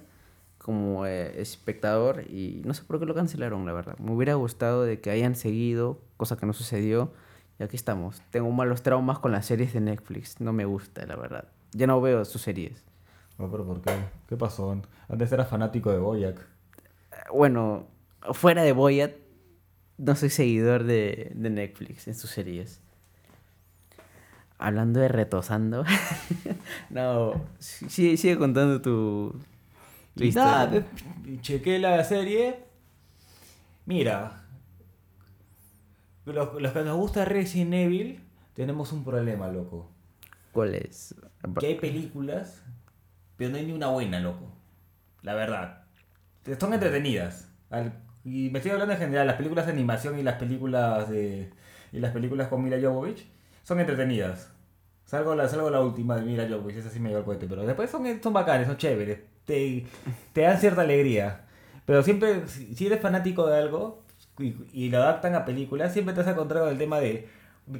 como 0.58 1.06
eh, 1.06 1.40
espectador, 1.40 2.24
y 2.28 2.62
no 2.64 2.74
sé 2.74 2.82
por 2.84 2.98
qué 2.98 3.06
lo 3.06 3.14
cancelaron, 3.14 3.64
la 3.64 3.72
verdad. 3.72 3.98
Me 3.98 4.12
hubiera 4.12 4.34
gustado 4.34 4.82
de 4.82 5.00
que 5.00 5.10
hayan 5.10 5.34
seguido, 5.34 6.00
cosa 6.16 6.36
que 6.36 6.44
no 6.44 6.52
sucedió, 6.52 7.12
y 7.58 7.62
aquí 7.62 7.76
estamos. 7.76 8.20
Tengo 8.30 8.50
malos 8.50 8.82
traumas 8.82 9.18
con 9.18 9.32
las 9.32 9.46
series 9.46 9.72
de 9.72 9.80
Netflix, 9.80 10.40
no 10.40 10.52
me 10.52 10.64
gusta, 10.64 11.06
la 11.06 11.16
verdad. 11.16 11.48
Ya 11.72 11.86
no 11.86 12.00
veo 12.00 12.24
sus 12.24 12.42
series. 12.42 12.84
No, 13.38 13.50
pero 13.50 13.66
¿por 13.66 13.80
qué? 13.80 13.92
¿Qué 14.28 14.36
pasó? 14.36 14.80
Antes 15.08 15.32
era 15.32 15.44
fanático 15.44 15.92
de 15.92 15.98
Boyac. 15.98 16.46
Bueno, 17.32 17.86
fuera 18.32 18.62
de 18.62 18.72
Boyat, 18.72 19.12
no 19.98 20.14
soy 20.14 20.30
seguidor 20.30 20.84
de, 20.84 21.32
de 21.34 21.50
Netflix 21.50 22.06
en 22.08 22.14
sus 22.14 22.30
series. 22.30 22.80
Hablando 24.58 25.00
de 25.00 25.08
retosando. 25.08 25.84
no, 26.90 27.32
sigue, 27.58 28.16
sigue 28.16 28.38
contando 28.38 28.80
tu, 28.80 29.34
tu 30.14 30.24
Y 30.24 30.28
historia. 30.28 30.52
nada, 30.56 30.86
chequé 31.42 31.78
la 31.78 32.02
serie. 32.04 32.60
Mira, 33.84 34.42
los, 36.24 36.60
los 36.60 36.72
que 36.72 36.82
nos 36.82 36.96
gusta 36.96 37.24
Resident 37.24 37.74
Evil, 37.74 38.20
tenemos 38.54 38.92
un 38.92 39.04
problema, 39.04 39.48
loco. 39.48 39.90
¿Cuál 40.52 40.74
es? 40.74 41.14
Que 41.60 41.66
hay 41.66 41.74
películas, 41.76 42.62
pero 43.36 43.50
no 43.50 43.56
hay 43.58 43.66
ni 43.66 43.72
una 43.72 43.88
buena, 43.88 44.20
loco. 44.20 44.52
La 45.22 45.34
verdad. 45.34 45.84
Son 46.58 46.72
entretenidas. 46.72 47.50
Al- 47.70 47.92
y 48.24 48.50
me 48.50 48.58
estoy 48.58 48.72
hablando 48.72 48.94
en 48.94 49.00
general, 49.00 49.26
las 49.26 49.36
películas 49.36 49.66
de 49.66 49.72
animación 49.72 50.18
y 50.18 50.22
las 50.22 50.36
películas 50.36 51.08
de. 51.10 51.50
y 51.92 52.00
las 52.00 52.12
películas 52.12 52.48
con 52.48 52.64
Mila 52.64 52.78
Jovovich 52.80 53.26
son 53.66 53.80
entretenidas. 53.80 54.52
Salgo 55.06 55.34
la, 55.34 55.48
salgo 55.48 55.70
la 55.70 55.80
última 55.80 56.16
de 56.16 56.22
Mila 56.22 56.46
Jovovich, 56.48 56.76
esa 56.76 56.90
sí 56.90 57.00
me 57.00 57.08
dio 57.08 57.18
el 57.18 57.24
cohete, 57.24 57.46
pero 57.48 57.66
después 57.66 57.90
son, 57.90 58.22
son 58.22 58.32
bacanes, 58.32 58.68
son 58.68 58.76
chéveres. 58.76 59.18
Te, 59.44 59.84
te 60.32 60.42
dan 60.42 60.58
cierta 60.58 60.82
alegría. 60.82 61.46
Pero 61.84 62.02
siempre, 62.04 62.46
si 62.48 62.86
eres 62.86 63.00
fanático 63.00 63.46
de 63.48 63.58
algo 63.58 64.04
y, 64.38 64.54
y 64.72 64.88
lo 64.90 64.98
adaptan 64.98 65.34
a 65.34 65.44
películas, 65.44 65.92
siempre 65.92 66.14
te 66.14 66.20
has 66.20 66.28
encontrado 66.28 66.68
el 66.70 66.78
tema 66.78 67.00
de 67.00 67.28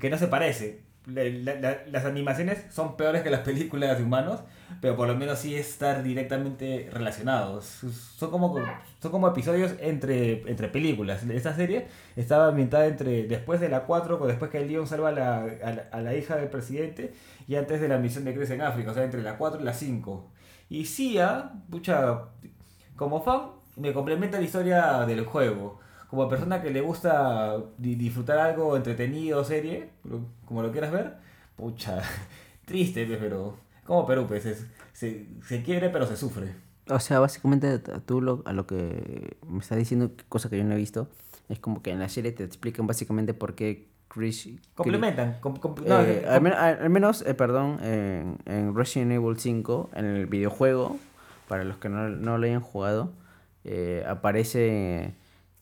que 0.00 0.10
no 0.10 0.18
se 0.18 0.26
parece. 0.26 0.82
La- 1.06 1.22
la- 1.24 1.54
la- 1.60 1.78
las 1.86 2.04
animaciones 2.04 2.64
son 2.72 2.96
peores 2.96 3.22
que 3.22 3.30
las 3.30 3.40
películas 3.40 3.96
de 3.96 4.02
humanos, 4.04 4.40
pero 4.80 4.96
por 4.96 5.06
lo 5.06 5.14
menos 5.16 5.38
sí 5.38 5.54
estar 5.54 6.02
directamente 6.02 6.90
relacionados. 6.92 7.64
Son 8.16 8.30
como, 8.30 8.56
son 9.00 9.12
como 9.12 9.28
episodios 9.28 9.74
entre, 9.80 10.42
entre 10.50 10.68
películas. 10.68 11.22
Esta 11.22 11.54
serie 11.54 11.86
estaba 12.16 12.48
ambientada 12.48 12.86
entre 12.86 13.24
después 13.28 13.60
de 13.60 13.68
la 13.68 13.84
4, 13.84 14.18
o 14.20 14.26
después 14.26 14.50
que 14.50 14.58
el 14.58 14.66
Leon 14.68 14.86
salva 14.88 15.10
a 15.10 15.12
la, 15.12 15.36
a, 15.42 15.72
la, 15.72 15.88
a 15.92 16.00
la 16.00 16.14
hija 16.16 16.36
del 16.36 16.48
presidente, 16.48 17.14
y 17.46 17.54
antes 17.54 17.80
de 17.80 17.86
la 17.88 17.98
misión 17.98 18.24
de 18.24 18.34
Chris 18.34 18.50
en 18.50 18.62
África, 18.62 18.90
o 18.90 18.94
sea, 18.94 19.04
entre 19.04 19.22
la 19.22 19.38
4 19.38 19.60
y 19.60 19.64
la 19.64 19.74
5. 19.74 20.28
Y 20.68 20.86
Sia, 20.86 21.52
pucha, 21.70 22.22
como 22.96 23.22
fan, 23.22 23.50
me 23.76 23.92
complementa 23.92 24.38
la 24.38 24.44
historia 24.44 25.04
del 25.06 25.24
juego. 25.24 25.78
Como 26.08 26.28
persona 26.28 26.62
que 26.62 26.70
le 26.70 26.80
gusta 26.80 27.56
di- 27.78 27.96
disfrutar 27.96 28.38
algo 28.38 28.76
entretenido, 28.76 29.42
serie, 29.44 29.90
como 30.44 30.62
lo 30.62 30.70
quieras 30.72 30.92
ver, 30.92 31.14
pucha, 31.56 32.00
triste, 32.64 33.04
pues, 33.06 33.18
pero 33.18 33.56
como 33.84 34.06
Perú, 34.06 34.26
pues, 34.28 34.46
es- 34.46 34.66
se, 34.92 35.26
se 35.46 35.62
quiere 35.62 35.90
pero 35.90 36.06
se 36.06 36.16
sufre. 36.16 36.54
O 36.88 37.00
sea, 37.00 37.18
básicamente 37.18 37.78
tú 37.80 38.20
lo, 38.20 38.42
a 38.46 38.52
lo 38.52 38.66
que 38.66 39.36
me 39.48 39.58
estás 39.58 39.76
diciendo, 39.78 40.12
cosa 40.28 40.48
que 40.48 40.58
yo 40.58 40.64
no 40.64 40.74
he 40.74 40.76
visto, 40.76 41.08
es 41.48 41.58
como 41.58 41.82
que 41.82 41.90
en 41.90 41.98
la 41.98 42.08
serie 42.08 42.30
te 42.32 42.44
explican 42.44 42.86
básicamente 42.86 43.34
por 43.34 43.54
qué 43.54 43.88
Chris... 44.08 44.48
Complementan. 44.76 45.38
com- 45.40 45.56
com- 45.56 45.74
no, 45.84 46.00
Eh, 46.02 46.24
al, 46.28 46.40
men- 46.40 46.52
al- 46.52 46.78
al 46.80 46.90
menos, 46.90 47.22
eh, 47.26 47.34
perdón, 47.34 47.78
en, 47.82 48.38
en 48.46 48.74
Resident 48.76 49.10
Evil 49.12 49.36
5, 49.38 49.90
en 49.94 50.04
el 50.04 50.26
videojuego, 50.26 50.96
para 51.48 51.64
los 51.64 51.76
que 51.78 51.88
no, 51.88 52.08
no 52.08 52.38
lo 52.38 52.46
hayan 52.46 52.60
jugado, 52.60 53.10
eh, 53.64 54.04
aparece, 54.08 55.14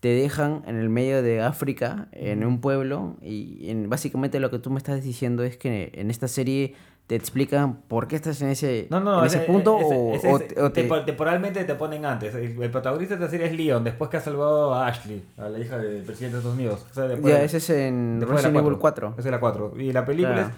te 0.05 0.11
dejan 0.11 0.62
en 0.67 0.77
el 0.77 0.90
medio 0.90 1.23
de 1.23 1.40
África, 1.40 2.09
en 2.12 2.45
un 2.45 2.61
pueblo, 2.61 3.17
y 3.23 3.71
en- 3.71 3.88
básicamente 3.88 4.38
lo 4.38 4.51
que 4.51 4.59
tú 4.59 4.69
me 4.69 4.77
estás 4.77 5.03
diciendo 5.03 5.43
es 5.45 5.57
que 5.57 5.93
en 5.95 6.11
esta 6.11 6.29
serie 6.29 6.75
te 7.07 7.14
explican 7.14 7.77
por 7.88 8.07
qué 8.07 8.17
estás 8.17 8.43
en 8.43 8.51
ese, 8.51 8.87
No, 8.90 9.01
no, 9.01 9.21
en 9.21 9.25
ese 9.29 9.38
ese- 9.38 9.47
punto 9.47 9.79
ese- 9.81 9.95
o, 9.95 10.14
ese- 10.14 10.29
o 10.31 10.37
ese- 10.37 10.45
te- 10.45 10.61
o 10.61 10.71
te- 10.71 10.83
tempo- 10.83 11.03
temporalmente 11.07 11.64
te 11.64 11.75
ponen 11.75 12.05
antes. 12.05 12.35
El, 12.35 12.53
protagonista 12.71 13.17
de 13.17 13.25
esta 13.25 13.31
serie 13.31 13.47
es 13.47 13.57
Leon, 13.57 13.83
después 13.83 14.11
que 14.11 14.19
ha 14.19 14.21
salvado 14.21 14.75
a 14.75 14.88
Ashley, 14.88 15.25
a 15.38 15.49
la 15.49 15.59
hija 15.59 15.79
del 15.79 16.03
presidente 16.03 16.35
de 16.37 16.38
Estados 16.40 16.55
Unidos. 16.59 16.87
O 16.90 16.95
sea, 16.95 17.05
después 17.05 17.33
Ya, 17.35 17.43
ese 17.43 17.57
es 17.57 17.71
en 17.71 18.21
Resident 18.29 18.59
Evil 18.59 18.77
4. 18.79 19.14
Esa 19.17 19.29
es 19.29 19.33
la 19.33 19.40
4. 19.40 19.73
Y 19.79 19.90
la 19.90 20.05
película 20.05 20.35
Claro. 20.35 20.51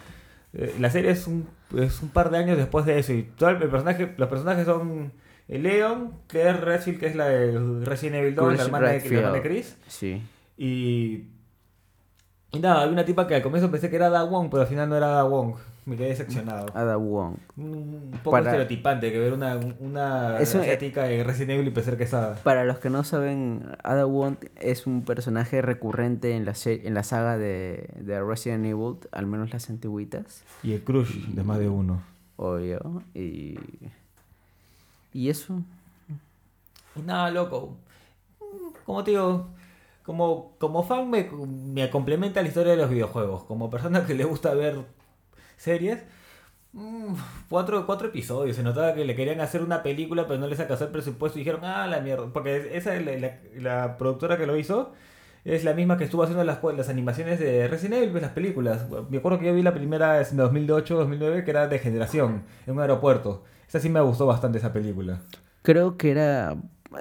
es, 0.55 0.61
eh, 0.71 0.75
la 0.81 0.91
serie 0.91 1.13
es 1.13 1.25
un, 1.29 1.47
es 1.79 2.03
un 2.03 2.09
par 2.09 2.31
de 2.33 2.39
años 2.39 2.57
después 2.59 2.85
de 2.85 2.99
eso. 2.99 3.13
Y 3.13 3.23
todo 3.23 3.51
el, 3.51 3.63
el 3.63 3.69
personaje, 3.71 4.13
los 4.17 4.29
personajes 4.29 4.65
son 4.67 5.13
Leon, 5.49 6.13
Claire 6.27 6.61
Redfield, 6.61 6.99
que 6.99 7.07
es 7.07 7.15
la 7.17 7.29
de 7.29 7.85
Resident 7.85 8.17
Evil 8.17 8.35
2, 8.35 8.57
la 8.57 8.63
hermana, 8.65 8.89
de, 8.91 8.99
la 9.01 9.17
hermana 9.19 9.33
de. 9.35 9.43
Chris. 9.43 9.77
Sí. 9.87 10.23
Y, 10.57 11.25
y 12.53 12.59
nada, 12.61 12.81
había 12.83 12.93
una 12.93 13.05
tipa 13.05 13.27
que 13.27 13.35
al 13.37 13.43
comienzo 13.43 13.71
pensé 13.71 13.89
que 13.91 13.97
era 13.97 14.09
Da 14.11 14.25
Wong, 14.25 14.49
pero 14.51 14.63
al 14.63 14.69
final 14.69 14.89
no 14.89 14.97
era 14.97 15.09
Da 15.09 15.25
Wong. 15.25 15.55
Me 15.85 15.97
quedé 15.97 16.09
decepcionado. 16.09 16.67
Ada 16.75 16.97
Wong. 16.97 17.37
Un 17.57 18.11
poco 18.25 18.33
Para- 18.33 18.47
estereotipante 18.47 19.13
que 19.13 19.21
ver 19.21 19.33
una, 19.33 19.57
una 19.79 20.37
asiática 20.39 21.09
en 21.13 21.25
Resident 21.25 21.53
Evil 21.53 21.69
y 21.69 21.71
pensar 21.71 21.97
que 21.97 22.03
es 22.03 22.13
Ada. 22.13 22.35
Para 22.43 22.65
los 22.65 22.81
que 22.81 22.91
no 22.91 23.05
saben, 23.05 23.63
Ada 23.85 24.05
Wong 24.05 24.35
es 24.57 24.89
un 24.89 25.05
personaje 25.05 25.63
recurrente 25.63 26.33
en 26.35 26.45
la, 26.45 26.55
en 26.65 26.93
la 26.93 27.05
saga 27.05 27.39
de, 27.39 27.89
de 28.01 28.21
Resident 28.21 28.65
Evil, 28.67 28.97
al 29.13 29.27
menos 29.27 29.53
las 29.53 29.71
antiguitas, 29.71 30.43
Y 30.65 30.73
el 30.73 30.83
crush 30.83 31.27
de 31.29 31.45
más 31.45 31.61
de 31.61 31.69
uno. 31.69 32.03
obvio. 32.35 33.05
Y, 33.15 33.57
y 35.17 35.31
eso, 35.31 35.63
nada, 37.05 37.31
loco. 37.31 37.77
Como 38.85 39.03
te 39.05 39.13
digo, 39.13 39.49
como, 40.05 40.53
como 40.59 40.83
fan 40.85 41.11
me, 41.11 41.25
me 41.33 41.91
complementa 41.91 42.43
la 42.43 42.49
historia 42.49 42.73
de 42.73 42.79
los 42.79 42.91
videojuegos. 42.91 43.45
Como 43.45 43.71
persona 43.71 44.07
que 44.07 44.15
le 44.15 44.25
gusta 44.25 44.55
ver 44.55 44.79
series, 45.57 46.01
Mm, 46.75 47.15
cuatro, 47.51 47.87
cuatro 47.87 48.09
episodios. 48.09 48.57
Se 48.57 48.63
notaba 48.63 48.95
que 48.95 49.05
le 49.05 49.17
querían 49.17 49.41
hacer 49.41 49.63
una 49.63 49.83
película, 49.83 50.27
pero 50.29 50.41
no 50.41 50.47
les 50.49 50.61
alcanzó 50.61 50.85
el 50.87 50.93
presupuesto 50.93 51.39
y 51.39 51.43
dijeron, 51.43 51.65
ah, 51.65 51.87
la 51.89 52.01
mierda. 52.01 52.29
Porque 52.33 52.77
esa 52.77 52.97
es 52.97 53.05
la, 53.07 53.39
la- 53.61 53.99
productora 53.99 54.39
que 54.39 54.47
lo 54.47 54.57
hizo. 54.59 54.93
Es 55.45 55.65
la 55.65 55.75
misma 55.75 55.99
que 55.99 56.05
estuvo 56.05 56.23
haciendo 56.25 56.45
las, 56.45 56.63
las 56.63 56.89
animaciones 56.91 57.41
de 57.41 57.69
Resident 57.69 57.97
Evil, 57.97 58.11
pues, 58.11 58.23
las 58.23 58.33
películas. 58.33 58.87
Me 59.11 59.19
acuerdo 59.19 59.39
que 59.41 59.47
yo 59.47 59.55
vi 59.55 59.63
la 59.63 59.75
primera 59.75 60.21
en 60.21 60.37
2008-2009, 60.39 61.45
que 61.45 61.51
era 61.53 61.69
de 61.69 61.79
generación, 61.81 62.45
en 62.67 62.75
un 62.75 62.81
aeropuerto. 62.81 63.45
Esa 63.69 63.81
sí 63.81 63.89
me 63.89 64.01
gustó 64.01 64.27
bastante, 64.27 64.59
esa 64.59 64.73
película. 64.73 65.21
Creo 65.63 65.97
que 65.97 66.11
era. 66.11 66.57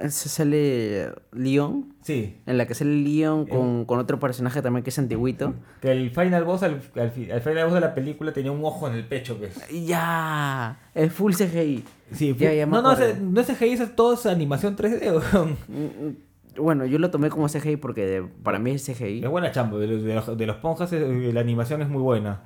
Se 0.08 0.28
sale 0.28 1.10
Leon. 1.32 1.94
Sí, 2.02 2.38
En 2.44 2.58
la 2.58 2.66
que 2.66 2.74
sale 2.74 2.90
Leon 2.96 3.46
con, 3.46 3.84
con 3.86 3.98
otro 3.98 4.18
personaje 4.18 4.60
también 4.60 4.82
que 4.82 4.90
es 4.90 4.98
antiguito. 4.98 5.54
que 5.80 5.90
el 5.92 6.10
final 6.10 6.44
boss, 6.44 6.64
al, 6.64 6.82
al 6.96 7.10
fi- 7.12 7.30
al 7.30 7.40
final 7.40 7.64
boss 7.66 7.74
de 7.74 7.80
la 7.80 7.94
película 7.94 8.32
tenía 8.32 8.50
un 8.52 8.62
ojo 8.64 8.88
en 8.88 8.94
el 8.94 9.06
pecho, 9.06 9.38
pues. 9.38 9.56
Ya, 9.86 10.78
es 10.94 11.12
full 11.12 11.32
CGI. 11.32 11.84
Sí, 12.12 12.34
Ya, 12.36 12.50
fu- 12.50 12.54
ya 12.56 12.66
me 12.66 12.72
no, 12.72 12.82
no, 12.82 12.92
ese- 12.92 13.18
no 13.20 13.40
es 13.40 13.46
CGI, 13.46 13.72
es 13.74 13.96
todo 13.96 14.14
es 14.14 14.26
animación 14.26 14.76
3D, 14.76 15.12
weón. 15.32 15.56
Mm, 15.68 16.06
mm, 16.08 16.16
Bueno, 16.62 16.84
yo 16.84 16.98
lo 16.98 17.10
tomé 17.10 17.30
como 17.30 17.48
CGI 17.48 17.76
porque 17.76 18.06
de- 18.06 18.22
para 18.42 18.58
mí 18.58 18.72
es 18.72 18.84
CGI. 18.84 19.22
Es 19.24 19.30
buena 19.30 19.50
chamba, 19.52 19.78
de 19.78 19.86
los, 19.86 20.02
de 20.02 20.14
los, 20.14 20.36
de 20.36 20.46
los 20.46 20.56
ponjas 20.56 20.92
eh, 20.92 21.30
la 21.32 21.40
animación 21.40 21.80
es 21.80 21.88
muy 21.88 22.02
buena. 22.02 22.42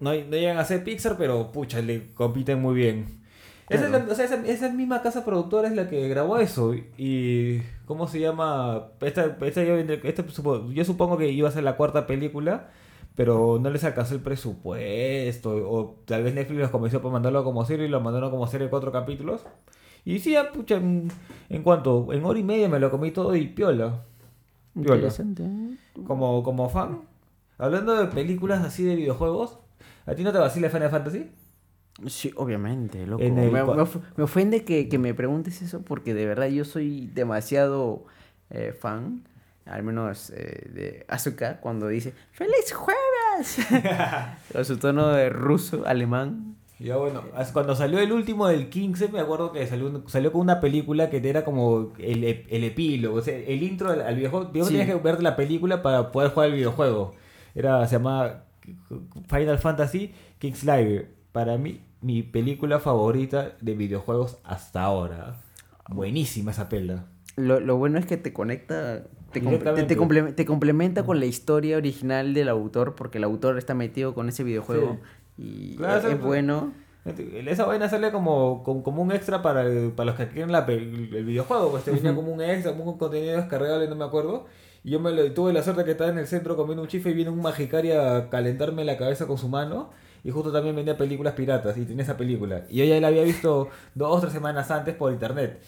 No, 0.00 0.10
no 0.14 0.14
llegan 0.14 0.56
a 0.58 0.64
ser 0.64 0.82
Pixar, 0.84 1.16
pero 1.18 1.50
pucha, 1.52 1.80
le 1.82 2.12
compiten 2.14 2.62
muy 2.62 2.74
bien. 2.76 3.23
Esa, 3.68 3.86
es 3.86 3.90
la- 3.90 4.06
o 4.10 4.14
sea, 4.14 4.24
esa, 4.26 4.36
esa 4.46 4.68
misma 4.70 5.02
casa 5.02 5.24
productora 5.24 5.68
es 5.68 5.74
la 5.74 5.88
que 5.88 6.08
grabó 6.08 6.38
eso. 6.38 6.74
Y. 6.74 7.60
¿Cómo 7.86 8.06
se 8.08 8.20
llama? 8.20 8.88
Esta, 9.00 9.36
esta 9.42 9.62
yo, 9.64 9.76
yo 10.72 10.84
supongo 10.84 11.16
que 11.18 11.30
iba 11.30 11.48
a 11.48 11.52
ser 11.52 11.64
la 11.64 11.76
cuarta 11.76 12.06
película, 12.06 12.70
pero 13.14 13.58
no 13.60 13.70
les 13.70 13.84
alcanzó 13.84 14.14
el 14.14 14.20
presupuesto. 14.20 15.50
O 15.70 15.96
tal 16.06 16.22
vez 16.24 16.34
Netflix 16.34 16.60
los 16.60 16.70
convenció 16.70 17.00
por 17.02 17.12
mandarlo 17.12 17.44
como 17.44 17.64
serie 17.64 17.86
y 17.86 17.88
lo 17.88 18.00
mandaron 18.00 18.30
como 18.30 18.46
serie 18.46 18.66
de 18.66 18.70
cuatro 18.70 18.92
capítulos. 18.92 19.44
Y 20.04 20.18
sí, 20.18 20.32
ya, 20.32 20.52
pucha, 20.52 20.76
en, 20.76 21.08
en 21.48 21.62
cuanto, 21.62 22.12
en 22.12 22.24
hora 22.24 22.38
y 22.38 22.42
media 22.44 22.68
me 22.68 22.78
lo 22.78 22.90
comí 22.90 23.10
todo 23.10 23.34
y 23.36 23.46
piola. 23.48 24.02
Piola. 24.74 24.94
Interesante. 24.96 25.44
Como, 26.06 26.42
como 26.42 26.68
fan. 26.68 27.02
Hablando 27.58 27.94
de 27.96 28.06
películas 28.08 28.64
así 28.64 28.82
de 28.84 28.96
videojuegos, 28.96 29.58
¿a 30.06 30.14
ti 30.14 30.24
no 30.24 30.32
te 30.32 30.38
vacila 30.38 30.68
Final 30.70 30.90
Fantasy? 30.90 31.30
Sí, 32.06 32.32
obviamente, 32.36 33.06
loco. 33.06 33.22
En 33.22 33.38
el 33.38 33.50
Me, 33.52 33.62
cua- 33.62 33.76
me 33.76 33.82
of- 33.82 33.96
me 34.16 34.24
ofende 34.24 34.64
que, 34.64 34.88
que 34.88 34.98
me 34.98 35.14
preguntes 35.14 35.62
eso 35.62 35.82
porque 35.82 36.12
de 36.14 36.26
verdad 36.26 36.48
yo 36.48 36.64
soy 36.64 37.06
demasiado 37.14 38.04
eh, 38.50 38.72
fan, 38.78 39.22
al 39.64 39.82
menos 39.84 40.30
eh, 40.30 40.68
de 40.72 41.04
Asuka, 41.08 41.60
cuando 41.60 41.86
dice 41.88 42.12
¡Feliz 42.32 42.72
jueves! 42.72 43.58
Con 44.52 44.64
su 44.64 44.76
tono 44.78 45.08
de 45.08 45.28
ruso, 45.30 45.84
alemán. 45.86 46.56
Ya 46.80 46.96
bueno, 46.96 47.22
cuando 47.52 47.76
salió 47.76 48.00
el 48.00 48.10
último 48.10 48.48
del 48.48 48.68
15, 48.68 49.08
me 49.08 49.20
acuerdo 49.20 49.52
que 49.52 49.64
salió, 49.66 50.32
con 50.32 50.40
una 50.40 50.60
película 50.60 51.08
que 51.08 51.18
era 51.28 51.44
como 51.44 51.92
el, 51.98 52.24
ep- 52.24 52.46
el 52.50 52.64
epílogo, 52.64 53.18
o 53.18 53.22
sea, 53.22 53.36
el 53.38 53.62
intro 53.62 53.90
al, 53.90 54.00
al 54.02 54.16
videojuego. 54.16 54.50
Sí. 54.52 54.70
tenías 54.70 54.86
que 54.88 54.94
ver 54.96 55.22
la 55.22 55.36
película 55.36 55.82
para 55.82 56.10
poder 56.10 56.32
jugar 56.32 56.48
el 56.50 56.56
videojuego. 56.56 57.14
Era, 57.54 57.86
se 57.86 57.94
llamaba 57.96 58.44
Final 59.28 59.58
Fantasy 59.60 60.12
Kingslayer. 60.40 61.08
Para 61.34 61.58
mí, 61.58 61.80
mi 62.00 62.22
película 62.22 62.78
favorita 62.78 63.56
de 63.60 63.74
videojuegos 63.74 64.38
hasta 64.44 64.84
ahora. 64.84 65.34
Buenísima 65.88 66.52
esa 66.52 66.68
pela. 66.68 67.06
Lo, 67.34 67.58
lo 67.58 67.76
bueno 67.76 67.98
es 67.98 68.06
que 68.06 68.16
te 68.16 68.32
conecta, 68.32 69.02
te, 69.32 69.40
te, 69.40 69.98
comple- 69.98 70.32
te 70.32 70.46
complementa 70.46 71.02
con 71.02 71.18
la 71.18 71.26
historia 71.26 71.76
original 71.76 72.34
del 72.34 72.48
autor 72.48 72.94
porque 72.94 73.18
el 73.18 73.24
autor 73.24 73.58
está 73.58 73.74
metido 73.74 74.14
con 74.14 74.28
ese 74.28 74.44
videojuego 74.44 75.00
y 75.36 75.74
Claro, 75.74 76.08
es, 76.08 76.14
es 76.14 76.20
bueno. 76.22 76.72
Esa 77.04 77.64
vaina 77.66 77.88
sale 77.88 78.12
como, 78.12 78.62
como, 78.62 78.84
como 78.84 79.02
un 79.02 79.10
extra 79.10 79.42
para, 79.42 79.64
para 79.96 80.10
los 80.12 80.14
que 80.14 80.28
quieren 80.28 80.52
la, 80.52 80.60
el 80.68 81.24
videojuego. 81.24 81.72
Pues 81.72 81.82
te 81.82 81.90
venía 81.90 82.12
Ujú. 82.12 82.20
como 82.20 82.32
un 82.32 82.42
extra, 82.42 82.76
como 82.76 82.92
un 82.92 82.96
contenido 82.98 83.36
descargable, 83.38 83.88
no 83.88 83.96
me 83.96 84.04
acuerdo. 84.04 84.46
Y 84.84 84.90
yo 84.92 85.00
me 85.00 85.10
lo, 85.10 85.32
tuve 85.32 85.52
la 85.52 85.64
suerte 85.64 85.82
que 85.84 85.90
estaba 85.90 86.10
en 86.10 86.18
el 86.18 86.28
centro 86.28 86.54
comiendo 86.54 86.82
un 86.82 86.88
chife 86.88 87.10
y 87.10 87.14
vino 87.14 87.32
un 87.32 87.42
magicaria 87.42 88.16
a 88.16 88.30
calentarme 88.30 88.84
la 88.84 88.96
cabeza 88.96 89.26
con 89.26 89.36
su 89.36 89.48
mano. 89.48 89.90
Y 90.24 90.30
justo 90.30 90.50
también 90.50 90.74
vendía 90.74 90.96
películas 90.96 91.34
piratas 91.34 91.76
y 91.76 91.84
tenía 91.84 92.02
esa 92.02 92.16
película. 92.16 92.64
Y 92.70 92.78
yo 92.78 92.84
ya 92.86 92.98
la 93.00 93.08
había 93.08 93.22
visto 93.22 93.68
dos 93.94 94.16
o 94.16 94.20
tres 94.20 94.32
semanas 94.32 94.70
antes 94.70 94.94
por 94.94 95.12
internet. 95.12 95.60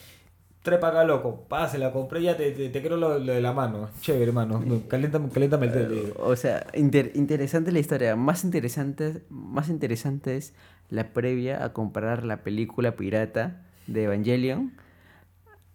Trepa 0.63 0.89
acá, 0.89 1.05
loco. 1.05 1.45
Pa, 1.49 1.69
se 1.69 1.79
la 1.79 1.93
compré 1.93 2.23
ya, 2.23 2.37
te, 2.37 2.51
te, 2.51 2.83
creo 2.83 2.97
lo, 2.97 3.19
lo 3.21 3.33
de 3.35 3.41
la 3.41 3.53
mano. 3.53 3.89
Chévere, 4.01 4.25
hermano. 4.25 4.65
Caléntame, 4.89 5.29
caléntame 5.29 5.67
el 5.67 5.73
tele. 5.73 6.13
O 6.19 6.35
sea, 6.35 6.67
inter- 6.75 7.13
interesante 7.15 7.71
la 7.71 7.79
historia. 7.79 8.17
Más 8.17 8.43
interesante, 8.43 9.23
más 9.29 9.69
interesante 9.69 10.37
es 10.37 10.55
la 10.89 11.13
previa 11.13 11.63
a 11.63 11.73
comparar 11.73 12.25
la 12.25 12.39
película 12.43 12.97
pirata 12.97 13.63
de 13.87 14.05
Evangelion 14.05 14.73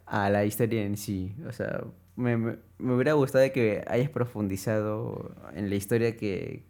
a 0.05 0.29
la 0.29 0.43
historia 0.43 0.83
en 0.83 0.97
sí. 0.97 1.35
O 1.47 1.53
sea, 1.53 1.83
me, 2.15 2.35
me- 2.35 2.57
me 2.79 2.93
hubiera 2.95 3.13
gustado 3.13 3.45
que 3.53 3.83
hayas 3.87 4.09
profundizado 4.09 5.35
en 5.55 5.69
la 5.69 5.75
historia 5.75 6.17
que... 6.17 6.63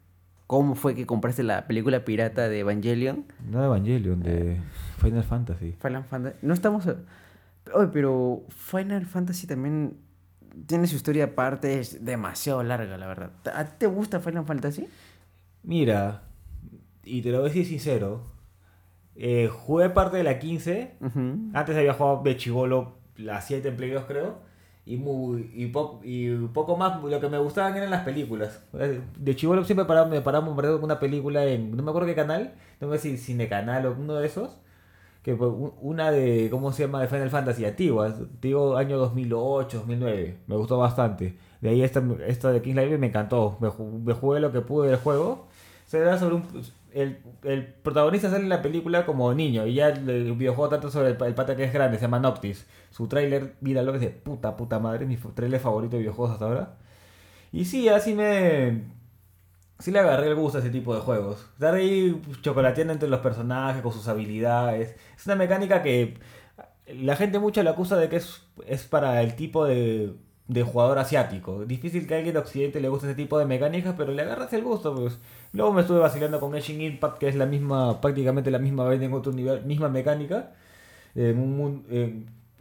¿Cómo 0.46 0.74
fue 0.74 0.94
que 0.94 1.06
compraste 1.06 1.42
la 1.42 1.66
película 1.66 2.04
pirata 2.04 2.48
de 2.48 2.60
Evangelion? 2.60 3.24
No 3.48 3.60
de 3.60 3.66
Evangelion, 3.66 4.22
de 4.22 4.60
Final 4.98 5.24
Fantasy. 5.24 5.72
Final 5.80 6.04
Fantasy... 6.04 6.36
No 6.42 6.52
estamos... 6.54 6.86
Oye, 6.86 7.88
pero 7.92 8.42
Final 8.50 9.06
Fantasy 9.06 9.46
también 9.46 9.96
tiene 10.66 10.86
su 10.86 10.96
historia 10.96 11.24
aparte, 11.24 11.78
es 11.80 12.04
demasiado 12.04 12.62
larga, 12.62 12.98
la 12.98 13.06
verdad. 13.06 13.30
¿A 13.54 13.64
ti 13.64 13.72
te 13.78 13.86
gusta 13.86 14.20
Final 14.20 14.44
Fantasy? 14.44 14.86
Mira, 15.62 16.22
y 17.04 17.22
te 17.22 17.30
lo 17.30 17.38
voy 17.38 17.46
a 17.46 17.48
decir 17.48 17.64
sincero, 17.66 18.24
eh, 19.14 19.48
jugué 19.48 19.88
parte 19.90 20.16
de 20.18 20.24
la 20.24 20.38
15, 20.38 20.96
Ujú. 21.00 21.50
antes 21.54 21.76
había 21.76 21.94
jugado 21.94 22.22
de 22.24 22.36
chivolo 22.36 22.98
la 23.16 23.40
7 23.40 23.68
en 23.68 23.76
Play 23.76 23.90
2 23.90 24.04
creo, 24.06 24.40
y, 24.84 24.96
muy, 24.96 25.50
y, 25.54 25.66
po- 25.66 26.00
y 26.02 26.34
poco 26.52 26.76
más, 26.76 27.02
lo 27.02 27.20
que 27.20 27.28
me 27.28 27.38
gustaban 27.38 27.76
eran 27.76 27.90
las 27.90 28.02
películas. 28.04 28.62
Eh, 28.78 29.00
De 29.16 29.36
chivolo 29.36 29.64
siempre 29.64 29.84
paraba, 29.86 30.08
me 30.08 30.20
paraba 30.20 30.44
con 30.46 30.84
una 30.84 30.98
película 30.98 31.44
en, 31.46 31.76
no 31.76 31.82
me 31.82 31.90
acuerdo 31.90 32.08
qué 32.08 32.14
canal, 32.14 32.54
no 32.80 32.88
me 32.88 32.98
si 32.98 33.16
Cinecanal 33.16 33.86
o 33.86 33.92
uno 33.98 34.14
de 34.14 34.26
esos, 34.26 34.58
que 35.22 35.34
una 35.34 36.10
de, 36.10 36.48
¿cómo 36.50 36.72
se 36.72 36.84
llama? 36.84 37.00
De 37.00 37.08
Final 37.08 37.30
Fantasy 37.30 37.64
antigua, 37.64 38.12
digo 38.40 38.76
año 38.76 38.98
2008, 38.98 39.78
2009, 39.78 40.38
me 40.48 40.56
gustó 40.56 40.78
bastante. 40.78 41.36
De 41.60 41.70
ahí 41.70 41.82
esta, 41.82 42.02
esta 42.26 42.50
de 42.52 42.60
King's 42.62 42.76
Live 42.76 42.98
me 42.98 43.06
encantó, 43.08 43.56
me 43.60 44.14
jugué 44.14 44.40
lo 44.40 44.50
que 44.52 44.60
pude 44.62 44.88
del 44.90 44.98
juego. 44.98 45.46
Se 45.86 46.00
da 46.00 46.18
sobre 46.18 46.36
un, 46.36 46.42
el, 46.94 47.22
el 47.44 47.66
protagonista 47.66 48.30
sale 48.30 48.42
en 48.44 48.48
la 48.48 48.62
película 48.62 49.06
como 49.06 49.32
niño 49.34 49.66
y 49.66 49.74
ya 49.74 49.88
el, 49.88 50.32
videojuego 50.34 50.68
trata 50.70 50.90
sobre 50.90 51.08
el, 51.10 51.16
pa- 51.16 51.26
el 51.26 51.34
pata 51.34 51.56
que 51.56 51.64
es 51.64 51.72
grande, 51.72 51.98
se 51.98 52.02
llama 52.02 52.18
Noctis. 52.20 52.66
Su 52.90 53.08
tráiler, 53.08 53.56
míralo, 53.60 53.94
es 53.94 54.00
de 54.00 54.10
puta, 54.10 54.56
puta 54.56 54.78
madre, 54.78 55.06
mi 55.06 55.16
tráiler 55.16 55.60
favorito 55.60 55.96
de 55.96 56.00
videojuegos 56.02 56.32
hasta 56.34 56.44
ahora. 56.46 56.78
Y 57.52 57.64
sí, 57.66 57.88
así 57.88 58.14
me... 58.14 58.84
Sí 59.78 59.90
le 59.90 59.98
agarré 59.98 60.28
el 60.28 60.36
gusto 60.36 60.58
a 60.58 60.60
ese 60.60 60.70
tipo 60.70 60.94
de 60.94 61.00
juegos. 61.00 61.48
Estar 61.54 61.74
ahí 61.74 62.20
chocolateando 62.42 62.92
entre 62.92 63.08
los 63.08 63.20
personajes 63.20 63.82
con 63.82 63.92
sus 63.92 64.06
habilidades. 64.08 64.94
Es 65.16 65.26
una 65.26 65.34
mecánica 65.36 65.82
que 65.82 66.18
la 66.86 67.16
gente 67.16 67.38
mucho 67.38 67.62
la 67.62 67.72
acusa 67.72 67.96
de 67.96 68.08
que 68.08 68.16
es, 68.16 68.42
es 68.66 68.84
para 68.84 69.22
el 69.22 69.34
tipo 69.36 69.64
de, 69.66 70.14
de 70.52 70.62
jugador 70.62 70.98
asiático. 70.98 71.64
Difícil 71.64 72.06
que 72.06 72.14
a 72.14 72.16
alguien 72.18 72.34
de 72.34 72.40
Occidente 72.40 72.80
le 72.80 72.88
guste 72.88 73.06
ese 73.06 73.14
tipo 73.14 73.38
de 73.38 73.46
mecánicas, 73.46 73.94
pero 73.96 74.12
le 74.12 74.22
agarras 74.22 74.52
el 74.52 74.62
gusto. 74.62 74.94
Pues. 74.94 75.18
Luego 75.52 75.72
me 75.72 75.82
estuve 75.82 75.98
vacilando 75.98 76.40
con 76.40 76.52
Genshin 76.52 76.80
Impact, 76.80 77.18
que 77.18 77.28
es 77.28 77.36
la 77.36 77.46
misma, 77.46 78.00
prácticamente 78.00 78.50
la 78.50 78.58
misma 78.58 78.84
vaina 78.84 79.04
en 79.04 79.12
otro 79.12 79.32
nivel, 79.32 79.64
misma 79.64 79.88
mecánica. 79.88 80.52
En, 81.14 81.38
un 81.38 81.84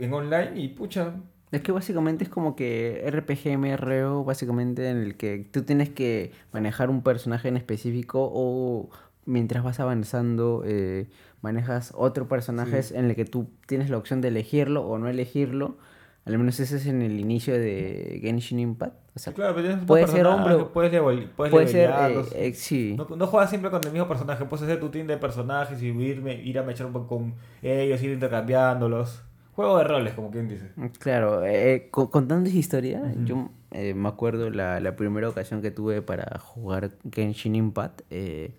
en 0.02 0.14
online 0.14 0.52
y 0.56 0.70
pucha, 0.70 1.14
Es 1.52 1.62
que 1.62 1.72
básicamente 1.72 2.24
es 2.24 2.30
como 2.30 2.56
que 2.56 3.04
RPG 3.08 3.58
MRO, 3.58 4.24
básicamente 4.24 4.90
en 4.90 4.98
el 4.98 5.16
que 5.16 5.48
tú 5.52 5.64
tienes 5.64 5.90
que 5.90 6.32
manejar 6.52 6.90
un 6.90 7.04
personaje 7.04 7.48
en 7.48 7.58
específico 7.58 8.30
o 8.34 8.90
mientras 9.26 9.64
vas 9.64 9.80
avanzando 9.80 10.64
eh, 10.66 11.08
manejas 11.42 11.94
otro 11.96 12.28
personaje 12.28 12.82
en 12.94 13.06
el 13.06 13.16
que 13.16 13.26
tú 13.26 13.50
tienes 13.68 13.90
la 13.90 13.98
opción 13.98 14.22
de 14.22 14.30
elegirlo 14.30 14.88
o 14.88 14.98
no 14.98 15.08
elegirlo. 15.08 15.78
Al 16.24 16.38
menos 16.38 16.60
ese 16.60 16.78
es 16.78 16.86
en 16.86 17.02
el 17.02 17.20
inicio 17.20 17.54
de 17.58 18.20
Genshin 18.22 18.60
Impact. 18.60 18.96
O 19.16 19.20
sea, 19.20 19.34
claro, 19.34 19.56
pero 19.56 19.68
tienes 19.68 19.86
puede 19.86 20.08
ser 20.08 20.26
hombre 20.28 20.56
puedes, 20.72 20.94
level- 20.94 21.30
puedes 21.36 21.52
puede 21.52 21.68
ser... 21.68 21.90
eh, 21.90 22.24
eh, 22.36 22.54
sí. 22.54 22.96
No, 22.98 23.08
no 23.16 23.28
juegas 23.28 23.50
siempre 23.50 23.72
con 23.72 23.84
el 23.84 23.92
mismo 23.92 24.08
personaje, 24.08 24.46
puedes 24.46 24.64
hacer 24.64 24.80
tu 24.80 24.90
team 24.90 25.08
de 25.08 25.18
personajes 25.18 25.82
y 25.82 25.88
irme, 25.88 26.36
ir 26.36 26.60
a 26.60 26.64
mechar 26.64 26.86
un 26.86 26.94
poco 26.94 27.08
con 27.08 27.34
ellos, 27.62 28.02
ir 28.04 28.12
intercambiándolos. 28.12 29.24
Juego 29.54 29.78
de 29.80 29.84
roles, 29.84 30.14
como 30.14 30.32
quien 30.32 30.48
dice. 30.48 30.70
Claro, 31.00 31.44
eh, 31.46 31.90
co- 31.92 32.10
contando 32.10 32.48
esa 32.50 32.58
historia, 32.58 33.02
yo 33.26 33.50
eh, 33.72 33.94
me 33.94 34.08
acuerdo 34.08 34.50
la, 34.50 34.80
la 34.80 34.96
primera 34.96 35.28
ocasión 35.28 35.62
que 35.62 35.72
tuve 35.72 36.02
para 36.02 36.40
jugar 36.40 36.92
Genshin 37.12 37.56
Impact 37.56 38.02
eh, 38.12 38.54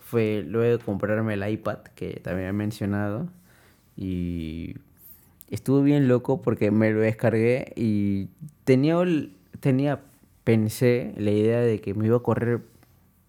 fue 0.00 0.44
luego 0.46 0.78
de 0.78 0.84
comprarme 0.84 1.34
el 1.34 1.46
iPad, 1.48 1.78
que 1.94 2.20
también 2.24 2.48
he 2.48 2.52
mencionado, 2.54 3.28
y 3.96 4.74
estuvo 5.54 5.82
bien 5.82 6.08
loco 6.08 6.42
porque 6.42 6.70
me 6.70 6.90
lo 6.92 7.00
descargué 7.00 7.72
y 7.76 8.28
tenía, 8.64 8.96
tenía 9.60 10.00
pensé 10.44 11.12
la 11.16 11.30
idea 11.30 11.60
de 11.60 11.80
que 11.80 11.94
me 11.94 12.06
iba 12.06 12.16
a 12.16 12.20
correr 12.20 12.62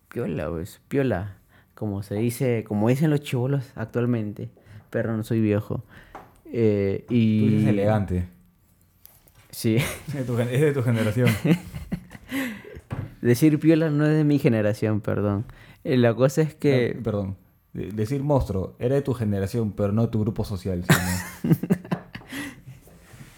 piola, 0.10 0.50
pues, 0.50 0.82
piola, 0.88 1.38
como 1.76 2.02
se 2.04 2.16
dice, 2.16 2.64
como 2.68 2.90
dicen 2.90 3.10
los 3.12 3.22
chivolos 3.22 3.72
actualmente, 3.76 4.50
pero 4.90 5.16
no 5.16 5.24
soy 5.24 5.42
viejo. 5.42 5.84
Eh, 6.52 7.06
y... 7.10 7.40
Tú 7.40 7.48
dices 7.56 7.68
elegante. 7.70 8.26
Sí. 9.50 9.78
Es 10.08 10.14
de 10.14 10.24
tu, 10.24 10.36
gen- 10.38 10.50
es 10.52 10.62
de 10.62 10.72
tu 10.74 10.82
generación. 10.84 11.30
Decir 13.22 13.60
piola 13.60 13.90
no 13.90 14.06
es 14.06 14.16
de 14.18 14.24
mi 14.24 14.38
generación, 14.40 15.00
perdón. 15.02 15.46
Eh, 15.84 15.98
la 15.98 16.14
cosa 16.14 16.42
es 16.42 16.54
que... 16.56 16.98
Perdón. 17.04 17.38
De- 17.74 17.88
Decir 17.92 18.22
monstruo 18.24 18.76
era 18.80 18.96
de 18.96 19.02
tu 19.02 19.14
generación, 19.14 19.72
pero 19.72 19.92
no 19.94 20.04
de 20.04 20.08
tu 20.10 20.20
grupo 20.20 20.44
social. 20.44 20.84
¿sí, 20.84 21.50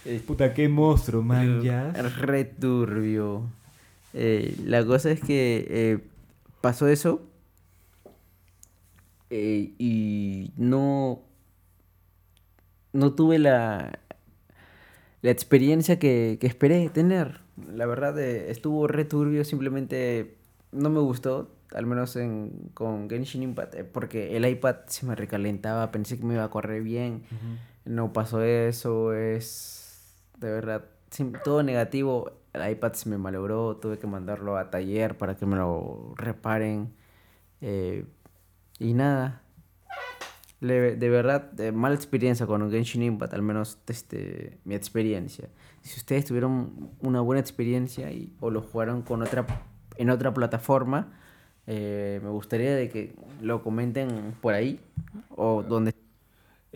no? 0.06 0.22
Puta, 0.22 0.54
qué 0.54 0.68
monstruo, 0.70 1.22
man. 1.22 1.62
Ya. 1.62 1.92
Re 1.92 2.46
turbio. 2.46 3.44
Eh, 4.14 4.56
la 4.66 4.86
cosa 4.86 5.12
es 5.12 5.20
que 5.22 5.66
eh, 5.70 6.00
pasó 6.62 6.88
eso. 6.88 7.22
eh, 9.30 9.74
y 9.78 10.52
no. 10.58 11.22
No 12.94 13.14
tuve 13.14 13.40
la. 13.40 14.00
La 15.22 15.32
experiencia 15.32 15.98
que, 15.98 16.38
que 16.40 16.48
esperé 16.48 16.88
tener. 16.90 17.40
La 17.74 17.86
verdad, 17.88 18.18
eh, 18.20 18.52
estuvo 18.52 18.88
re 18.88 19.06
turbio. 19.06 19.44
Simplemente 19.44 20.36
no 20.72 20.90
me 20.90 21.00
gustó. 21.00 21.52
Al 21.74 21.88
menos 21.88 22.16
en, 22.16 22.70
con 22.74 23.10
Genshin 23.10 23.42
Impact. 23.44 23.76
eh, 23.76 23.84
porque 23.84 24.38
el 24.38 24.46
iPad 24.48 24.76
se 24.88 25.06
me 25.06 25.16
recalentaba. 25.16 25.92
Pensé 25.92 26.18
que 26.18 26.24
me 26.26 26.36
iba 26.36 26.44
a 26.44 26.50
correr 26.50 26.84
bien. 26.84 27.24
No 27.86 28.14
pasó 28.14 28.42
eso, 28.44 29.14
es 29.14 29.85
de 30.40 30.52
verdad 30.52 30.86
todo 31.44 31.64
negativo. 31.64 32.32
El 32.54 32.70
iPad 32.72 32.94
se 32.94 33.10
me 33.10 33.18
malogró, 33.18 33.78
tuve 33.78 33.98
que 34.00 34.08
mandarlo 34.08 34.58
a 34.58 34.70
taller 34.70 35.18
para 35.18 35.36
que 35.36 35.46
me 35.46 35.56
lo 35.58 36.14
reparen. 36.18 36.94
eh, 37.62 38.06
y 38.80 38.94
nada. 38.94 39.42
Le- 40.62 40.96
de 40.96 41.10
verdad, 41.10 41.60
eh, 41.60 41.72
mala 41.72 41.96
experiencia 41.96 42.46
con 42.48 42.72
Genshin 42.72 43.04
Impact, 43.04 43.34
al 43.34 43.42
menos 43.42 43.78
este, 43.88 44.58
mi 44.64 44.74
experiencia. 44.76 45.50
Si 45.82 46.00
ustedes 46.00 46.26
tuvieron 46.26 46.92
una 47.02 47.22
buena 47.22 47.42
experiencia 47.42 48.12
y, 48.12 48.34
o 48.40 48.50
lo 48.50 48.62
jugaron 48.62 49.02
con 49.02 49.22
otra, 49.22 49.46
en 49.98 50.10
otra 50.10 50.34
plataforma, 50.34 51.14
eh, 51.68 52.20
me 52.24 52.30
gustaría 52.30 52.76
de 52.76 52.90
que 52.90 53.16
lo 53.42 53.64
comenten 53.64 54.34
por 54.42 54.54
ahí 54.54 54.80
o 55.36 55.62
donde 55.64 55.94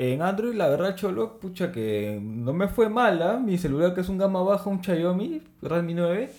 En 0.02 0.22
Android, 0.22 0.54
la 0.56 0.70
verdad, 0.70 0.96
Cholo, 0.96 1.40
pucha 1.40 1.72
que 1.74 2.20
no 2.24 2.54
me 2.54 2.70
fue 2.70 2.88
mala. 2.90 3.38
Mi 3.38 3.58
celular, 3.58 3.94
que 3.94 4.00
es 4.02 4.08
un 4.10 4.18
gama 4.18 4.42
baja, 4.42 4.70
un 4.70 4.82
Xiaomi 4.82 5.42
Redmi 5.62 5.94
9, 5.94 6.32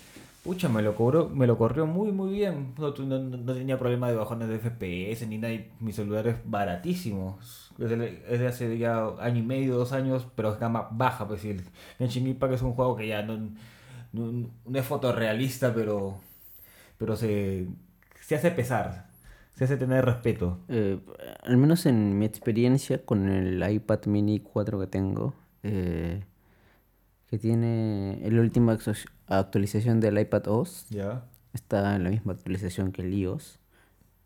pucha, 0.42 0.70
me 0.70 0.80
lo 0.82 0.94
cobró, 0.96 1.28
me 1.28 1.46
lo 1.46 1.58
corrió 1.58 1.84
muy, 1.86 2.10
muy 2.10 2.32
bien. 2.32 2.72
No, 2.78 2.94
no- 2.96 3.18
no- 3.18 3.54
tenía 3.54 3.78
problema 3.78 4.08
de 4.10 4.16
bajones 4.16 4.48
de 4.48 4.56
FPS 4.56 5.26
ni 5.26 5.36
nada. 5.38 5.54
Mi 5.80 5.92
celular 5.92 6.26
es 6.26 6.36
baratísimo. 6.44 7.38
Es 7.78 7.90
de, 7.90 7.96
de 7.98 8.46
hace 8.46 8.78
ya 8.78 9.08
año 9.20 9.40
y 9.40 9.42
medio, 9.42 9.76
dos 9.76 9.92
años, 9.92 10.26
pero 10.34 10.52
es 10.54 10.58
gama 10.60 10.88
baja, 10.92 11.28
pues. 11.28 11.44
El 11.44 11.62
Genshin 11.98 12.26
Impact 12.28 12.54
es 12.54 12.62
un 12.62 12.72
juego 12.72 12.96
que 12.96 13.08
ya 13.08 13.22
no, 13.22 13.36
no, 14.12 14.48
no 14.66 14.78
es 14.78 14.86
fotorrealista, 14.86 15.74
pero, 15.74 16.16
pero 16.98 17.16
se, 17.16 17.68
se 18.20 18.36
hace 18.36 18.50
pesar. 18.52 19.09
Se 19.60 19.64
hace 19.64 19.76
tener 19.76 20.02
respeto. 20.06 20.58
Eh, 20.68 20.98
al 21.42 21.58
menos 21.58 21.84
en 21.84 22.18
mi 22.18 22.24
experiencia 22.24 23.04
con 23.04 23.28
el 23.28 23.62
iPad 23.70 24.06
mini 24.06 24.40
4 24.40 24.80
que 24.80 24.86
tengo, 24.86 25.34
eh, 25.62 26.22
que 27.26 27.38
tiene 27.38 28.18
la 28.30 28.40
última 28.40 28.74
actu- 28.74 29.06
actualización 29.26 30.00
del 30.00 30.18
iPad 30.18 30.48
OS, 30.48 30.86
¿Ya? 30.88 31.26
está 31.52 31.94
en 31.96 32.04
la 32.04 32.08
misma 32.10 32.32
actualización 32.32 32.90
que 32.90 33.02
el 33.02 33.12
iOS, 33.12 33.58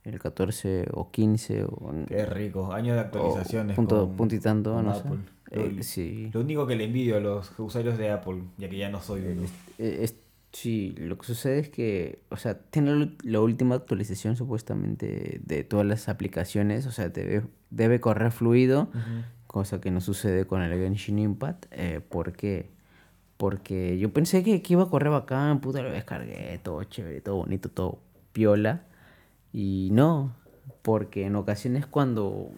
el 0.04 0.20
14 0.20 0.86
o 0.92 1.10
15 1.10 1.64
o, 1.64 1.92
Qué 2.06 2.26
rico, 2.26 2.72
años 2.72 2.94
de 2.94 3.00
actualizaciones. 3.00 3.74
punto- 3.74 4.06
con- 4.06 4.16
punto 4.16 4.34
y 4.36 4.38
tanto, 4.38 4.80
no 4.84 4.94
sé. 4.94 5.02
Eh, 5.50 5.72
Lo- 5.78 5.82
sí. 5.82 6.30
Lo 6.32 6.42
único 6.42 6.64
que 6.64 6.76
le 6.76 6.84
envidio 6.84 7.16
a 7.16 7.20
los 7.20 7.50
usuarios 7.58 7.98
de 7.98 8.10
Apple, 8.10 8.40
ya 8.56 8.68
que 8.68 8.76
ya 8.78 8.88
no 8.88 9.00
soy 9.00 9.22
uno. 9.26 9.42
Es- 9.78 10.14
sí, 10.54 10.94
lo 10.96 11.18
que 11.18 11.26
sucede 11.26 11.58
es 11.58 11.68
que, 11.68 12.20
o 12.30 12.36
sea, 12.36 12.58
tiene 12.58 13.16
la 13.22 13.40
última 13.40 13.74
actualización 13.74 14.36
supuestamente 14.36 15.40
de 15.44 15.64
todas 15.64 15.84
las 15.84 16.08
aplicaciones, 16.08 16.86
o 16.86 16.92
sea, 16.92 17.08
debe, 17.08 17.42
debe 17.70 18.00
correr 18.00 18.30
fluido. 18.30 18.88
cosa 19.46 19.80
que 19.80 19.90
no 19.90 20.00
sucede 20.00 20.46
con 20.46 20.62
el 20.62 20.72
Genshin 20.78 21.18
Impact. 21.18 21.66
Eh, 21.70 22.00
¿Por 22.00 22.32
qué? 22.32 22.70
Porque 23.36 23.98
yo 23.98 24.12
pensé 24.12 24.42
que, 24.42 24.62
que 24.62 24.72
iba 24.72 24.84
a 24.84 24.88
correr 24.88 25.10
bacán, 25.10 25.60
puta, 25.60 25.82
lo 25.82 25.92
descargué, 25.92 26.58
todo 26.62 26.82
chévere, 26.84 27.20
todo 27.20 27.36
bonito, 27.36 27.68
todo 27.68 28.00
piola. 28.32 28.84
Y 29.52 29.90
no, 29.92 30.34
porque 30.82 31.26
en 31.26 31.36
ocasiones 31.36 31.86
cuando 31.86 32.50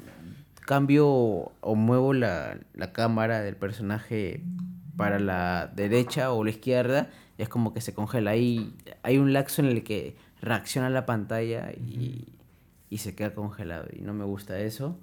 cambio 0.66 1.06
o 1.08 1.74
muevo 1.74 2.12
la, 2.12 2.58
la 2.74 2.92
cámara 2.92 3.40
del 3.40 3.56
personaje 3.56 4.42
para 4.96 5.18
la 5.18 5.70
derecha 5.74 6.32
o 6.32 6.44
la 6.44 6.50
izquierda, 6.50 7.10
es 7.38 7.48
como 7.48 7.72
que 7.74 7.80
se 7.80 7.94
congela. 7.94 8.32
Ahí 8.32 8.74
hay 9.02 9.18
un 9.18 9.32
laxo 9.32 9.62
en 9.62 9.68
el 9.68 9.84
que 9.84 10.16
reacciona 10.40 10.90
la 10.90 11.06
pantalla 11.06 11.72
y, 11.72 12.32
y 12.90 12.98
se 12.98 13.14
queda 13.14 13.34
congelado. 13.34 13.88
Y 13.92 14.02
no 14.02 14.14
me 14.14 14.24
gusta 14.24 14.58
eso. 14.60 14.98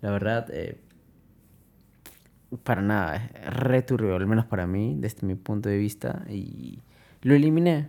La 0.00 0.10
verdad, 0.10 0.48
eh, 0.52 0.80
para 2.64 2.82
nada, 2.82 3.16
es 3.16 3.54
re 3.54 3.82
turbio, 3.82 4.16
al 4.16 4.26
menos 4.26 4.46
para 4.46 4.66
mí, 4.66 4.96
desde 4.98 5.26
mi 5.26 5.34
punto 5.34 5.68
de 5.68 5.78
vista. 5.78 6.24
Y 6.28 6.80
lo 7.22 7.34
eliminé. 7.34 7.88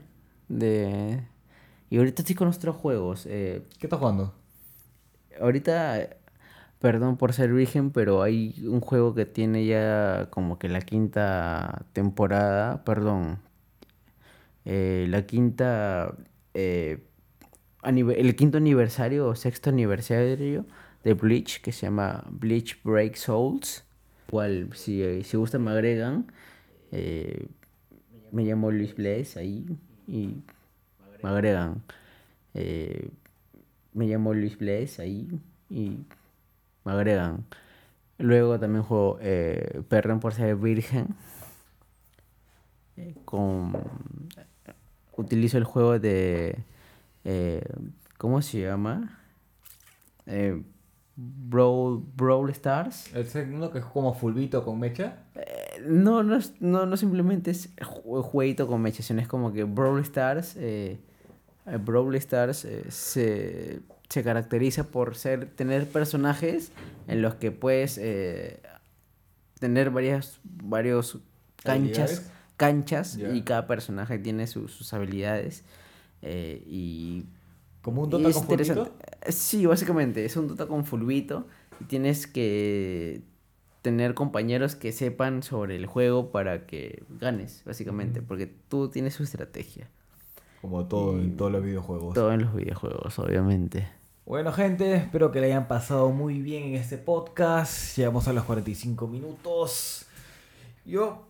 De... 0.49 1.23
Y 1.89 1.97
ahorita 1.97 2.21
estoy 2.21 2.35
con 2.35 2.47
otros 2.49 2.75
juegos. 2.75 3.25
eh, 3.27 3.63
¿Qué 3.79 3.87
estás 3.87 3.99
jugando? 3.99 4.33
ahorita, 5.41 6.09
perdón 6.79 7.17
por 7.17 7.33
ser 7.33 7.53
virgen, 7.53 7.91
pero 7.91 8.21
hay 8.23 8.55
un 8.67 8.81
juego 8.81 9.13
que 9.15 9.25
tiene 9.25 9.65
ya 9.65 10.27
como 10.31 10.59
que 10.59 10.69
la 10.69 10.81
quinta 10.81 11.85
temporada, 11.93 12.83
perdón, 12.85 13.39
eh, 14.69 15.07
la 15.09 15.25
quinta, 15.25 16.15
eh, 16.53 16.99
el 17.83 18.35
quinto 18.35 18.57
aniversario 18.57 19.27
o 19.27 19.35
sexto 19.35 19.69
aniversario 19.69 20.65
de 21.03 21.13
Bleach, 21.13 21.61
que 21.61 21.71
se 21.71 21.87
llama 21.87 22.25
Bleach 22.29 22.81
Break 22.83 23.15
Souls. 23.15 23.85
Igual, 24.29 24.69
si, 24.75 25.23
si 25.23 25.37
gustan 25.37 25.63
me 25.63 25.71
agregan. 25.71 26.31
eh, 26.91 27.47
me 28.31 28.43
llamo 28.45 28.71
Luis 28.71 28.95
Blaze 28.95 29.39
ahí 29.39 29.65
y 30.07 30.35
me 31.23 31.29
agregan. 31.29 31.83
Eh, 32.53 33.09
me 33.93 34.07
llamo 34.07 34.33
Luis 34.33 34.57
Blaze 34.57 35.01
ahí 35.01 35.39
y 35.69 36.05
me 36.85 36.91
agregan. 36.93 37.45
Luego 38.19 38.59
también 38.59 38.83
juego 38.83 39.19
eh, 39.21 39.81
Perdón 39.89 40.19
por 40.21 40.33
ser 40.33 40.55
virgen. 40.57 41.15
con 43.25 43.73
utilizo 45.19 45.57
el 45.57 45.63
juego 45.63 45.99
de 45.99 46.57
eh, 47.25 47.63
¿cómo 48.17 48.41
se 48.41 48.61
llama? 48.61 49.19
Eh, 50.25 50.61
Brawl, 51.15 52.01
Brawl 52.15 52.49
Stars. 52.51 53.13
¿El 53.13 53.27
segundo 53.27 53.71
que 53.71 53.79
es 53.79 53.85
como 53.85 54.13
fulbito 54.13 54.63
con 54.63 54.79
mecha? 54.79 55.17
Eh, 55.35 55.81
no, 55.85 56.23
no, 56.23 56.35
es- 56.37 56.53
no, 56.61 56.85
no 56.85 56.95
simplemente 56.97 57.51
es 57.51 57.75
ju- 57.77 58.21
jueguito 58.23 58.67
con 58.67 58.81
mecha, 58.81 59.03
sino 59.03 59.19
es 59.21 59.27
como 59.27 59.51
que 59.51 59.65
Brawl 59.65 59.99
Stars, 60.01 60.55
eh, 60.57 60.97
eh, 61.65 61.77
Brawl 61.77 62.15
Stars 62.15 62.63
eh, 62.65 62.85
se, 62.89 63.79
se 64.07 64.23
caracteriza 64.23 64.85
por 64.85 65.15
ser, 65.17 65.47
tener 65.55 65.87
personajes 65.89 66.71
en 67.07 67.21
los 67.21 67.35
que 67.35 67.51
puedes 67.51 67.99
tener 69.59 69.89
varias, 69.89 70.39
varios 70.43 71.17
canchas. 71.63 72.31
Canchas 72.59 73.17
y 73.17 73.41
cada 73.41 73.65
personaje 73.65 74.19
tiene 74.19 74.45
su- 74.45 74.67
sus 74.67 74.93
habilidades 74.93 75.63
eh, 76.21 76.61
y 76.67 77.25
¿Como 77.81 78.03
un 78.03 78.09
Dota 78.09 78.31
con 78.31 78.43
fulbito? 78.43 78.93
Sí, 79.29 79.65
básicamente, 79.65 80.25
es 80.25 80.35
un 80.35 80.47
Dota 80.49 80.67
con 80.67 80.83
fulbito 80.85 81.47
y 81.79 81.85
tienes 81.85 82.27
que 82.27 83.21
tener 83.81 84.13
compañeros 84.13 84.75
que 84.75 84.91
sepan 84.91 85.41
sobre 85.43 85.77
el 85.77 85.85
juego 85.85 86.29
para 86.31 86.65
que 86.67 87.03
ganes, 87.21 87.63
básicamente, 87.65 88.21
porque 88.21 88.47
tú 88.67 88.89
tienes 88.89 89.13
su 89.15 89.23
estrategia. 89.23 89.89
Como 90.61 90.85
todo 90.87 91.17
en 91.17 91.37
todos 91.37 91.53
los 91.53 91.63
videojuegos. 91.63 92.13
Todo 92.13 92.33
en 92.33 92.41
los 92.41 92.53
videojuegos, 92.53 93.17
obviamente. 93.17 93.87
Bueno, 94.25 94.51
gente, 94.51 94.93
espero 94.95 95.31
que 95.31 95.39
le 95.39 95.47
hayan 95.47 95.69
pasado 95.69 96.09
muy 96.11 96.41
bien 96.41 96.63
en 96.63 96.75
este 96.75 96.97
podcast. 96.97 97.97
Llegamos 97.97 98.27
a 98.27 98.33
los 98.33 98.43
45 98.43 99.07
minutos. 99.07 100.05
Yo 100.85 101.28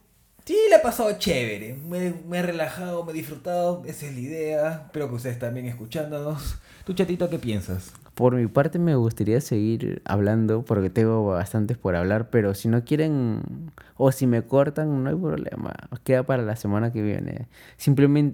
sí 0.49 0.57
le 0.67 0.77
he 0.77 0.79
pasado 0.79 1.11
chévere. 1.19 1.75
Me, 1.87 2.39
he 2.39 2.41
relajado, 2.41 3.05
me 3.05 3.11
he 3.11 3.13
disfrutado. 3.13 3.83
Esa 3.85 4.07
es 4.07 4.15
la 4.15 4.19
idea. 4.19 4.83
Espero 4.87 5.07
que 5.07 5.15
ustedes 5.15 5.37
también 5.37 5.67
escuchándonos. 5.67 6.55
¿Tú, 6.85 6.93
chatito, 6.93 7.29
qué 7.29 7.37
piensas? 7.37 7.93
Por 8.15 8.33
mi 8.33 8.47
parte 8.47 8.79
me 8.79 8.95
gustaría 8.95 9.41
seguir 9.41 10.01
hablando 10.05 10.65
porque 10.65 10.89
tengo 10.89 11.23
bastantes 11.27 11.77
por 11.77 11.95
hablar, 11.95 12.31
pero 12.31 12.55
si 12.55 12.67
no 12.67 12.83
quieren 12.83 13.71
o 13.95 14.11
si 14.11 14.25
me 14.25 14.41
cortan 14.41 15.03
no 15.03 15.09
hay 15.11 15.15
problema, 15.15 15.73
queda 16.03 16.23
para 16.23 16.41
la 16.41 16.55
semana 16.55 16.91
que 16.91 17.03
viene. 17.03 17.47
Simplemente 17.77 18.27